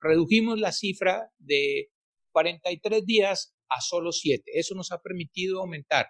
redujimos 0.00 0.60
la 0.60 0.70
cifra 0.70 1.32
de 1.38 1.88
43 2.34 3.06
días 3.06 3.54
a 3.68 3.80
solo 3.80 4.10
7. 4.10 4.42
Eso 4.54 4.74
nos 4.74 4.90
ha 4.90 5.00
permitido 5.00 5.60
aumentar 5.60 6.08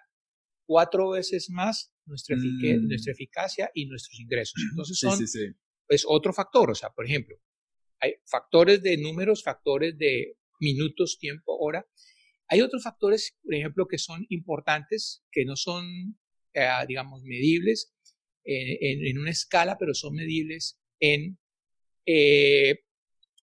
cuatro 0.65 1.11
veces 1.11 1.49
más 1.51 1.93
nuestra, 2.05 2.35
mm. 2.35 2.87
nuestra 2.87 3.13
eficacia 3.13 3.69
y 3.75 3.85
nuestros 3.85 4.19
ingresos. 4.19 4.55
Entonces 4.71 4.99
son, 4.99 5.19
es 5.87 6.03
otro 6.07 6.33
factor. 6.33 6.71
O 6.71 6.75
sea, 6.75 6.89
por 6.89 7.05
ejemplo, 7.05 7.37
hay 7.99 8.15
factores 8.25 8.81
de 8.81 8.97
números, 8.97 9.43
factores 9.43 9.97
de 9.97 10.37
minutos, 10.59 11.19
tiempo, 11.19 11.55
hora. 11.59 11.87
Hay 12.47 12.61
otros 12.61 12.83
factores, 12.83 13.37
por 13.43 13.53
ejemplo, 13.53 13.87
que 13.87 13.99
son 13.99 14.25
importantes, 14.29 15.23
que 15.31 15.45
no 15.45 15.55
son, 15.55 16.17
eh, 16.53 16.69
digamos, 16.87 17.21
medibles 17.23 17.93
en, 18.43 19.17
una 19.17 19.31
escala, 19.31 19.77
pero 19.77 19.93
son 19.93 20.13
medibles 20.13 20.79
en 20.99 21.39
eh, 22.07 22.83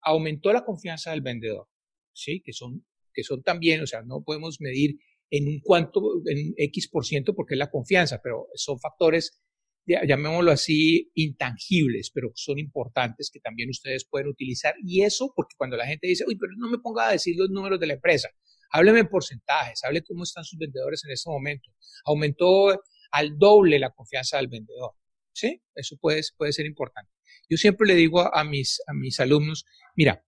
aumentó 0.01 0.51
la 0.51 0.63
confianza 0.63 1.11
del 1.11 1.21
vendedor. 1.21 1.70
¿Sí? 2.13 2.41
Que 2.43 2.53
son, 2.53 2.85
que 3.13 3.23
son 3.23 3.43
también, 3.43 3.81
o 3.81 3.87
sea, 3.87 4.01
no 4.03 4.23
podemos 4.23 4.59
medir 4.59 4.97
en 5.29 5.47
un 5.47 5.59
cuánto, 5.61 6.01
en 6.25 6.53
X 6.57 6.89
por 6.89 7.05
ciento 7.05 7.33
porque 7.33 7.55
es 7.55 7.59
la 7.59 7.71
confianza, 7.71 8.19
pero 8.21 8.47
son 8.55 8.79
factores, 8.79 9.41
llamémoslo 9.85 10.51
así, 10.51 11.09
intangibles, 11.15 12.11
pero 12.13 12.31
son 12.35 12.59
importantes 12.59 13.31
que 13.31 13.39
también 13.39 13.69
ustedes 13.69 14.05
pueden 14.05 14.27
utilizar. 14.27 14.75
Y 14.83 15.03
eso 15.03 15.31
porque 15.35 15.55
cuando 15.57 15.77
la 15.77 15.87
gente 15.87 16.07
dice, 16.07 16.25
uy, 16.27 16.37
pero 16.37 16.51
no 16.57 16.69
me 16.69 16.79
ponga 16.79 17.07
a 17.07 17.11
decir 17.13 17.35
los 17.37 17.49
números 17.49 17.79
de 17.79 17.87
la 17.87 17.93
empresa, 17.93 18.29
hábleme 18.71 18.99
en 18.99 19.07
porcentajes, 19.07 19.83
hable 19.83 20.03
cómo 20.03 20.23
están 20.23 20.43
sus 20.43 20.59
vendedores 20.59 21.03
en 21.05 21.11
este 21.11 21.29
momento. 21.29 21.69
Aumentó 22.05 22.77
al 23.11 23.37
doble 23.37 23.79
la 23.79 23.91
confianza 23.91 24.37
del 24.37 24.47
vendedor. 24.47 24.91
¿Sí? 25.33 25.61
Eso 25.75 25.95
puede, 25.97 26.21
puede 26.37 26.51
ser 26.51 26.65
importante. 26.65 27.09
Yo 27.49 27.55
siempre 27.55 27.87
le 27.87 27.95
digo 27.95 28.33
a, 28.33 28.43
mis, 28.43 28.81
a 28.85 28.93
mis 28.93 29.19
alumnos, 29.21 29.65
mira, 29.95 30.25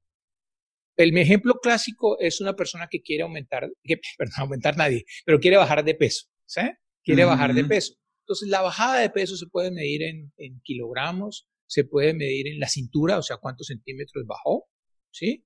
el 0.98 1.18
ejemplo 1.18 1.56
clásico 1.62 2.20
es 2.20 2.42
una 2.42 2.56
persona 2.56 2.88
que 2.90 3.02
quiere 3.02 3.24
aumentar, 3.24 3.70
que, 3.84 4.00
perdón, 4.18 4.36
aumentar 4.38 4.78
nadie, 4.78 5.06
pero 5.26 5.40
quiere 5.40 5.58
bajar 5.58 5.84
de 5.84 5.96
peso, 5.96 6.28
¿sí? 6.46 6.62
Quiere 7.04 7.26
bajar 7.26 7.54
de 7.54 7.66
peso. 7.66 7.96
Entonces, 8.22 8.48
la 8.48 8.62
bajada 8.62 9.00
de 9.00 9.10
peso 9.10 9.36
se 9.36 9.48
puede 9.48 9.72
medir 9.72 10.04
en, 10.04 10.32
en, 10.38 10.62
kilogramos, 10.62 11.50
se 11.68 11.84
puede 11.84 12.14
medir 12.14 12.48
en 12.48 12.60
la 12.60 12.70
cintura, 12.70 13.18
o 13.18 13.22
sea, 13.22 13.38
cuántos 13.38 13.68
centímetros 13.68 14.26
bajó, 14.26 14.70
¿sí? 15.12 15.46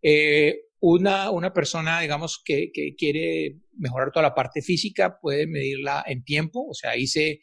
Eh, 0.00 0.66
una, 0.78 1.30
una 1.30 1.52
persona, 1.52 2.00
digamos, 2.00 2.40
que, 2.44 2.70
que, 2.72 2.94
quiere 2.96 3.58
mejorar 3.76 4.12
toda 4.12 4.22
la 4.22 4.34
parte 4.34 4.62
física, 4.62 5.18
puede 5.20 5.48
medirla 5.48 6.04
en 6.06 6.22
tiempo, 6.22 6.68
o 6.68 6.74
sea, 6.74 6.96
hice 6.96 7.40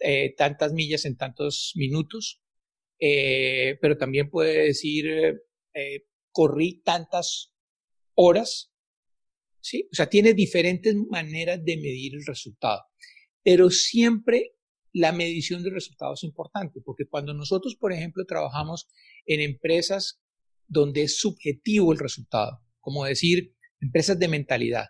eh, 0.00 0.34
tantas 0.36 0.72
millas 0.72 1.04
en 1.04 1.16
tantos 1.16 1.72
minutos, 1.74 2.40
eh, 3.00 3.78
pero 3.80 3.96
también 3.96 4.30
puede 4.30 4.66
decir 4.66 5.06
eh, 5.74 6.04
corrí 6.32 6.82
tantas 6.82 7.52
horas, 8.14 8.72
¿sí? 9.60 9.88
O 9.92 9.94
sea, 9.94 10.08
tiene 10.08 10.34
diferentes 10.34 10.94
maneras 10.94 11.64
de 11.64 11.76
medir 11.76 12.14
el 12.14 12.24
resultado, 12.26 12.82
pero 13.42 13.70
siempre 13.70 14.54
la 14.92 15.12
medición 15.12 15.62
del 15.62 15.74
resultado 15.74 16.14
es 16.14 16.24
importante, 16.24 16.80
porque 16.84 17.06
cuando 17.08 17.34
nosotros, 17.34 17.76
por 17.76 17.92
ejemplo, 17.92 18.24
trabajamos 18.26 18.88
en 19.26 19.40
empresas 19.40 20.20
donde 20.66 21.02
es 21.02 21.18
subjetivo 21.18 21.92
el 21.92 21.98
resultado, 21.98 22.60
como 22.80 23.04
decir, 23.04 23.54
empresas 23.80 24.18
de 24.18 24.28
mentalidad, 24.28 24.86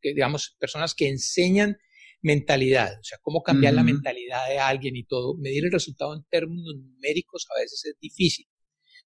que, 0.00 0.14
digamos, 0.14 0.56
personas 0.58 0.94
que 0.94 1.08
enseñan 1.08 1.78
mentalidad, 2.22 2.98
o 3.00 3.04
sea, 3.04 3.18
cómo 3.20 3.42
cambiar 3.42 3.74
la 3.74 3.82
mentalidad 3.82 4.48
de 4.48 4.58
alguien 4.58 4.96
y 4.96 5.04
todo, 5.04 5.36
medir 5.36 5.64
el 5.64 5.72
resultado 5.72 6.14
en 6.14 6.24
términos 6.30 6.74
numéricos 6.76 7.46
a 7.54 7.60
veces 7.60 7.84
es 7.84 7.98
difícil. 8.00 8.46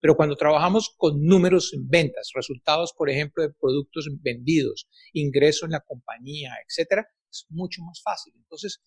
Pero 0.01 0.17
cuando 0.17 0.37
trabajamos 0.37 0.95
con 0.97 1.25
números 1.25 1.73
en 1.73 1.89
ventas, 1.89 2.31
resultados, 2.35 2.93
por 2.97 3.11
ejemplo, 3.11 3.43
de 3.43 3.55
productos 3.59 4.09
vendidos, 4.21 4.89
ingreso 5.13 5.65
en 5.65 5.73
la 5.73 5.81
compañía, 5.81 6.53
etcétera, 6.69 7.07
es 7.31 7.47
mucho 7.49 7.83
más 7.83 8.03
fácil. 8.03 8.35
Entonces, 8.37 8.81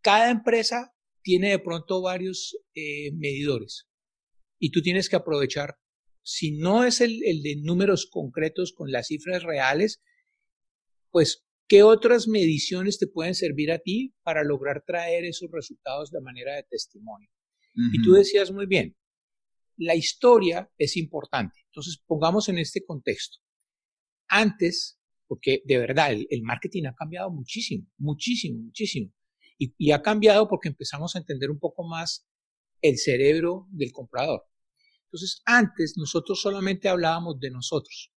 cada 0.00 0.30
empresa 0.30 0.92
tiene 1.22 1.50
de 1.50 1.58
pronto 1.58 2.02
varios 2.02 2.56
eh, 2.74 3.12
medidores 3.12 3.88
y 4.58 4.70
tú 4.70 4.82
tienes 4.82 5.08
que 5.08 5.16
aprovechar, 5.16 5.76
si 6.22 6.52
no 6.56 6.84
es 6.84 7.00
el, 7.00 7.22
el 7.24 7.42
de 7.42 7.56
números 7.62 8.08
concretos 8.10 8.72
con 8.72 8.92
las 8.92 9.08
cifras 9.08 9.42
reales, 9.42 10.02
pues 11.10 11.44
¿Qué 11.66 11.82
otras 11.82 12.28
mediciones 12.28 12.98
te 12.98 13.06
pueden 13.06 13.34
servir 13.34 13.72
a 13.72 13.78
ti 13.78 14.14
para 14.22 14.44
lograr 14.44 14.84
traer 14.86 15.24
esos 15.24 15.50
resultados 15.50 16.10
de 16.10 16.20
manera 16.20 16.56
de 16.56 16.64
testimonio? 16.64 17.30
Y 17.92 18.02
tú 18.02 18.12
decías 18.12 18.52
muy 18.52 18.66
bien, 18.66 18.94
la 19.76 19.94
historia 19.94 20.70
es 20.78 20.96
importante. 20.96 21.60
Entonces, 21.66 22.02
pongamos 22.06 22.48
en 22.48 22.58
este 22.58 22.84
contexto. 22.84 23.38
Antes, 24.28 24.98
porque 25.26 25.62
de 25.64 25.78
verdad 25.78 26.12
el, 26.12 26.42
marketing 26.42 26.84
ha 26.86 26.94
cambiado 26.94 27.30
muchísimo, 27.30 27.86
muchísimo, 27.98 28.60
muchísimo. 28.62 29.12
Y, 29.58 29.74
y, 29.78 29.92
ha 29.92 30.02
cambiado 30.02 30.48
porque 30.48 30.68
empezamos 30.68 31.14
a 31.14 31.18
entender 31.18 31.50
un 31.50 31.58
poco 31.58 31.86
más 31.86 32.26
el 32.80 32.98
cerebro 32.98 33.66
del 33.70 33.92
comprador. 33.92 34.42
Entonces, 35.04 35.42
antes 35.44 35.94
nosotros 35.96 36.40
solamente 36.40 36.88
hablábamos 36.88 37.38
de 37.38 37.50
nosotros. 37.50 38.10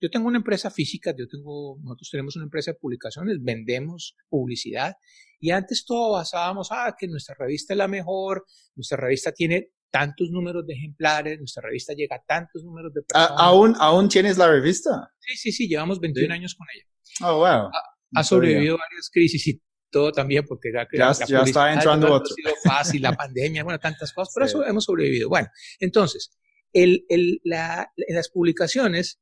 Yo 0.00 0.10
tengo 0.10 0.28
una 0.28 0.38
empresa 0.38 0.70
física, 0.70 1.12
yo 1.16 1.26
tengo, 1.26 1.78
nosotros 1.82 2.08
tenemos 2.10 2.36
una 2.36 2.44
empresa 2.44 2.70
de 2.70 2.78
publicaciones, 2.78 3.38
vendemos 3.40 4.16
publicidad 4.28 4.94
y 5.40 5.50
antes 5.50 5.84
todo 5.84 6.12
basábamos, 6.12 6.68
ah, 6.70 6.94
que 6.98 7.08
nuestra 7.08 7.34
revista 7.38 7.74
es 7.74 7.78
la 7.78 7.88
mejor, 7.88 8.46
nuestra 8.76 8.96
revista 8.96 9.32
tiene 9.32 9.72
tantos 9.90 10.30
números 10.30 10.66
de 10.66 10.74
ejemplares, 10.74 11.38
nuestra 11.38 11.62
revista 11.62 11.94
llega 11.94 12.16
a 12.16 12.22
tantos 12.24 12.62
números 12.64 12.92
de 12.92 13.02
personas. 13.02 13.32
¿Aún, 13.38 13.74
¿Aún 13.78 14.08
tienes 14.08 14.38
la 14.38 14.48
revista? 14.48 15.10
Sí, 15.18 15.36
sí, 15.36 15.52
sí, 15.52 15.68
llevamos 15.68 16.00
21 16.00 16.32
años 16.34 16.54
con 16.54 16.66
ella. 16.74 16.84
Oh, 17.28 17.38
wow. 17.38 17.70
Ha, 18.14 18.24
sobrevivido 18.24 18.78
varias 18.78 19.10
crisis 19.10 19.46
y 19.46 19.62
todo 19.90 20.12
también 20.12 20.44
porque 20.46 20.70
ya, 20.72 20.86
ya, 20.92 21.26
ya 21.26 21.42
está 21.42 21.72
entrando 21.72 22.12
otro. 22.12 22.32
Ha 22.32 22.34
sido 22.34 22.54
fácil, 22.62 23.02
la 23.02 23.12
pandemia, 23.12 23.64
bueno, 23.64 23.78
tantas 23.78 24.12
cosas, 24.12 24.32
pero 24.34 24.46
eso 24.46 24.66
hemos 24.66 24.84
sobrevivido. 24.84 25.28
Bueno, 25.28 25.48
entonces, 25.78 26.38
el, 26.72 27.04
el, 27.08 27.40
la, 27.44 27.90
en 27.96 28.16
las 28.16 28.28
publicaciones 28.28 29.20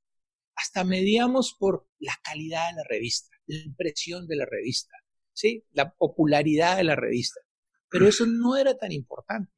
hasta 0.54 0.84
medíamos 0.84 1.54
por 1.58 1.88
la 1.98 2.14
calidad 2.22 2.70
de 2.70 2.76
la 2.76 2.84
revista, 2.88 3.36
la 3.46 3.58
impresión 3.58 4.26
de 4.26 4.36
la 4.36 4.46
revista, 4.46 4.94
¿sí? 5.32 5.64
La 5.72 5.92
popularidad 5.92 6.76
de 6.76 6.84
la 6.84 6.96
revista. 6.96 7.40
Pero 7.88 8.08
eso 8.08 8.26
no 8.26 8.56
era 8.56 8.76
tan 8.76 8.90
importante 8.90 9.55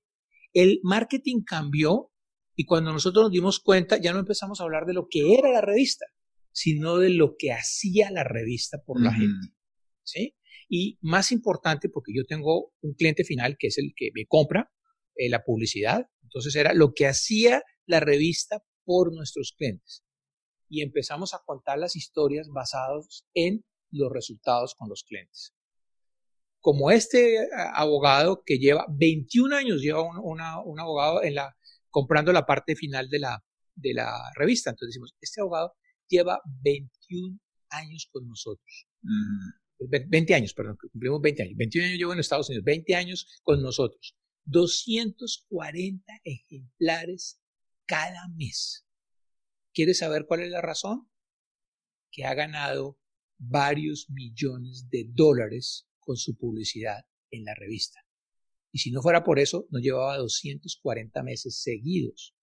el 0.53 0.81
marketing 0.83 1.43
cambió 1.45 2.11
y 2.57 2.65
cuando 2.65 2.93
nosotros 2.93 3.25
nos 3.25 3.33
dimos 3.33 3.61
cuenta 3.61 3.99
ya 3.99 4.13
no 4.13 4.19
empezamos 4.19 4.61
a 4.61 4.65
hablar 4.65 4.85
de 4.87 4.95
lo 4.95 5.07
que 5.09 5.35
era 5.35 5.51
la 5.51 5.61
revista, 5.61 6.07
sino 6.53 6.99
de 6.99 7.11
lo 7.11 7.37
que 7.39 7.53
hacía 7.53 8.11
la 8.11 8.25
revista 8.25 8.79
por 8.85 9.01
la 9.01 9.13
gente. 9.13 9.55
¿Sí? 10.03 10.35
Y 10.69 10.99
más 11.01 11.33
importante, 11.33 11.89
porque 11.89 12.13
yo 12.15 12.25
tengo 12.25 12.73
un 12.81 12.95
cliente 12.95 13.25
final 13.25 13.57
que 13.59 13.69
es 13.69 13.79
el 13.79 13.93
que 13.95 14.11
me 14.15 14.27
compra 14.27 14.73
eh, 15.15 15.29
la 15.29 15.45
publicidad, 15.45 16.09
entonces 16.23 16.57
era 16.57 16.75
lo 16.75 16.93
que 16.95 17.07
hacía 17.07 17.63
la 17.87 18.01
revista 18.01 18.63
por 18.85 19.15
nuestros 19.15 19.55
clientes. 19.57 20.05
y 20.71 20.83
empezamos 20.83 21.33
a 21.33 21.41
contar 21.47 21.79
las 21.79 21.97
historias 21.97 22.49
basadas 22.51 23.25
en 23.33 23.65
los 23.91 24.13
resultados 24.13 24.75
con 24.75 24.91
los 24.91 25.03
clientes. 25.03 25.55
Como 26.69 26.91
este 26.91 27.37
eh, 27.37 27.49
abogado 27.73 28.43
que 28.45 28.59
lleva 28.59 28.85
21 28.91 29.57
años, 29.57 29.81
lleva 29.81 30.03
un, 30.03 30.39
abogado 30.39 31.23
en 31.23 31.35
la, 31.35 31.57
comprando 31.89 32.31
la 32.31 32.45
parte 32.45 32.77
final 32.77 33.09
de 33.09 33.21
la, 33.21 33.43
de 33.75 33.95
la 33.95 34.13
revista. 34.35 34.69
Entonces 34.69 34.91
decimos, 34.93 35.17
este 35.19 35.41
abogado 35.41 35.73
lleva 36.09 36.43
21 36.63 37.39
años 37.71 38.11
con 38.13 38.29
nosotros. 38.29 38.87
20 39.79 40.35
años, 40.35 40.53
perdón, 40.53 40.77
cumplimos 40.93 41.23
20 41.23 41.43
años. 41.43 41.55
21 41.57 41.87
años 41.87 41.99
llevo 41.99 42.13
en 42.13 42.19
Estados 42.19 42.51
Unidos, 42.51 42.67
20 42.67 42.95
años 42.97 43.41
con 43.43 43.63
nosotros. 43.63 44.15
240 44.45 46.21
ejemplares 46.23 47.41
cada 47.87 48.29
mes. 48.37 48.85
¿Quieres 49.73 49.97
saber 49.97 50.27
cuál 50.27 50.43
es 50.43 50.51
la 50.51 50.61
razón? 50.61 51.09
Que 52.11 52.27
ha 52.27 52.35
ganado 52.35 52.99
varios 53.39 54.11
millones 54.11 54.91
de 54.91 55.07
dólares 55.09 55.88
con 56.09 56.17
su 56.17 56.39
publicidad 56.39 57.05
en 57.31 57.45
la 57.45 57.55
revista. 57.55 58.01
Y 58.73 58.79
si 58.79 58.91
no 58.91 59.03
fuera 59.03 59.25
por 59.25 59.39
eso, 59.39 59.67
no 59.69 59.79
llevaba 59.79 60.17
240 60.17 61.23
meses 61.23 61.61
seguidos 61.63 62.35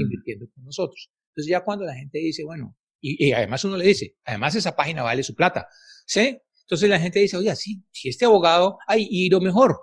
invirtiendo 0.00 0.46
con 0.52 0.64
nosotros. 0.64 1.12
Entonces 1.28 1.48
ya 1.48 1.62
cuando 1.62 1.84
la 1.84 1.94
gente 1.94 2.18
dice, 2.18 2.42
bueno, 2.42 2.76
y, 3.00 3.30
además 3.30 3.64
uno 3.64 3.76
le 3.76 3.86
dice, 3.86 4.16
además 4.24 4.56
esa 4.56 4.74
página 4.74 5.04
vale 5.04 5.22
su 5.22 5.36
plata, 5.36 5.68
¿sí? 6.06 6.38
Entonces 6.62 6.90
la 6.90 6.98
gente 6.98 7.20
dice, 7.20 7.36
oye, 7.36 7.54
sí, 7.54 7.84
si 7.92 8.08
este 8.08 8.24
abogado, 8.24 8.78
ay, 8.88 9.06
y 9.08 9.30
lo 9.30 9.40
mejor, 9.40 9.78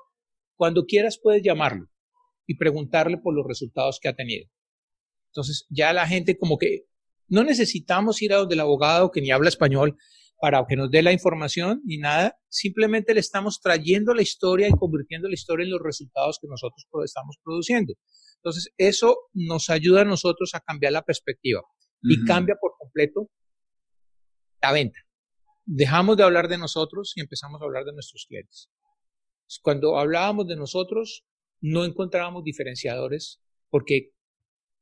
cuando 0.57 0.83
quieras 0.83 1.17
puedes 1.21 1.41
llamarlo 1.41 1.89
y 2.45 2.57
preguntarle 2.57 3.17
por 3.17 3.33
los 3.33 3.47
resultados 3.47 3.99
que 4.01 4.09
ha 4.09 4.13
tenido. 4.13 4.49
Entonces 5.29 5.67
ya 5.69 5.93
la 5.93 6.05
gente 6.05 6.37
como 6.37 6.57
que 6.57 6.85
no 7.29 7.45
necesitamos 7.45 8.21
ir 8.21 8.33
a 8.33 8.37
donde 8.37 8.55
el 8.55 8.59
abogado 8.59 9.09
que 9.09 9.21
ni 9.21 9.31
habla 9.31 9.47
español 9.47 9.97
para 10.41 10.65
que 10.67 10.75
nos 10.75 10.89
dé 10.89 11.03
la 11.03 11.11
información 11.11 11.83
ni 11.85 11.99
nada, 11.99 12.35
simplemente 12.49 13.13
le 13.13 13.19
estamos 13.19 13.61
trayendo 13.61 14.15
la 14.15 14.23
historia 14.23 14.67
y 14.67 14.71
convirtiendo 14.71 15.27
la 15.27 15.35
historia 15.35 15.65
en 15.65 15.69
los 15.69 15.81
resultados 15.83 16.39
que 16.41 16.47
nosotros 16.47 16.83
estamos 17.05 17.37
produciendo. 17.43 17.93
Entonces, 18.37 18.73
eso 18.75 19.17
nos 19.33 19.69
ayuda 19.69 20.01
a 20.01 20.05
nosotros 20.05 20.49
a 20.55 20.59
cambiar 20.59 20.93
la 20.93 21.03
perspectiva 21.03 21.61
y 22.01 22.25
cambia 22.25 22.55
por 22.59 22.71
completo 22.75 23.29
la 24.63 24.71
venta. 24.71 24.97
Dejamos 25.63 26.17
de 26.17 26.23
hablar 26.23 26.47
de 26.47 26.57
nosotros 26.57 27.13
y 27.15 27.21
empezamos 27.21 27.61
a 27.61 27.65
hablar 27.65 27.85
de 27.85 27.93
nuestros 27.93 28.25
clientes. 28.27 28.71
Cuando 29.61 29.99
hablábamos 29.99 30.47
de 30.47 30.55
nosotros, 30.55 31.23
no 31.59 31.85
encontrábamos 31.85 32.43
diferenciadores 32.43 33.43
porque 33.69 34.09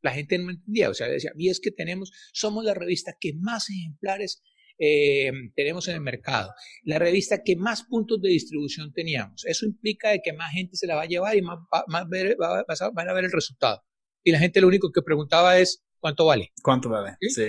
la 0.02 0.12
gente 0.12 0.38
no 0.38 0.52
entendía. 0.52 0.90
O 0.90 0.94
sea, 0.94 1.08
decía, 1.08 1.32
y 1.38 1.50
es 1.50 1.60
que 1.60 1.72
tenemos, 1.72 2.14
somos 2.32 2.64
la 2.64 2.74
revista 2.74 3.18
que 3.20 3.34
más 3.34 3.70
ejemplares 3.70 4.42
eh, 4.80 5.32
tenemos 5.56 5.88
en 5.88 5.96
el 5.96 6.02
mercado, 6.02 6.54
la 6.84 6.98
revista 6.98 7.44
que 7.44 7.56
más 7.56 7.84
puntos 7.84 8.22
de 8.22 8.30
distribución 8.30 8.94
teníamos. 8.94 9.46
Eso 9.46 9.66
implica 9.66 10.10
de 10.10 10.22
que 10.24 10.34
más 10.34 10.52
gente 10.52 10.76
se 10.76 10.88
la 10.88 10.96
va 10.96 11.04
a 11.04 11.08
llevar 11.08 11.36
y 11.36 11.42
más, 11.42 11.60
más 11.88 12.06
van 12.08 13.10
a 13.10 13.14
ver 13.14 13.26
el 13.26 13.32
resultado. 13.32 13.84
Y 14.24 14.32
la 14.32 14.40
gente 14.40 14.62
lo 14.62 14.68
único 14.68 14.92
que 14.92 15.02
preguntaba 15.02 15.60
es, 15.60 15.84
¿cuánto 16.00 16.26
vale? 16.26 16.52
¿Cuánto 16.64 16.90
vale? 16.90 17.18
¿Sí? 17.22 17.48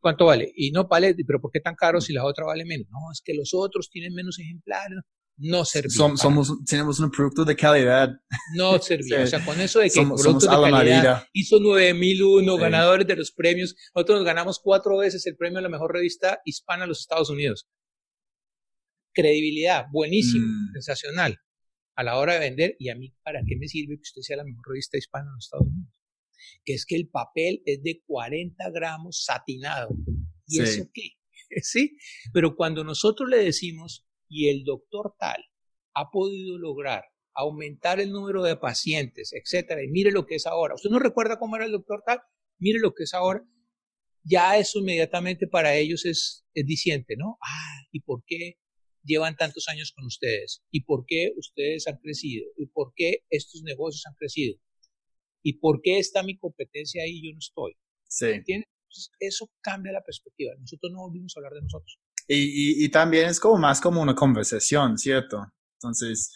¿Cuánto 0.00 0.26
vale? 0.26 0.52
Y 0.56 0.72
no 0.72 0.88
vale, 0.88 1.14
pero 1.26 1.40
¿por 1.40 1.52
qué 1.52 1.60
tan 1.60 1.76
caro 1.76 2.00
si 2.00 2.12
la 2.12 2.24
otra 2.24 2.44
vale 2.44 2.64
menos? 2.64 2.88
No, 2.90 2.98
es 3.12 3.22
que 3.24 3.34
los 3.34 3.54
otros 3.54 3.88
tienen 3.88 4.14
menos 4.14 4.38
ejemplares 4.40 4.98
no 5.36 5.64
servía. 5.64 6.16
somos, 6.16 6.52
tenemos 6.66 7.00
un 7.00 7.10
producto 7.10 7.44
de 7.44 7.56
calidad. 7.56 8.10
No 8.54 8.78
servía. 8.80 9.22
O 9.22 9.26
sea, 9.26 9.44
con 9.44 9.60
eso 9.60 9.80
de 9.80 9.86
que 9.86 9.90
somos, 9.90 10.22
producto 10.22 10.46
de 10.46 10.70
calidad 10.70 11.26
hizo 11.32 11.58
9001 11.58 12.56
ganadores 12.56 13.06
de 13.06 13.16
los 13.16 13.32
premios, 13.32 13.74
nosotros 13.94 14.18
nos 14.18 14.26
ganamos 14.26 14.60
cuatro 14.60 14.98
veces 14.98 15.26
el 15.26 15.36
premio 15.36 15.58
a 15.58 15.62
la 15.62 15.68
mejor 15.68 15.92
revista 15.92 16.40
hispana 16.44 16.84
en 16.84 16.90
los 16.90 17.00
Estados 17.00 17.30
Unidos. 17.30 17.68
Credibilidad, 19.14 19.86
buenísimo, 19.92 20.46
mm. 20.46 20.72
sensacional. 20.74 21.38
A 21.94 22.02
la 22.02 22.16
hora 22.18 22.34
de 22.34 22.40
vender, 22.40 22.76
y 22.78 22.88
a 22.88 22.94
mí, 22.94 23.14
¿para 23.22 23.42
qué 23.46 23.56
me 23.56 23.68
sirve 23.68 23.96
que 23.96 24.02
usted 24.02 24.22
sea 24.22 24.38
la 24.38 24.44
mejor 24.44 24.64
revista 24.68 24.96
hispana 24.96 25.26
en 25.26 25.34
los 25.34 25.44
Estados 25.44 25.66
Unidos? 25.66 26.00
Que 26.64 26.74
es 26.74 26.86
que 26.86 26.96
el 26.96 27.08
papel 27.08 27.62
es 27.66 27.82
de 27.82 28.02
40 28.06 28.70
gramos 28.70 29.24
satinado. 29.24 29.90
¿Y 30.46 30.60
eso 30.60 30.88
qué? 30.94 31.10
¿Sí? 31.62 31.96
Pero 32.32 32.56
cuando 32.56 32.82
nosotros 32.84 33.28
le 33.28 33.38
decimos, 33.38 34.06
y 34.32 34.48
el 34.48 34.64
doctor 34.64 35.14
tal 35.18 35.44
ha 35.94 36.10
podido 36.10 36.58
lograr 36.58 37.04
aumentar 37.34 38.00
el 38.00 38.10
número 38.10 38.42
de 38.42 38.56
pacientes, 38.56 39.32
etcétera, 39.32 39.82
y 39.82 39.88
mire 39.88 40.10
lo 40.10 40.26
que 40.26 40.34
es 40.36 40.46
ahora. 40.46 40.74
¿Usted 40.74 40.90
no 40.90 40.98
recuerda 40.98 41.38
cómo 41.38 41.56
era 41.56 41.64
el 41.64 41.72
doctor 41.72 42.02
tal? 42.04 42.20
Mire 42.58 42.78
lo 42.78 42.92
que 42.92 43.04
es 43.04 43.14
ahora. 43.14 43.42
Ya 44.24 44.56
eso 44.58 44.78
inmediatamente 44.78 45.46
para 45.46 45.74
ellos 45.74 46.04
es, 46.04 46.46
es 46.54 46.66
diciente, 46.66 47.16
¿no? 47.16 47.38
Ah, 47.42 47.82
¿y 47.90 48.00
por 48.00 48.22
qué 48.26 48.58
llevan 49.02 49.36
tantos 49.36 49.68
años 49.68 49.92
con 49.92 50.06
ustedes? 50.06 50.62
¿Y 50.70 50.84
por 50.84 51.04
qué 51.06 51.32
ustedes 51.36 51.86
han 51.88 51.98
crecido? 51.98 52.46
¿Y 52.56 52.66
por 52.66 52.92
qué 52.94 53.24
estos 53.30 53.62
negocios 53.62 54.04
han 54.06 54.14
crecido? 54.14 54.58
¿Y 55.42 55.54
por 55.54 55.80
qué 55.82 55.98
está 55.98 56.22
mi 56.22 56.38
competencia 56.38 57.02
ahí 57.02 57.18
y 57.18 57.28
yo 57.28 57.32
no 57.32 57.38
estoy? 57.38 57.72
Sí. 58.08 58.26
Entonces, 58.26 59.10
eso 59.18 59.50
cambia 59.60 59.92
la 59.92 60.04
perspectiva. 60.04 60.52
Nosotros 60.58 60.92
no 60.92 61.00
volvimos 61.00 61.34
a 61.34 61.40
hablar 61.40 61.54
de 61.54 61.62
nosotros. 61.62 61.98
Y, 62.28 62.84
y, 62.84 62.88
también 62.88 63.28
es 63.28 63.40
como 63.40 63.58
más 63.58 63.80
como 63.80 64.00
una 64.00 64.14
conversación, 64.14 64.96
¿cierto? 64.96 65.44
Entonces, 65.82 66.32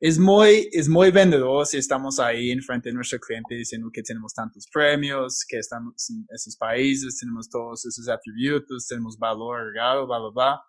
es, 0.00 0.18
muy, 0.18 0.68
es 0.72 0.88
muy 0.88 1.10
vendedor 1.10 1.66
si 1.66 1.78
estamos 1.78 2.18
ahí 2.20 2.50
en 2.50 2.62
frente 2.62 2.88
de 2.88 2.94
nuestro 2.94 3.18
cliente 3.18 3.54
diciendo 3.54 3.88
que 3.92 4.02
tenemos 4.02 4.32
tantos 4.32 4.66
premios, 4.72 5.44
que 5.46 5.58
estamos 5.58 5.94
en 6.10 6.24
esos 6.30 6.56
países, 6.56 7.18
tenemos 7.18 7.48
todos 7.48 7.84
esos 7.84 8.08
atributos, 8.08 8.86
tenemos 8.86 9.18
valor 9.18 9.60
agregado, 9.60 10.06
bla, 10.06 10.18
bla, 10.18 10.30
bla. 10.32 10.62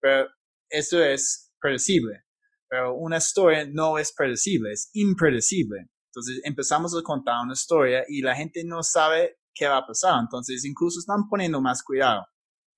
Pero 0.00 0.28
eso 0.70 1.02
es 1.02 1.52
predecible. 1.60 2.24
Pero 2.68 2.94
una 2.94 3.18
historia 3.18 3.66
no 3.70 3.98
es 3.98 4.12
predecible, 4.12 4.72
es 4.72 4.90
impredecible. 4.94 5.88
Entonces 6.10 6.40
empezamos 6.44 6.96
a 6.96 7.02
contar 7.02 7.42
una 7.44 7.52
historia 7.52 8.04
y 8.08 8.22
la 8.22 8.34
gente 8.34 8.64
no 8.64 8.82
sabe 8.82 9.36
qué 9.54 9.66
va 9.66 9.78
a 9.78 9.86
pasar. 9.86 10.18
Entonces 10.20 10.64
incluso 10.64 10.98
están 10.98 11.28
poniendo 11.28 11.60
más 11.60 11.82
cuidado 11.82 12.24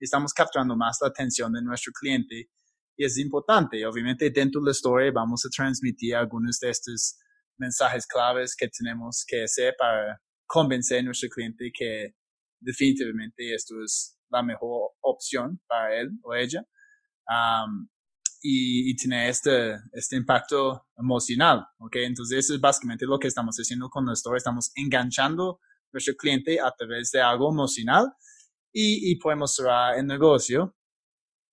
estamos 0.05 0.33
capturando 0.33 0.77
más 0.77 0.99
la 1.01 1.09
atención 1.09 1.53
de 1.53 1.63
nuestro 1.63 1.93
cliente 1.93 2.51
y 2.97 3.05
es 3.05 3.19
importante. 3.19 3.85
Obviamente 3.87 4.31
dentro 4.31 4.61
de 4.61 4.67
la 4.67 4.71
historia 4.73 5.13
vamos 5.13 5.45
a 5.45 5.49
transmitir 5.51 6.15
algunos 6.15 6.59
de 6.61 6.71
estos 6.71 7.19
mensajes 7.59 8.07
claves 8.07 8.55
que 8.55 8.69
tenemos 8.69 9.25
que 9.27 9.45
hacer 9.45 9.75
para 9.79 10.21
convencer 10.47 11.01
a 11.01 11.03
nuestro 11.03 11.29
cliente 11.29 11.71
que 11.73 12.15
definitivamente 12.61 13.55
esto 13.55 13.83
es 13.83 14.19
la 14.31 14.43
mejor 14.43 14.93
opción 15.01 15.61
para 15.67 16.01
él 16.01 16.11
o 16.23 16.35
ella. 16.35 16.63
y, 18.43 18.91
y, 18.91 18.97
tener 18.97 19.31
este, 19.31 19.77
este 19.93 20.17
impacto 20.17 20.87
emocional, 20.97 21.67
¿ok? 21.79 21.97
Entonces 21.97 22.39
eso 22.39 22.55
es 22.55 22.61
básicamente 22.61 23.05
lo 23.07 23.19
que 23.19 23.29
estamos 23.29 23.57
haciendo 23.57 23.89
con 23.89 24.07
la 24.07 24.13
historia, 24.13 24.37
estamos 24.37 24.71
enganchando 24.77 25.59
a 25.63 25.89
nuestro 25.93 26.15
cliente 26.15 26.61
a 26.61 26.71
través 26.71 27.11
de 27.11 27.21
algo 27.21 27.51
emocional 27.51 28.07
y, 28.79 29.17
podemos 29.17 29.55
cerrar 29.55 29.99
el 29.99 30.07
negocio 30.07 30.77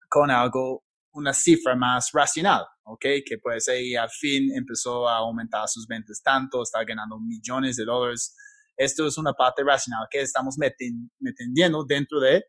con 0.09 0.30
algo, 0.30 0.84
una 1.13 1.34
cifra 1.34 1.74
más 1.74 2.11
racional, 2.11 2.65
¿ok? 2.84 3.05
Que 3.26 3.38
puede 3.41 3.61
ser 3.61 3.82
y 3.82 3.95
al 3.95 4.09
fin 4.09 4.51
empezó 4.53 5.07
a 5.07 5.17
aumentar 5.19 5.67
sus 5.69 5.88
ventas 5.88 6.21
tanto, 6.21 6.61
está 6.61 6.84
ganando 6.84 7.17
millones 7.19 7.78
de 7.78 7.86
dólares. 7.86 8.36
Esto 8.76 9.07
es 9.07 9.17
una 9.17 9.32
parte 9.34 9.63
racional 9.63 10.05
que 10.11 10.19
estamos 10.19 10.57
metiendo 10.57 11.86
dentro 11.86 12.19
de, 12.19 12.43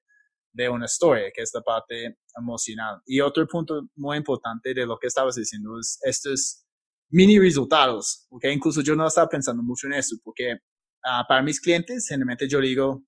de 0.52 0.68
una 0.68 0.86
historia, 0.86 1.30
que 1.32 1.42
es 1.42 1.52
la 1.54 1.60
parte 1.60 2.18
emocional. 2.36 3.00
Y 3.06 3.20
otro 3.20 3.46
punto 3.46 3.82
muy 3.94 4.16
importante 4.16 4.74
de 4.74 4.86
lo 4.86 4.98
que 4.98 5.06
estabas 5.06 5.36
diciendo 5.36 5.78
es 5.78 6.00
estos 6.02 6.64
mini 7.10 7.38
resultados, 7.38 8.26
¿ok? 8.28 8.46
Incluso 8.46 8.80
yo 8.80 8.96
no 8.96 9.06
estaba 9.06 9.28
pensando 9.28 9.62
mucho 9.62 9.86
en 9.86 9.92
eso, 9.92 10.16
porque 10.24 10.56
ah, 11.04 11.24
para 11.28 11.42
mis 11.42 11.60
clientes, 11.60 12.08
generalmente 12.08 12.48
yo 12.48 12.60
digo, 12.60 13.04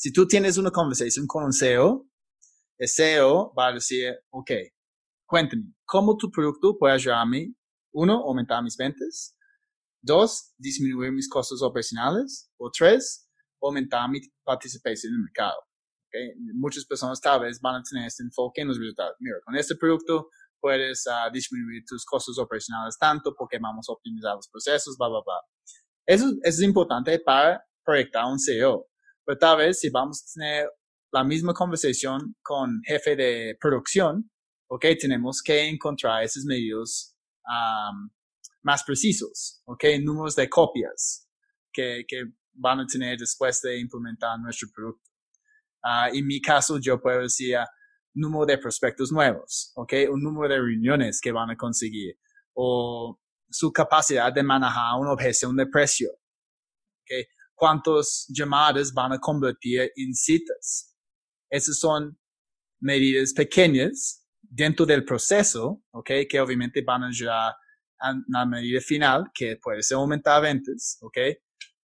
si 0.00 0.10
tú 0.14 0.26
tienes 0.26 0.56
una 0.56 0.70
conversación 0.70 1.26
con 1.26 1.44
un 1.44 1.52
CEO, 1.52 2.08
el 2.78 2.88
CEO 2.88 3.52
va 3.52 3.66
a 3.66 3.72
decir, 3.74 4.14
ok, 4.30 4.50
cuéntame, 5.26 5.74
¿cómo 5.84 6.16
tu 6.16 6.30
producto 6.30 6.78
puede 6.78 6.94
ayudarme? 6.94 7.54
Uno, 7.92 8.14
aumentar 8.26 8.62
mis 8.62 8.78
ventas. 8.78 9.36
Dos, 10.00 10.54
disminuir 10.56 11.12
mis 11.12 11.28
costos 11.28 11.60
operacionales. 11.62 12.50
O 12.56 12.70
tres, 12.70 13.28
aumentar 13.60 14.08
mi 14.08 14.20
participación 14.42 15.10
en 15.10 15.16
el 15.16 15.24
mercado. 15.24 15.58
Okay? 16.08 16.32
Muchas 16.54 16.86
personas 16.86 17.20
tal 17.20 17.40
vez 17.40 17.60
van 17.60 17.74
a 17.74 17.82
tener 17.82 18.06
este 18.06 18.22
enfoque 18.22 18.62
en 18.62 18.68
los 18.68 18.78
resultados. 18.78 19.16
Mira, 19.20 19.36
con 19.44 19.54
este 19.54 19.76
producto 19.76 20.30
puedes 20.58 21.06
ah, 21.08 21.28
disminuir 21.30 21.84
tus 21.86 22.06
costos 22.06 22.38
operacionales 22.38 22.96
tanto 22.98 23.34
porque 23.36 23.58
vamos 23.58 23.86
a 23.86 23.92
optimizar 23.92 24.34
los 24.34 24.48
procesos, 24.48 24.96
bla, 24.96 25.08
bla, 25.08 25.20
bla. 25.22 25.42
Eso, 26.06 26.24
eso 26.24 26.38
es 26.42 26.62
importante 26.62 27.18
para 27.18 27.62
proyectar 27.84 28.24
un 28.24 28.38
CEO. 28.40 28.89
Tal 29.38 29.58
vez 29.58 29.80
si 29.80 29.90
vamos 29.90 30.22
a 30.22 30.32
tener 30.34 30.70
la 31.12 31.24
misma 31.24 31.52
conversación 31.52 32.36
con 32.42 32.80
jefe 32.84 33.16
de 33.16 33.56
producción, 33.60 34.30
ok, 34.68 34.86
tenemos 35.00 35.42
que 35.42 35.68
encontrar 35.68 36.22
esos 36.22 36.44
medios 36.44 37.16
más 38.62 38.84
precisos, 38.84 39.62
ok, 39.64 39.84
números 40.02 40.36
de 40.36 40.48
copias, 40.48 41.28
que, 41.72 42.04
que 42.06 42.24
van 42.52 42.80
a 42.80 42.86
tener 42.86 43.18
después 43.18 43.60
de 43.62 43.80
implementar 43.80 44.38
nuestro 44.38 44.68
producto. 44.74 45.10
Uh, 45.82 46.14
en 46.14 46.26
mi 46.26 46.40
caso, 46.40 46.78
yo 46.78 47.00
puedo 47.00 47.22
decir 47.22 47.56
número 48.14 48.44
de 48.44 48.58
prospectos 48.58 49.10
nuevos, 49.10 49.72
¿ok? 49.76 49.92
Un 50.10 50.22
número 50.22 50.52
de 50.52 50.60
reuniones 50.60 51.20
que 51.20 51.32
van 51.32 51.50
a 51.50 51.56
conseguir 51.56 52.18
o 52.54 53.18
su 53.48 53.72
capacidad 53.72 54.32
de 54.32 54.42
manejar 54.42 54.98
una 55.00 55.12
objeción 55.12 55.56
de 55.56 55.66
precio, 55.66 56.10
¿ok? 56.10 57.26
Cuántas 57.60 58.24
llamadas 58.30 58.90
van 58.90 59.12
a 59.12 59.18
convertir 59.18 59.92
en 59.94 60.14
citas. 60.14 60.96
Esas 61.50 61.78
son 61.78 62.18
medidas 62.80 63.34
pequeñas 63.34 64.26
dentro 64.40 64.86
del 64.86 65.04
proceso, 65.04 65.82
¿ok? 65.90 66.10
Que 66.26 66.40
obviamente 66.40 66.82
van 66.82 67.02
a 67.02 67.08
ayudar 67.08 67.52
a 68.00 68.14
la 68.28 68.46
medida 68.46 68.80
final, 68.80 69.30
que 69.34 69.58
puede 69.62 69.82
ser 69.82 69.96
aumentar 69.96 70.40
ventas, 70.40 70.96
¿ok? 71.02 71.18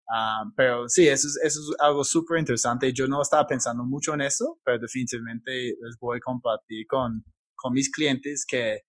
Ah, 0.09 0.45
pero 0.55 0.89
sí, 0.89 1.07
eso 1.07 1.27
es, 1.27 1.39
eso 1.43 1.59
es 1.59 1.75
algo 1.79 2.03
súper 2.03 2.39
interesante. 2.39 2.91
Yo 2.91 3.07
no 3.07 3.21
estaba 3.21 3.45
pensando 3.45 3.83
mucho 3.83 4.15
en 4.15 4.21
eso, 4.21 4.59
pero 4.65 4.79
definitivamente 4.79 5.51
les 5.79 5.95
voy 5.99 6.17
a 6.17 6.21
compartir 6.21 6.87
con, 6.87 7.23
con 7.55 7.73
mis 7.73 7.91
clientes 7.91 8.47
que 8.47 8.81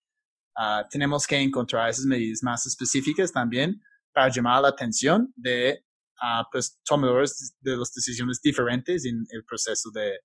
uh, 0.57 0.89
tenemos 0.89 1.27
que 1.27 1.37
encontrar 1.37 1.91
esas 1.91 2.07
medidas 2.07 2.43
más 2.43 2.65
específicas 2.65 3.31
también 3.31 3.79
para 4.15 4.31
llamar 4.31 4.63
la 4.63 4.69
atención 4.69 5.31
de 5.37 5.85
uh, 6.23 6.45
pues, 6.51 6.81
tomadores 6.85 7.57
de 7.61 7.77
las 7.77 7.93
decisiones 7.93 8.41
diferentes 8.43 9.05
en 9.05 9.25
el 9.31 9.45
proceso 9.45 9.91
de, 9.93 10.21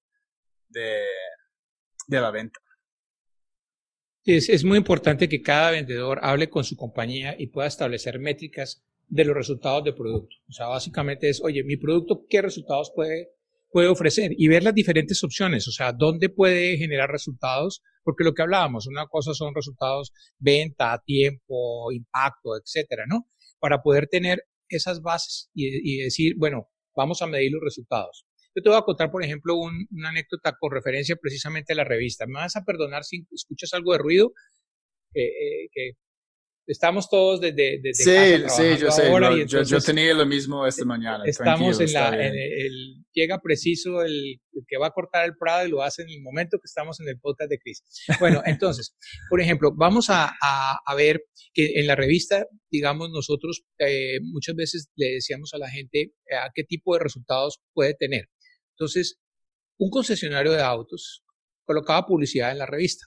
de, 0.70 1.02
de 2.08 2.22
la 2.22 2.32
venta. 2.32 2.60
Es, 4.26 4.48
es 4.48 4.64
muy 4.64 4.78
importante 4.78 5.28
que 5.28 5.42
cada 5.42 5.72
vendedor 5.72 6.20
hable 6.22 6.50
con 6.50 6.64
su 6.64 6.78
compañía 6.78 7.36
y 7.38 7.48
pueda 7.48 7.68
establecer 7.68 8.20
métricas 8.20 8.84
de 9.08 9.26
los 9.26 9.36
resultados 9.36 9.84
del 9.84 9.96
producto. 9.96 10.36
O 10.48 10.54
sea, 10.54 10.68
básicamente 10.68 11.30
es, 11.30 11.42
oye, 11.44 11.64
mi 11.64 11.76
producto, 11.76 12.26
¿qué 12.30 12.42
resultados 12.42 12.92
puede, 12.96 13.32
puede 13.70 13.90
ofrecer? 13.90 14.32
Y 14.38 14.48
ver 14.48 14.64
las 14.64 14.74
diferentes 14.74 15.22
opciones, 15.24 15.68
o 15.68 15.72
sea, 15.72 15.92
dónde 15.92 16.30
puede 16.30 16.78
generar 16.78 17.10
resultados, 17.12 17.84
porque 18.02 18.24
lo 18.24 18.34
que 18.34 18.44
hablábamos, 18.44 18.88
una 18.88 19.08
cosa 19.08 19.34
son 19.34 19.54
resultados 19.54 20.14
venta, 20.38 21.02
tiempo, 21.06 21.92
impacto, 21.92 22.56
etcétera, 22.58 23.04
¿no? 23.08 23.30
Para 23.60 23.82
poder 23.82 24.08
tener 24.08 24.46
esas 24.78 25.02
bases 25.02 25.50
y, 25.54 25.98
decir, 26.04 26.36
bueno, 26.38 26.70
vamos 26.96 27.22
a 27.22 27.28
medir 27.28 27.52
los 27.52 27.62
resultados. 27.62 28.26
Yo 28.56 28.62
te 28.62 28.70
voy 28.70 28.78
a 28.78 28.84
contar, 28.84 29.10
por 29.12 29.24
ejemplo, 29.24 29.56
una 29.56 30.10
anécdota 30.10 30.56
con 30.60 30.72
referencia 30.72 31.16
precisamente 31.16 31.74
a 31.74 31.76
la 31.76 31.84
revista. 31.84 32.26
Me 32.28 32.34
vas 32.34 32.56
a 32.56 32.64
perdonar 32.64 33.04
si 33.04 33.26
escuchas 33.32 33.74
algo 33.74 33.94
de 33.94 33.98
ruido, 33.98 34.34
eh, 35.16 35.70
que 35.72 35.94
Estamos 36.66 37.10
todos 37.10 37.42
desde, 37.42 37.82
sí, 37.94 38.04
Sí, 38.48 38.78
yo 38.80 38.90
sé. 38.90 39.12
yo, 39.66 39.82
tenía 39.82 40.14
lo 40.14 40.26
mismo 40.26 40.66
esta 40.66 40.86
mañana. 40.86 41.24
Estamos 41.26 41.80
en 41.82 41.92
la. 41.92 42.10
el, 42.16 43.04
llega 43.14 43.40
preciso 43.42 44.02
el, 44.02 44.40
que 44.68 44.78
va 44.78 44.88
a 44.88 44.92
cortar 44.92 45.26
el 45.26 45.36
Prado 45.38 45.68
y 45.68 45.70
lo 45.70 45.82
hace 45.82 46.04
en 46.04 46.10
el 46.10 46.22
momento 46.22 46.58
que 46.58 46.66
estamos 46.66 47.00
en 47.02 47.10
el 47.10 47.20
podcast 47.20 47.50
de 47.50 47.60
Cris. 47.60 47.84
Bueno, 48.20 48.42
entonces, 48.46 48.96
por 49.30 49.42
ejemplo, 49.42 49.74
vamos 49.76 50.10
a, 50.10 50.34
a, 50.42 50.96
ver 50.96 51.26
que 51.54 51.80
en 51.80 51.88
la 51.88 51.96
revista, 51.96 52.48
digamos, 52.72 53.10
nosotros 53.10 53.64
eh, 53.80 54.20
muchas 54.22 54.56
veces 54.56 54.90
le 54.96 55.16
decíamos 55.16 55.54
a 55.54 55.58
la 55.58 55.70
gente 55.70 56.14
eh, 56.30 56.36
a 56.36 56.50
qué 56.56 56.64
tipo 56.64 56.94
de 56.94 57.04
resultados 57.04 57.60
puede 57.74 57.94
tener. 57.94 58.30
Entonces, 58.78 59.20
un 59.78 59.90
concesionario 59.90 60.54
de 60.54 60.62
autos 60.62 61.26
colocaba 61.66 62.06
publicidad 62.06 62.52
en 62.52 62.60
la 62.60 62.66
revista 62.66 63.06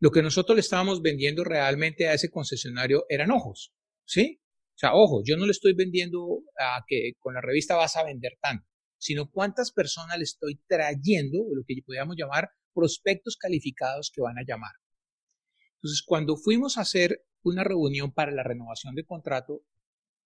lo 0.00 0.10
que 0.10 0.22
nosotros 0.22 0.56
le 0.56 0.60
estábamos 0.60 1.02
vendiendo 1.02 1.44
realmente 1.44 2.08
a 2.08 2.14
ese 2.14 2.30
concesionario 2.30 3.04
eran 3.08 3.30
ojos, 3.30 3.72
¿sí? 4.06 4.40
O 4.74 4.78
sea, 4.80 4.94
ojo, 4.94 5.22
yo 5.22 5.36
no 5.36 5.44
le 5.44 5.52
estoy 5.52 5.74
vendiendo 5.74 6.42
a 6.58 6.82
que 6.86 7.12
con 7.18 7.34
la 7.34 7.42
revista 7.42 7.76
vas 7.76 7.96
a 7.96 8.04
vender 8.04 8.38
tanto, 8.40 8.66
sino 8.98 9.30
cuántas 9.30 9.72
personas 9.72 10.16
le 10.16 10.24
estoy 10.24 10.58
trayendo, 10.66 11.38
lo 11.54 11.64
que 11.66 11.74
podríamos 11.84 12.16
llamar 12.16 12.50
prospectos 12.72 13.36
calificados 13.36 14.10
que 14.14 14.22
van 14.22 14.38
a 14.38 14.44
llamar. 14.46 14.72
Entonces, 15.74 16.02
cuando 16.06 16.36
fuimos 16.36 16.78
a 16.78 16.82
hacer 16.82 17.22
una 17.42 17.62
reunión 17.62 18.12
para 18.12 18.32
la 18.32 18.42
renovación 18.42 18.94
de 18.94 19.04
contrato, 19.04 19.62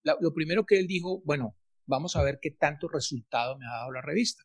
lo 0.04 0.32
primero 0.32 0.66
que 0.66 0.78
él 0.78 0.86
dijo, 0.86 1.20
bueno, 1.24 1.56
vamos 1.86 2.14
a 2.14 2.22
ver 2.22 2.38
qué 2.40 2.50
tanto 2.52 2.88
resultado 2.88 3.58
me 3.58 3.66
ha 3.66 3.78
dado 3.78 3.90
la 3.90 4.02
revista. 4.02 4.44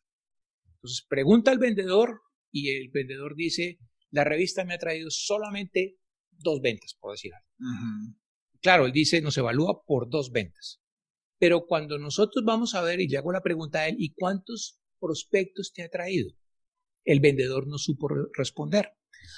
Entonces, 0.76 1.06
pregunta 1.08 1.52
al 1.52 1.58
vendedor 1.58 2.20
y 2.50 2.70
el 2.70 2.90
vendedor 2.90 3.36
dice, 3.36 3.78
la 4.10 4.24
revista 4.24 4.64
me 4.64 4.74
ha 4.74 4.78
traído 4.78 5.10
solamente 5.10 5.98
dos 6.30 6.60
ventas, 6.60 6.96
por 6.98 7.12
decir 7.12 7.32
algo. 7.34 7.48
Claro, 8.60 8.86
él 8.86 8.92
dice, 8.92 9.20
nos 9.20 9.38
evalúa 9.38 9.82
por 9.84 10.08
dos 10.10 10.32
ventas. 10.32 10.80
Pero 11.38 11.66
cuando 11.66 11.98
nosotros 11.98 12.44
vamos 12.44 12.74
a 12.74 12.82
ver 12.82 13.00
y 13.00 13.08
le 13.08 13.16
hago 13.16 13.32
la 13.32 13.42
pregunta 13.42 13.80
a 13.80 13.88
él, 13.88 13.96
¿y 13.98 14.12
cuántos 14.12 14.78
prospectos 14.98 15.72
te 15.72 15.82
ha 15.82 15.88
traído? 15.88 16.30
El 17.04 17.20
vendedor 17.20 17.66
no 17.66 17.78
supo 17.78 18.08
responder. 18.34 18.92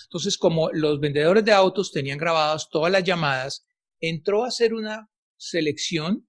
Entonces, 0.05 0.37
como 0.37 0.71
los 0.73 1.01
vendedores 1.01 1.45
de 1.45 1.53
autos 1.53 1.93
tenían 1.93 2.19
grabadas 2.19 2.69
todas 2.71 2.91
las 2.91 3.05
llamadas, 3.05 3.67
entró 4.01 4.45
a 4.45 4.49
hacer 4.49 4.75
una 4.75 5.11
selección 5.37 6.29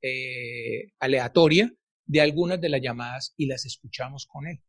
eh, 0.00 0.92
aleatoria 0.98 1.74
de 2.06 2.20
algunas 2.20 2.60
de 2.60 2.68
las 2.68 2.80
llamadas 2.80 3.34
y 3.36 3.46
las 3.46 3.64
escuchamos 3.66 4.26
con 4.26 4.46
él 4.46 4.62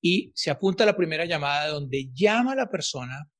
y 0.00 0.32
se 0.34 0.50
apunta 0.50 0.84
a 0.84 0.86
la 0.86 0.96
primera 0.96 1.24
llamada 1.24 1.68
donde 1.68 2.10
llama 2.12 2.52
a 2.52 2.56
la 2.56 2.70
persona, 2.70 3.30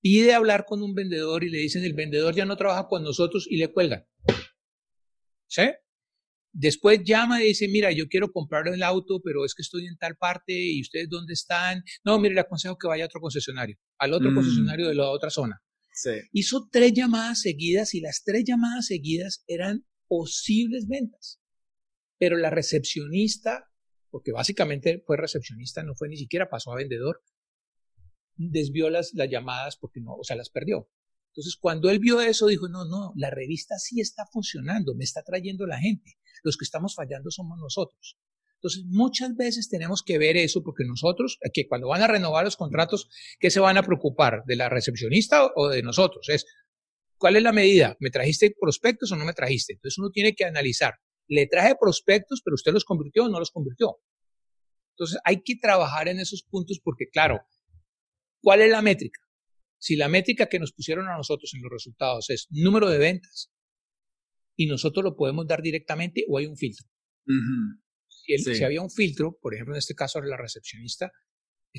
pide 0.00 0.34
hablar 0.34 0.64
con 0.64 0.82
un 0.82 0.94
vendedor 0.94 1.44
y 1.44 1.50
le 1.50 1.58
dicen 1.58 1.84
el 1.84 1.94
vendedor 1.94 2.34
ya 2.34 2.44
no 2.44 2.56
trabaja 2.56 2.86
con 2.88 3.02
nosotros 3.02 3.46
y 3.48 3.58
le 3.58 3.68
cuelgan. 3.68 4.04
¿Sí? 5.46 5.62
Después 6.52 7.00
llama 7.04 7.42
y 7.42 7.48
dice, 7.48 7.68
mira, 7.68 7.92
yo 7.92 8.08
quiero 8.08 8.32
comprar 8.32 8.66
el 8.68 8.82
auto, 8.82 9.20
pero 9.22 9.44
es 9.44 9.54
que 9.54 9.62
estoy 9.62 9.86
en 9.86 9.96
tal 9.96 10.16
parte 10.16 10.52
y 10.52 10.80
ustedes 10.80 11.08
dónde 11.08 11.34
están. 11.34 11.82
No, 12.04 12.18
mire, 12.18 12.34
le 12.34 12.40
aconsejo 12.40 12.76
que 12.76 12.88
vaya 12.88 13.04
a 13.04 13.06
otro 13.06 13.20
concesionario, 13.20 13.76
al 13.98 14.12
otro 14.12 14.30
mm. 14.30 14.34
concesionario 14.34 14.88
de 14.88 14.94
la 14.94 15.10
otra 15.10 15.30
zona. 15.30 15.62
Sí. 15.92 16.10
Hizo 16.32 16.68
tres 16.70 16.92
llamadas 16.94 17.42
seguidas 17.42 17.94
y 17.94 18.00
las 18.00 18.22
tres 18.24 18.44
llamadas 18.44 18.86
seguidas 18.86 19.44
eran 19.46 19.84
posibles 20.06 20.86
ventas. 20.88 21.40
Pero 22.18 22.36
la 22.36 22.50
recepcionista 22.50 23.67
porque 24.10 24.32
básicamente 24.32 25.02
fue 25.06 25.16
recepcionista, 25.16 25.82
no 25.82 25.94
fue 25.94 26.08
ni 26.08 26.16
siquiera 26.16 26.48
pasó 26.48 26.72
a 26.72 26.76
vendedor, 26.76 27.22
desvió 28.36 28.90
las, 28.90 29.12
las 29.14 29.28
llamadas 29.28 29.76
porque 29.76 30.00
no, 30.00 30.14
o 30.14 30.24
sea, 30.24 30.36
las 30.36 30.50
perdió. 30.50 30.88
Entonces, 31.28 31.56
cuando 31.60 31.90
él 31.90 31.98
vio 31.98 32.20
eso, 32.20 32.46
dijo, 32.46 32.68
no, 32.68 32.84
no, 32.84 33.12
la 33.16 33.30
revista 33.30 33.78
sí 33.78 34.00
está 34.00 34.26
funcionando, 34.26 34.94
me 34.94 35.04
está 35.04 35.22
trayendo 35.22 35.66
la 35.66 35.78
gente. 35.78 36.18
Los 36.42 36.56
que 36.56 36.64
estamos 36.64 36.94
fallando 36.94 37.30
somos 37.30 37.58
nosotros. 37.58 38.18
Entonces, 38.54 38.84
muchas 38.86 39.36
veces 39.36 39.68
tenemos 39.68 40.02
que 40.02 40.18
ver 40.18 40.36
eso 40.36 40.64
porque 40.64 40.84
nosotros, 40.84 41.38
que 41.52 41.68
cuando 41.68 41.88
van 41.88 42.02
a 42.02 42.08
renovar 42.08 42.44
los 42.44 42.56
contratos, 42.56 43.08
¿qué 43.38 43.50
se 43.50 43.60
van 43.60 43.76
a 43.76 43.84
preocupar? 43.84 44.42
¿De 44.46 44.56
la 44.56 44.68
recepcionista 44.68 45.48
o 45.54 45.68
de 45.68 45.82
nosotros? 45.82 46.28
Es, 46.28 46.44
¿cuál 47.18 47.36
es 47.36 47.42
la 47.42 47.52
medida? 47.52 47.96
¿Me 48.00 48.10
trajiste 48.10 48.52
prospectos 48.58 49.12
o 49.12 49.16
no 49.16 49.24
me 49.24 49.32
trajiste? 49.32 49.74
Entonces, 49.74 49.98
uno 49.98 50.10
tiene 50.10 50.34
que 50.34 50.44
analizar 50.44 50.94
le 51.28 51.46
traje 51.46 51.74
prospectos, 51.78 52.40
pero 52.44 52.54
usted 52.54 52.72
los 52.72 52.84
convirtió 52.84 53.24
o 53.24 53.28
no 53.28 53.38
los 53.38 53.50
convirtió. 53.50 53.98
Entonces 54.94 55.20
hay 55.24 55.42
que 55.42 55.56
trabajar 55.56 56.08
en 56.08 56.18
esos 56.18 56.42
puntos 56.42 56.80
porque, 56.82 57.08
claro, 57.08 57.40
¿cuál 58.42 58.62
es 58.62 58.70
la 58.70 58.82
métrica? 58.82 59.20
Si 59.78 59.94
la 59.94 60.08
métrica 60.08 60.48
que 60.48 60.58
nos 60.58 60.72
pusieron 60.72 61.06
a 61.06 61.16
nosotros 61.16 61.52
en 61.54 61.62
los 61.62 61.70
resultados 61.70 62.30
es 62.30 62.48
número 62.50 62.90
de 62.90 62.98
ventas 62.98 63.52
y 64.56 64.66
nosotros 64.66 65.04
lo 65.04 65.14
podemos 65.14 65.46
dar 65.46 65.62
directamente 65.62 66.24
o 66.28 66.38
hay 66.38 66.46
un 66.46 66.56
filtro. 66.56 66.86
si, 68.08 68.38
si, 68.38 68.64
había 68.64 68.82
un 68.82 68.90
filtro, 68.90 69.38
por 69.40 69.54
ejemplo, 69.54 69.74
en 69.74 69.78
este 69.78 69.94
caso 69.94 70.18
era 70.18 70.26
la 70.26 70.36
recepcionista, 70.36 71.12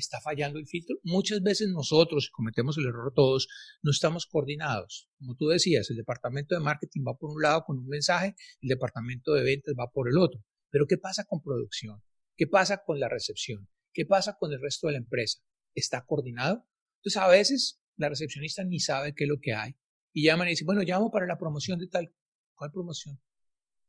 está 0.00 0.20
fallando 0.20 0.58
el 0.58 0.66
filtro. 0.66 0.96
Muchas 1.02 1.42
veces 1.42 1.68
nosotros, 1.68 2.30
cometemos 2.30 2.76
el 2.78 2.86
error 2.86 3.12
todos, 3.14 3.48
no 3.82 3.90
estamos 3.90 4.26
coordinados. 4.26 5.08
Como 5.18 5.36
tú 5.36 5.48
decías, 5.48 5.88
el 5.90 5.96
departamento 5.96 6.54
de 6.54 6.60
marketing 6.60 7.02
va 7.06 7.16
por 7.16 7.30
un 7.30 7.42
lado 7.42 7.62
con 7.64 7.78
un 7.78 7.86
mensaje, 7.86 8.34
el 8.60 8.68
departamento 8.68 9.34
de 9.34 9.42
ventas 9.42 9.74
va 9.78 9.90
por 9.90 10.08
el 10.08 10.18
otro. 10.18 10.42
Pero 10.70 10.86
¿qué 10.86 10.98
pasa 10.98 11.24
con 11.24 11.42
producción? 11.42 12.02
¿Qué 12.36 12.46
pasa 12.46 12.82
con 12.84 12.98
la 12.98 13.08
recepción? 13.08 13.68
¿Qué 13.92 14.06
pasa 14.06 14.36
con 14.38 14.52
el 14.52 14.60
resto 14.60 14.86
de 14.86 14.94
la 14.94 14.98
empresa? 14.98 15.40
¿Está 15.74 16.04
coordinado? 16.04 16.66
Entonces 16.98 17.22
a 17.22 17.28
veces 17.28 17.80
la 17.96 18.08
recepcionista 18.08 18.64
ni 18.64 18.80
sabe 18.80 19.14
qué 19.14 19.24
es 19.24 19.28
lo 19.28 19.40
que 19.40 19.54
hay 19.54 19.76
y 20.12 20.24
llaman 20.24 20.48
y 20.48 20.52
dicen, 20.52 20.66
bueno, 20.66 20.82
llamo 20.82 21.10
para 21.10 21.26
la 21.26 21.38
promoción 21.38 21.78
de 21.78 21.88
tal. 21.88 22.14
¿Cuál 22.54 22.72
promoción? 22.72 23.20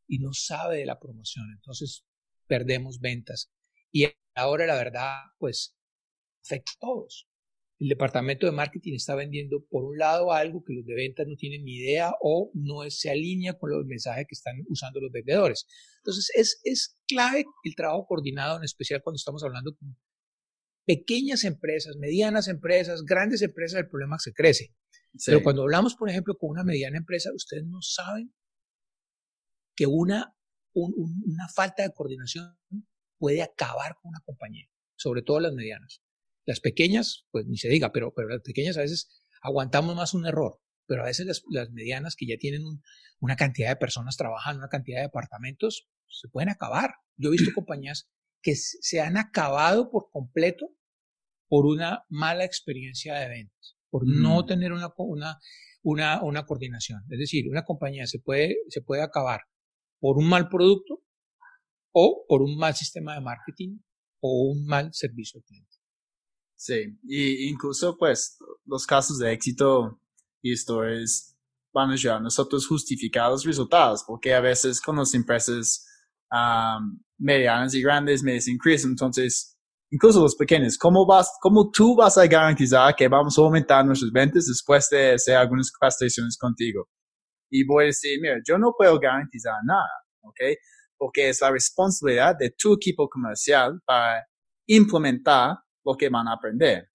Y 0.07 0.19
no 0.19 0.33
sabe 0.33 0.77
de 0.77 0.85
la 0.85 0.99
promoción. 0.99 1.45
Entonces 1.53 2.05
perdemos 2.47 2.99
ventas. 2.99 3.51
Y 3.91 4.07
ahora 4.35 4.65
la 4.65 4.75
verdad, 4.75 5.15
pues 5.37 5.75
afecta 6.43 6.71
a 6.75 6.79
todos. 6.79 7.27
El 7.79 7.89
departamento 7.89 8.45
de 8.45 8.51
marketing 8.51 8.93
está 8.93 9.15
vendiendo, 9.15 9.65
por 9.67 9.83
un 9.83 9.97
lado, 9.97 10.31
algo 10.31 10.63
que 10.63 10.73
los 10.73 10.85
de 10.85 10.93
ventas 10.93 11.25
no 11.27 11.35
tienen 11.35 11.63
ni 11.63 11.77
idea 11.77 12.11
o 12.21 12.51
no 12.53 12.87
se 12.89 13.09
alinea 13.09 13.57
con 13.57 13.71
los 13.71 13.85
mensajes 13.85 14.25
que 14.27 14.35
están 14.35 14.55
usando 14.69 14.99
los 14.99 15.11
vendedores. 15.11 15.65
Entonces, 15.97 16.29
es, 16.35 16.61
es 16.63 16.99
clave 17.07 17.43
el 17.63 17.75
trabajo 17.75 18.05
coordinado, 18.05 18.57
en 18.57 18.63
especial 18.63 19.01
cuando 19.03 19.15
estamos 19.15 19.43
hablando 19.43 19.75
con 19.75 19.97
pequeñas 20.85 21.43
empresas, 21.43 21.95
medianas 21.97 22.47
empresas, 22.47 23.03
grandes 23.03 23.41
empresas, 23.41 23.79
el 23.79 23.89
problema 23.89 24.19
se 24.19 24.31
crece. 24.31 24.75
Pero 25.25 25.41
cuando 25.41 25.63
hablamos, 25.63 25.95
por 25.95 26.09
ejemplo, 26.09 26.37
con 26.37 26.51
una 26.51 26.63
mediana 26.63 26.97
empresa, 26.97 27.31
ustedes 27.33 27.65
no 27.65 27.81
saben 27.81 28.31
que 29.75 29.87
una 29.87 30.35
una 30.73 31.47
falta 31.53 31.83
de 31.83 31.93
coordinación 31.93 32.57
puede 33.17 33.41
acabar 33.41 33.95
con 34.01 34.09
una 34.09 34.21
compañía, 34.21 34.67
sobre 34.95 35.21
todo 35.21 35.39
las 35.39 35.53
medianas. 35.53 36.01
Las 36.45 36.59
pequeñas, 36.59 37.25
pues 37.31 37.45
ni 37.45 37.57
se 37.57 37.69
diga, 37.69 37.91
pero, 37.91 38.13
pero 38.13 38.29
las 38.29 38.41
pequeñas 38.41 38.77
a 38.77 38.81
veces 38.81 39.09
aguantamos 39.41 39.95
más 39.95 40.13
un 40.13 40.25
error, 40.25 40.59
pero 40.87 41.03
a 41.03 41.05
veces 41.05 41.43
las, 41.49 41.71
medianas 41.71 42.15
que 42.15 42.27
ya 42.27 42.37
tienen 42.37 42.63
una 43.19 43.35
cantidad 43.35 43.69
de 43.69 43.75
personas 43.75 44.17
trabajando, 44.17 44.59
una 44.59 44.69
cantidad 44.69 44.99
de 44.99 45.03
departamentos, 45.03 45.87
se 46.07 46.27
pueden 46.29 46.49
acabar. 46.49 46.95
Yo 47.17 47.29
he 47.29 47.31
visto 47.33 47.51
compañías 47.55 48.09
que 48.41 48.55
se 48.55 49.01
han 49.01 49.17
acabado 49.17 49.91
por 49.91 50.09
completo 50.11 50.67
por 51.47 51.65
una 51.65 52.05
mala 52.09 52.45
experiencia 52.45 53.15
de 53.19 53.27
ventas, 53.27 53.75
por 53.89 54.07
no 54.07 54.41
mm. 54.41 54.45
tener 54.45 54.71
una, 54.71 54.89
una, 54.97 55.37
una, 55.83 56.23
una, 56.23 56.45
coordinación. 56.45 57.01
Es 57.09 57.19
decir, 57.19 57.49
una 57.49 57.65
compañía 57.65 58.07
se 58.07 58.19
puede, 58.19 58.55
se 58.69 58.81
puede 58.81 59.01
acabar 59.01 59.41
por 59.99 60.17
un 60.17 60.29
mal 60.29 60.47
producto 60.47 61.03
o 61.93 62.25
por 62.27 62.41
un 62.41 62.57
mal 62.57 62.73
sistema 62.73 63.13
de 63.15 63.21
marketing 63.21 63.79
o 64.21 64.49
un 64.49 64.65
mal 64.65 64.93
servicio 64.93 65.39
al 65.39 65.43
cliente. 65.43 65.70
Sí, 66.63 66.95
y 67.07 67.49
incluso 67.49 67.97
pues 67.97 68.37
los 68.67 68.85
casos 68.85 69.17
de 69.17 69.31
éxito 69.31 69.99
y 70.43 70.51
historias 70.51 71.35
van 71.73 71.89
a 71.89 71.93
ayudar 71.93 72.17
a 72.17 72.19
nosotros 72.19 72.67
justificar 72.67 73.31
los 73.31 73.43
resultados, 73.43 74.03
porque 74.05 74.31
a 74.35 74.41
veces 74.41 74.79
con 74.79 74.97
las 74.97 75.11
empresas 75.15 75.83
medianas 77.17 77.73
y 77.73 77.81
grandes 77.81 78.21
me 78.21 78.33
dicen, 78.33 78.59
Chris, 78.59 78.85
entonces, 78.85 79.57
incluso 79.89 80.21
los 80.21 80.35
pequeños, 80.35 80.77
¿cómo, 80.77 81.03
vas, 81.03 81.31
¿cómo 81.41 81.71
tú 81.71 81.95
vas 81.95 82.15
a 82.19 82.27
garantizar 82.27 82.95
que 82.95 83.07
vamos 83.07 83.39
a 83.39 83.41
aumentar 83.41 83.83
nuestras 83.83 84.11
ventas 84.11 84.45
después 84.45 84.87
de 84.91 85.13
hacer 85.13 85.37
algunas 85.37 85.71
capacitaciones 85.71 86.37
contigo? 86.37 86.87
Y 87.49 87.65
voy 87.65 87.85
a 87.85 87.87
decir, 87.87 88.19
mira, 88.21 88.35
yo 88.47 88.59
no 88.59 88.75
puedo 88.77 88.99
garantizar 88.99 89.55
nada, 89.65 90.05
¿ok? 90.21 90.39
Porque 90.95 91.29
es 91.29 91.41
la 91.41 91.49
responsabilidad 91.49 92.35
de 92.37 92.51
tu 92.55 92.75
equipo 92.75 93.09
comercial 93.09 93.81
para 93.83 94.27
implementar 94.67 95.57
lo 95.85 95.95
que 95.95 96.09
van 96.09 96.27
a 96.27 96.33
aprender. 96.33 96.89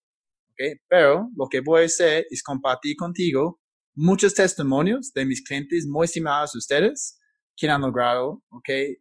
¿okay? 0.52 0.76
Pero 0.88 1.28
lo 1.36 1.46
que 1.48 1.60
voy 1.60 1.82
a 1.82 1.86
hacer 1.86 2.26
es 2.30 2.42
compartir 2.42 2.96
contigo 2.96 3.60
muchos 3.94 4.34
testimonios 4.34 5.12
de 5.12 5.24
mis 5.24 5.42
clientes 5.42 5.86
muy 5.86 6.06
similares 6.06 6.54
a 6.54 6.58
ustedes 6.58 7.20
que 7.56 7.68
han 7.68 7.80
logrado 7.80 8.42
¿okay? 8.50 8.98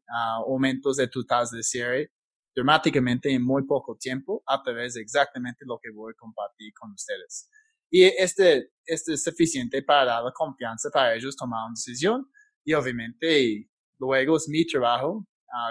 aumentos 0.48 0.98
de 0.98 1.08
tu 1.08 1.26
tasa 1.26 1.56
de 1.56 1.64
cierre 1.64 2.12
dramáticamente 2.56 3.32
en 3.34 3.44
muy 3.44 3.64
poco 3.66 3.98
tiempo 4.00 4.42
a 4.48 4.64
través 4.64 4.94
de 4.94 5.02
exactamente 5.02 5.66
lo 5.66 5.78
que 5.82 5.92
voy 5.92 6.14
a 6.14 6.18
compartir 6.18 6.72
con 6.74 6.92
ustedes. 6.92 7.50
Y 7.92 8.04
este, 8.04 8.72
este 8.86 9.14
es 9.14 9.24
suficiente 9.24 9.84
para 9.84 10.06
dar 10.06 10.24
la 10.24 10.32
confianza 10.32 10.90
para 10.90 11.14
ellos 11.16 11.36
tomar 11.36 11.66
una 11.66 11.74
decisión 11.76 12.26
y 12.64 12.74
obviamente 12.74 13.70
luego 14.00 14.38
es 14.38 14.48
mi 14.48 14.66
trabajo 14.66 15.28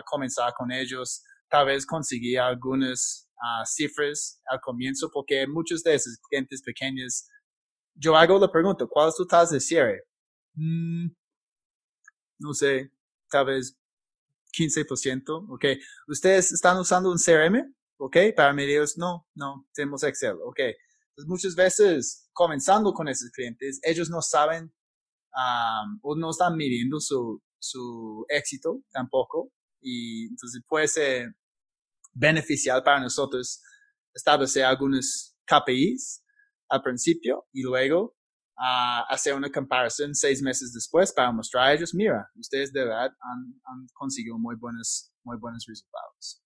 comenzar 0.07 0.53
con 0.55 0.71
ellos, 0.73 1.23
tal 1.49 1.67
vez 1.67 1.85
conseguir 1.87 2.39
algunas 3.37 3.75
cifras 3.75 4.41
al 4.47 4.61
comienzo 4.61 5.11
porque 5.13 5.47
muchos 5.47 5.83
de 5.83 5.95
esos 5.95 6.19
clientes 6.29 6.63
pequeños, 6.63 7.27
yo 7.95 8.17
hago 8.17 8.39
la 8.39 8.51
pregunta, 8.51 8.87
¿cuál 8.87 9.09
es 9.09 9.17
tu 9.17 9.27
tasa 9.27 9.55
de 9.55 9.61
cierre? 9.61 10.03
Mm, 10.55 11.09
no 12.39 12.55
sé, 12.55 12.91
tal 13.31 13.47
vez 13.47 13.77
15%, 14.53 15.47
¿ok? 15.51 15.65
¿Ustedes 16.09 16.53
están 16.53 16.79
usando 16.79 17.11
un 17.11 17.19
CRM? 17.19 17.75
¿Ok? 17.97 18.17
Para 18.37 18.53
medirlos, 18.53 18.99
no, 18.99 19.27
no, 19.35 19.67
tenemos 19.73 20.03
Excel, 20.03 20.37
¿ok? 20.45 20.61
Entonces, 21.11 21.29
muchas 21.29 21.55
veces, 21.55 22.29
comenzando 22.33 22.93
con 22.93 23.09
esos 23.09 23.31
clientes, 23.31 23.81
ellos 23.83 24.11
no 24.11 24.21
saben 24.21 24.73
o 26.03 26.17
no 26.17 26.31
están 26.31 26.57
midiendo 26.57 27.01
su, 27.01 27.43
su 27.59 28.25
éxito 28.29 28.83
tampoco. 28.93 29.51
Y 29.81 30.29
entonces 30.29 30.63
puede 30.67 30.89
ser 30.89 31.35
beneficial 32.15 32.83
para 32.83 33.01
nosotros 33.01 33.61
establecer 34.15 34.65
algunos 34.65 35.37
KPIs 35.47 36.25
al 36.71 36.83
principio 36.83 37.47
y 37.53 37.63
luego 37.63 38.17
uh, 38.57 39.05
hacer 39.09 39.35
una 39.35 39.51
comparación 39.51 40.15
seis 40.15 40.43
meses 40.43 40.73
después 40.73 41.13
para 41.13 41.33
mostrar 41.33 41.69
a 41.69 41.73
ellos, 41.73 41.95
mira, 41.95 42.31
ustedes 42.37 42.73
de 42.73 42.85
verdad 42.85 43.11
han, 43.21 43.61
han 43.65 43.87
conseguido 43.93 44.39
muy 44.39 44.57
buenos, 44.57 45.13
muy 45.25 45.37
buenos 45.39 45.65
resultados. 45.69 46.43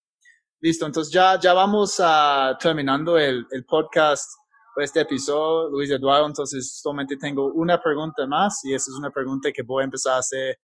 Listo, 0.61 0.87
entonces 0.87 1.12
ya, 1.12 1.39
ya 1.39 1.53
vamos 1.53 2.01
uh, 2.01 2.57
terminando 2.59 3.16
el, 3.16 3.47
el 3.51 3.64
podcast 3.64 4.29
de 4.77 4.85
este 4.85 5.01
episodio, 5.01 5.71
Luis 5.71 5.91
Eduardo, 5.91 6.27
entonces 6.27 6.81
solamente 6.81 7.16
tengo 7.16 7.53
una 7.53 7.81
pregunta 7.81 8.27
más 8.27 8.64
y 8.64 8.75
esa 8.75 8.91
es 8.91 8.97
una 8.97 9.11
pregunta 9.11 9.51
que 9.53 9.62
voy 9.62 9.83
a 9.83 9.85
empezar 9.85 10.14
a 10.14 10.19
hacer 10.19 10.57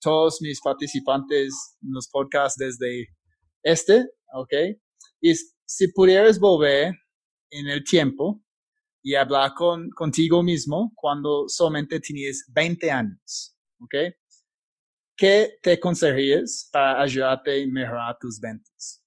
todos 0.00 0.38
mis 0.40 0.60
participantes 0.60 1.76
en 1.82 1.92
los 1.92 2.08
podcasts 2.08 2.58
desde 2.58 3.06
este 3.62 4.06
¿ok? 4.32 4.52
Y 5.20 5.34
si 5.64 5.88
pudieras 5.92 6.38
volver 6.38 6.94
en 7.50 7.68
el 7.68 7.84
tiempo 7.84 8.42
y 9.02 9.14
hablar 9.14 9.52
con, 9.54 9.90
contigo 9.90 10.42
mismo 10.42 10.92
cuando 10.94 11.48
solamente 11.48 12.00
tenías 12.00 12.44
20 12.48 12.90
años, 12.90 13.56
¿ok? 13.80 13.94
¿Qué 15.16 15.58
te 15.62 15.74
aconsejarías 15.74 16.68
para 16.72 17.00
ayudarte 17.02 17.62
a 17.62 17.66
mejorar 17.66 18.16
tus 18.20 18.38
ventas? 18.40 19.02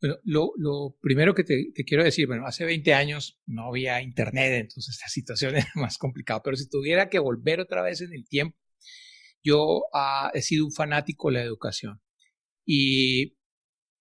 Bueno, 0.00 0.16
lo, 0.24 0.52
lo 0.56 0.96
primero 1.00 1.34
que 1.34 1.44
te, 1.44 1.72
te, 1.74 1.84
quiero 1.84 2.04
decir, 2.04 2.26
bueno, 2.26 2.46
hace 2.46 2.64
20 2.64 2.94
años 2.94 3.40
no 3.46 3.68
había 3.68 4.00
internet, 4.00 4.52
entonces 4.52 4.94
esta 4.94 5.08
situación 5.08 5.56
era 5.56 5.70
más 5.74 5.98
complicada, 5.98 6.42
pero 6.42 6.56
si 6.56 6.68
tuviera 6.68 7.08
que 7.08 7.18
volver 7.18 7.60
otra 7.60 7.82
vez 7.82 8.00
en 8.00 8.14
el 8.14 8.26
tiempo, 8.26 8.56
yo 9.42 9.84
ah, 9.94 10.30
he 10.34 10.42
sido 10.42 10.64
un 10.64 10.72
fanático 10.72 11.28
de 11.28 11.34
la 11.34 11.42
educación 11.42 12.00
y 12.66 13.36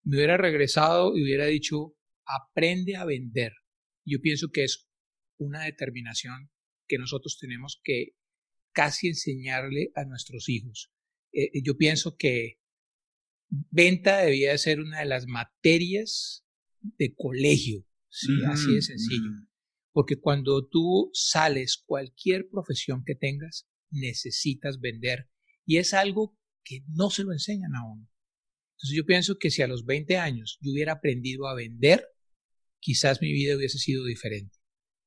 me 0.09 0.17
hubiera 0.17 0.37
regresado 0.37 1.15
y 1.15 1.23
hubiera 1.23 1.45
dicho, 1.45 1.95
aprende 2.25 2.95
a 2.95 3.05
vender. 3.05 3.53
Yo 4.03 4.19
pienso 4.21 4.49
que 4.51 4.63
es 4.63 4.89
una 5.37 5.65
determinación 5.65 6.49
que 6.87 6.97
nosotros 6.97 7.37
tenemos 7.39 7.79
que 7.83 8.15
casi 8.71 9.09
enseñarle 9.09 9.91
a 9.93 10.05
nuestros 10.05 10.49
hijos. 10.49 10.91
Eh, 11.31 11.61
yo 11.63 11.77
pienso 11.77 12.17
que 12.17 12.59
venta 13.49 14.17
debía 14.17 14.57
ser 14.57 14.79
una 14.79 14.99
de 14.99 15.05
las 15.05 15.27
materias 15.27 16.43
de 16.81 17.13
colegio, 17.15 17.85
¿sí? 18.09 18.31
así 18.47 18.73
de 18.73 18.81
sencillo. 18.81 19.29
Porque 19.91 20.19
cuando 20.19 20.67
tú 20.67 21.11
sales, 21.13 21.83
cualquier 21.85 22.49
profesión 22.49 23.03
que 23.05 23.13
tengas, 23.13 23.67
necesitas 23.91 24.79
vender. 24.79 25.29
Y 25.65 25.77
es 25.77 25.93
algo 25.93 26.35
que 26.63 26.83
no 26.87 27.11
se 27.11 27.23
lo 27.23 27.31
enseñan 27.31 27.75
a 27.75 27.85
uno. 27.85 28.09
Entonces 28.79 28.95
yo 28.95 29.05
pienso 29.05 29.35
que 29.37 29.51
si 29.51 29.61
a 29.61 29.67
los 29.67 29.83
20 29.85 30.17
años 30.17 30.57
yo 30.61 30.71
hubiera 30.71 30.93
aprendido 30.93 31.47
a 31.47 31.53
vender, 31.53 32.07
quizás 32.79 33.21
mi 33.21 33.33
vida 33.33 33.57
hubiese 33.57 33.77
sido 33.77 34.05
diferente, 34.05 34.57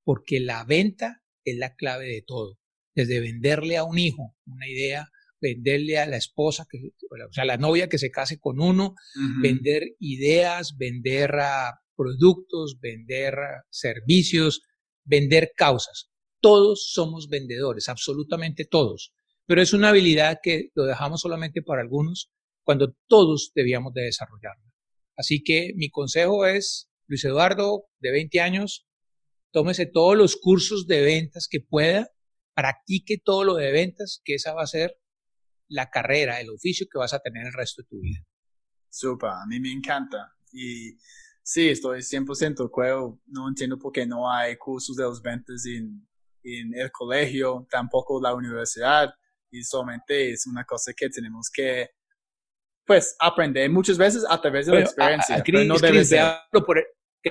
porque 0.04 0.40
la 0.40 0.64
venta 0.64 1.22
es 1.42 1.56
la 1.56 1.74
clave 1.74 2.06
de 2.06 2.22
todo, 2.22 2.58
desde 2.94 3.20
venderle 3.20 3.78
a 3.78 3.84
un 3.84 3.98
hijo 3.98 4.36
una 4.44 4.68
idea, 4.68 5.08
venderle 5.40 5.98
a 5.98 6.06
la 6.06 6.18
esposa, 6.18 6.66
que, 6.70 6.78
o 6.78 7.32
sea, 7.32 7.46
la 7.46 7.56
novia 7.56 7.88
que 7.88 7.96
se 7.96 8.10
case 8.10 8.38
con 8.38 8.60
uno, 8.60 8.94
vender 9.40 9.84
ideas, 9.98 10.76
vender 10.76 11.32
productos, 11.96 12.78
vender 12.78 13.34
servicios, 13.70 14.60
vender 15.02 15.52
causas. 15.56 16.10
Todos 16.40 16.90
somos 16.92 17.28
vendedores, 17.28 17.88
absolutamente 17.88 18.66
todos, 18.66 19.14
pero 19.46 19.62
es 19.62 19.72
una 19.72 19.88
habilidad 19.88 20.40
que 20.42 20.68
lo 20.74 20.84
dejamos 20.84 21.22
solamente 21.22 21.62
para 21.62 21.80
algunos 21.80 22.30
cuando 22.64 22.94
todos 23.06 23.52
debíamos 23.54 23.92
de 23.92 24.02
desarrollarla. 24.02 24.72
Así 25.16 25.42
que 25.42 25.72
mi 25.76 25.90
consejo 25.90 26.46
es, 26.46 26.90
Luis 27.06 27.24
Eduardo, 27.24 27.84
de 28.00 28.10
20 28.10 28.40
años, 28.40 28.86
tómese 29.50 29.86
todos 29.86 30.16
los 30.16 30.36
cursos 30.36 30.86
de 30.86 31.02
ventas 31.02 31.48
que 31.50 31.60
pueda, 31.60 32.08
practique 32.54 33.18
todo 33.22 33.44
lo 33.44 33.54
de 33.54 33.72
ventas, 33.72 34.20
que 34.24 34.34
esa 34.34 34.54
va 34.54 34.62
a 34.62 34.66
ser 34.66 34.98
la 35.68 35.90
carrera, 35.90 36.40
el 36.40 36.50
oficio 36.50 36.86
que 36.90 36.98
vas 36.98 37.14
a 37.14 37.20
tener 37.20 37.46
el 37.46 37.52
resto 37.52 37.82
de 37.82 37.88
tu 37.88 38.00
vida. 38.00 38.20
Super, 38.90 39.30
a 39.30 39.46
mí 39.46 39.58
me 39.58 39.72
encanta. 39.72 40.34
Y 40.52 40.98
sí, 41.42 41.68
estoy 41.68 42.00
100% 42.00 42.56
de 42.56 42.64
acuerdo. 42.64 43.20
No 43.26 43.48
entiendo 43.48 43.78
por 43.78 43.92
qué 43.92 44.06
no 44.06 44.30
hay 44.30 44.56
cursos 44.56 44.96
de 44.96 45.04
los 45.04 45.22
ventas 45.22 45.64
en, 45.66 46.06
en 46.42 46.74
el 46.74 46.90
colegio, 46.90 47.66
tampoco 47.70 48.20
la 48.20 48.34
universidad. 48.34 49.14
Y 49.50 49.62
solamente 49.64 50.32
es 50.32 50.46
una 50.46 50.64
cosa 50.64 50.92
que 50.94 51.08
tenemos 51.08 51.50
que 51.50 51.90
pues 52.86 53.16
aprender 53.18 53.70
muchas 53.70 53.98
veces 53.98 54.24
a 54.28 54.40
través 54.40 54.66
de 54.66 54.72
la 54.72 54.80
experiencia. 54.80 55.42
no 55.64 55.78
veámoslo, 55.78 56.66
por 56.66 56.78
el, 56.78 56.84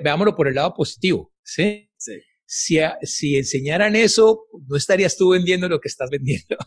veámoslo 0.04 0.36
por 0.36 0.48
el 0.48 0.56
lado 0.56 0.74
positivo, 0.74 1.34
¿sí? 1.44 1.90
Sí. 1.98 2.20
Si, 2.46 2.80
si 3.04 3.38
enseñaran 3.38 3.96
eso, 3.96 4.46
no 4.68 4.76
estarías 4.76 5.16
tú 5.16 5.30
vendiendo 5.30 5.70
lo 5.70 5.80
que 5.80 5.88
estás 5.88 6.10
vendiendo. 6.10 6.58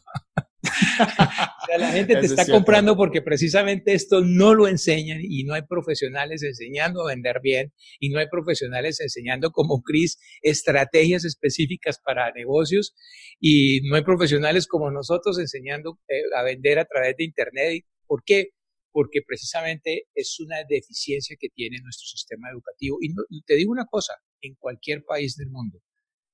o 0.62 1.66
sea, 1.66 1.78
la 1.78 1.90
gente 1.90 2.16
te 2.16 2.24
está 2.24 2.46
comprando 2.46 2.96
porque 2.96 3.20
precisamente 3.20 3.92
esto 3.92 4.22
no 4.22 4.54
lo 4.54 4.66
enseñan 4.66 5.20
y 5.22 5.44
no 5.44 5.52
hay 5.52 5.62
profesionales 5.62 6.42
enseñando 6.42 7.02
a 7.02 7.08
vender 7.08 7.40
bien 7.42 7.74
y 8.00 8.08
no 8.08 8.18
hay 8.18 8.28
profesionales 8.30 8.98
enseñando 9.00 9.50
como 9.50 9.82
Chris 9.82 10.18
estrategias 10.40 11.26
específicas 11.26 12.00
para 12.02 12.32
negocios 12.32 12.94
y 13.38 13.82
no 13.88 13.96
hay 13.96 14.04
profesionales 14.04 14.66
como 14.66 14.90
nosotros 14.90 15.38
enseñando 15.38 15.98
eh, 16.08 16.22
a 16.34 16.42
vender 16.42 16.78
a 16.78 16.86
través 16.86 17.14
de 17.18 17.24
internet 17.24 17.84
¿Por 18.06 18.22
qué? 18.24 18.50
Porque 18.94 19.22
precisamente 19.26 20.04
es 20.14 20.38
una 20.38 20.58
deficiencia 20.68 21.36
que 21.38 21.48
tiene 21.48 21.80
nuestro 21.82 22.06
sistema 22.06 22.48
educativo. 22.50 22.98
Y, 23.00 23.12
y 23.28 23.42
te 23.42 23.56
digo 23.56 23.72
una 23.72 23.86
cosa, 23.86 24.14
en 24.40 24.54
cualquier 24.54 25.04
país 25.04 25.34
del 25.36 25.50
mundo, 25.50 25.80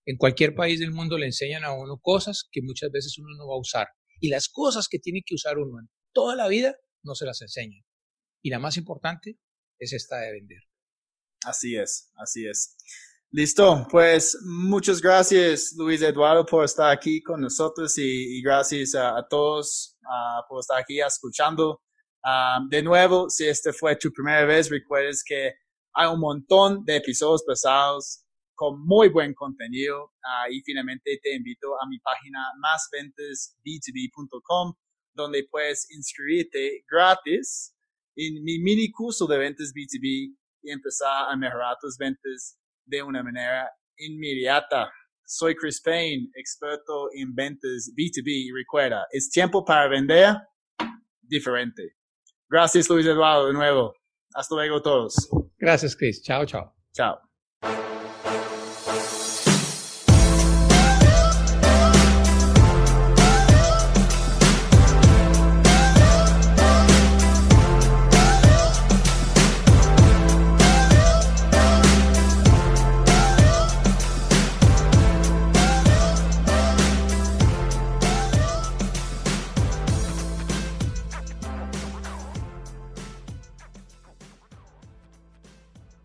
en 0.05 0.19
cualquier 0.19 0.55
país 0.55 0.79
del 0.79 0.93
mundo 0.93 1.17
le 1.17 1.27
enseñan 1.27 1.65
a 1.65 1.73
uno 1.73 1.99
cosas 2.03 2.45
que 2.53 2.61
muchas 2.63 2.91
veces 2.91 3.17
uno 3.19 3.35
no 3.39 3.49
va 3.49 3.55
a 3.55 3.61
usar. 3.61 3.89
Y 4.21 4.29
las 4.29 4.49
cosas 4.49 4.89
que 4.89 4.99
tiene 4.99 5.23
que 5.25 5.35
usar 5.35 5.57
uno 5.57 5.81
en 5.81 5.89
toda 6.13 6.37
la 6.37 6.49
vida 6.49 6.77
no 7.03 7.15
se 7.15 7.25
las 7.25 7.41
enseñan. 7.41 7.83
Y 8.43 8.51
la 8.51 8.59
más 8.59 8.77
importante 8.77 9.39
es 9.79 9.93
esta 9.93 10.19
de 10.19 10.33
vender. 10.33 10.61
Así 11.45 11.77
es, 11.77 12.13
así 12.17 12.47
es. 12.47 12.77
Listo, 13.33 13.87
pues 13.89 14.37
muchas 14.43 15.01
gracias 15.01 15.73
Luis 15.77 16.03
Eduardo 16.03 16.45
por 16.45 16.65
estar 16.65 16.91
aquí 16.91 17.23
con 17.23 17.41
nosotros 17.41 17.97
y, 17.97 18.43
gracias 18.43 18.97
a, 18.97 19.25
todos 19.31 19.97
por 20.49 20.59
estar 20.59 20.81
aquí 20.81 21.01
escuchando. 21.01 21.81
De 22.71 22.83
nuevo, 22.83 23.31
si 23.31 23.47
este 23.47 23.73
fue 23.73 23.97
tu 23.97 24.13
primera 24.13 24.45
vez, 24.45 24.69
recuerdes 24.71 25.25
que 25.25 25.55
hay 25.95 26.09
un 26.09 26.21
montón 26.21 26.85
de 26.85 26.97
episodios 26.97 27.43
pasados 27.47 28.25
con 28.55 28.85
muy 28.85 29.09
buen 29.09 29.33
contenido 29.35 30.13
y 30.51 30.61
finalmente 30.63 31.19
te 31.23 31.35
invito 31.35 31.75
a 31.81 31.87
mi 31.89 31.99
página 31.99 32.45
másventasb2b.com 32.61 34.75
donde 35.15 35.47
puedes 35.51 35.91
inscribirte 35.91 36.85
gratis 36.89 37.75
en 38.17 38.43
mi 38.45 38.59
mini 38.59 38.91
curso 38.91 39.27
de 39.27 39.39
ventas 39.39 39.73
B2B 39.75 40.37
y 40.63 40.71
empezar 40.71 41.31
a 41.31 41.37
mejorar 41.37 41.77
tus 41.81 41.97
ventas 41.97 42.59
de 42.85 43.03
una 43.03 43.23
manera 43.23 43.71
inmediata. 43.97 44.93
Soy 45.25 45.55
Chris 45.55 45.81
Payne, 45.81 46.29
experto 46.35 47.09
en 47.15 47.35
ventas 47.35 47.91
B2B 47.97 48.27
y 48.27 48.53
recuerda, 48.53 49.07
es 49.11 49.31
tiempo 49.31 49.65
para 49.65 49.89
vender 49.89 50.37
diferente. 51.23 52.00
Gracias 52.51 52.91
Luis 52.91 53.07
Eduardo 53.07 53.47
de 53.47 53.53
nuevo. 53.55 53.95
Hasta 54.35 54.55
luego 54.55 54.83
todos. 54.83 55.29
Gracias 55.59 55.97
Chris. 55.97 56.23
Chao, 56.23 56.45
chao. 56.45 56.75
Chao. 56.93 57.21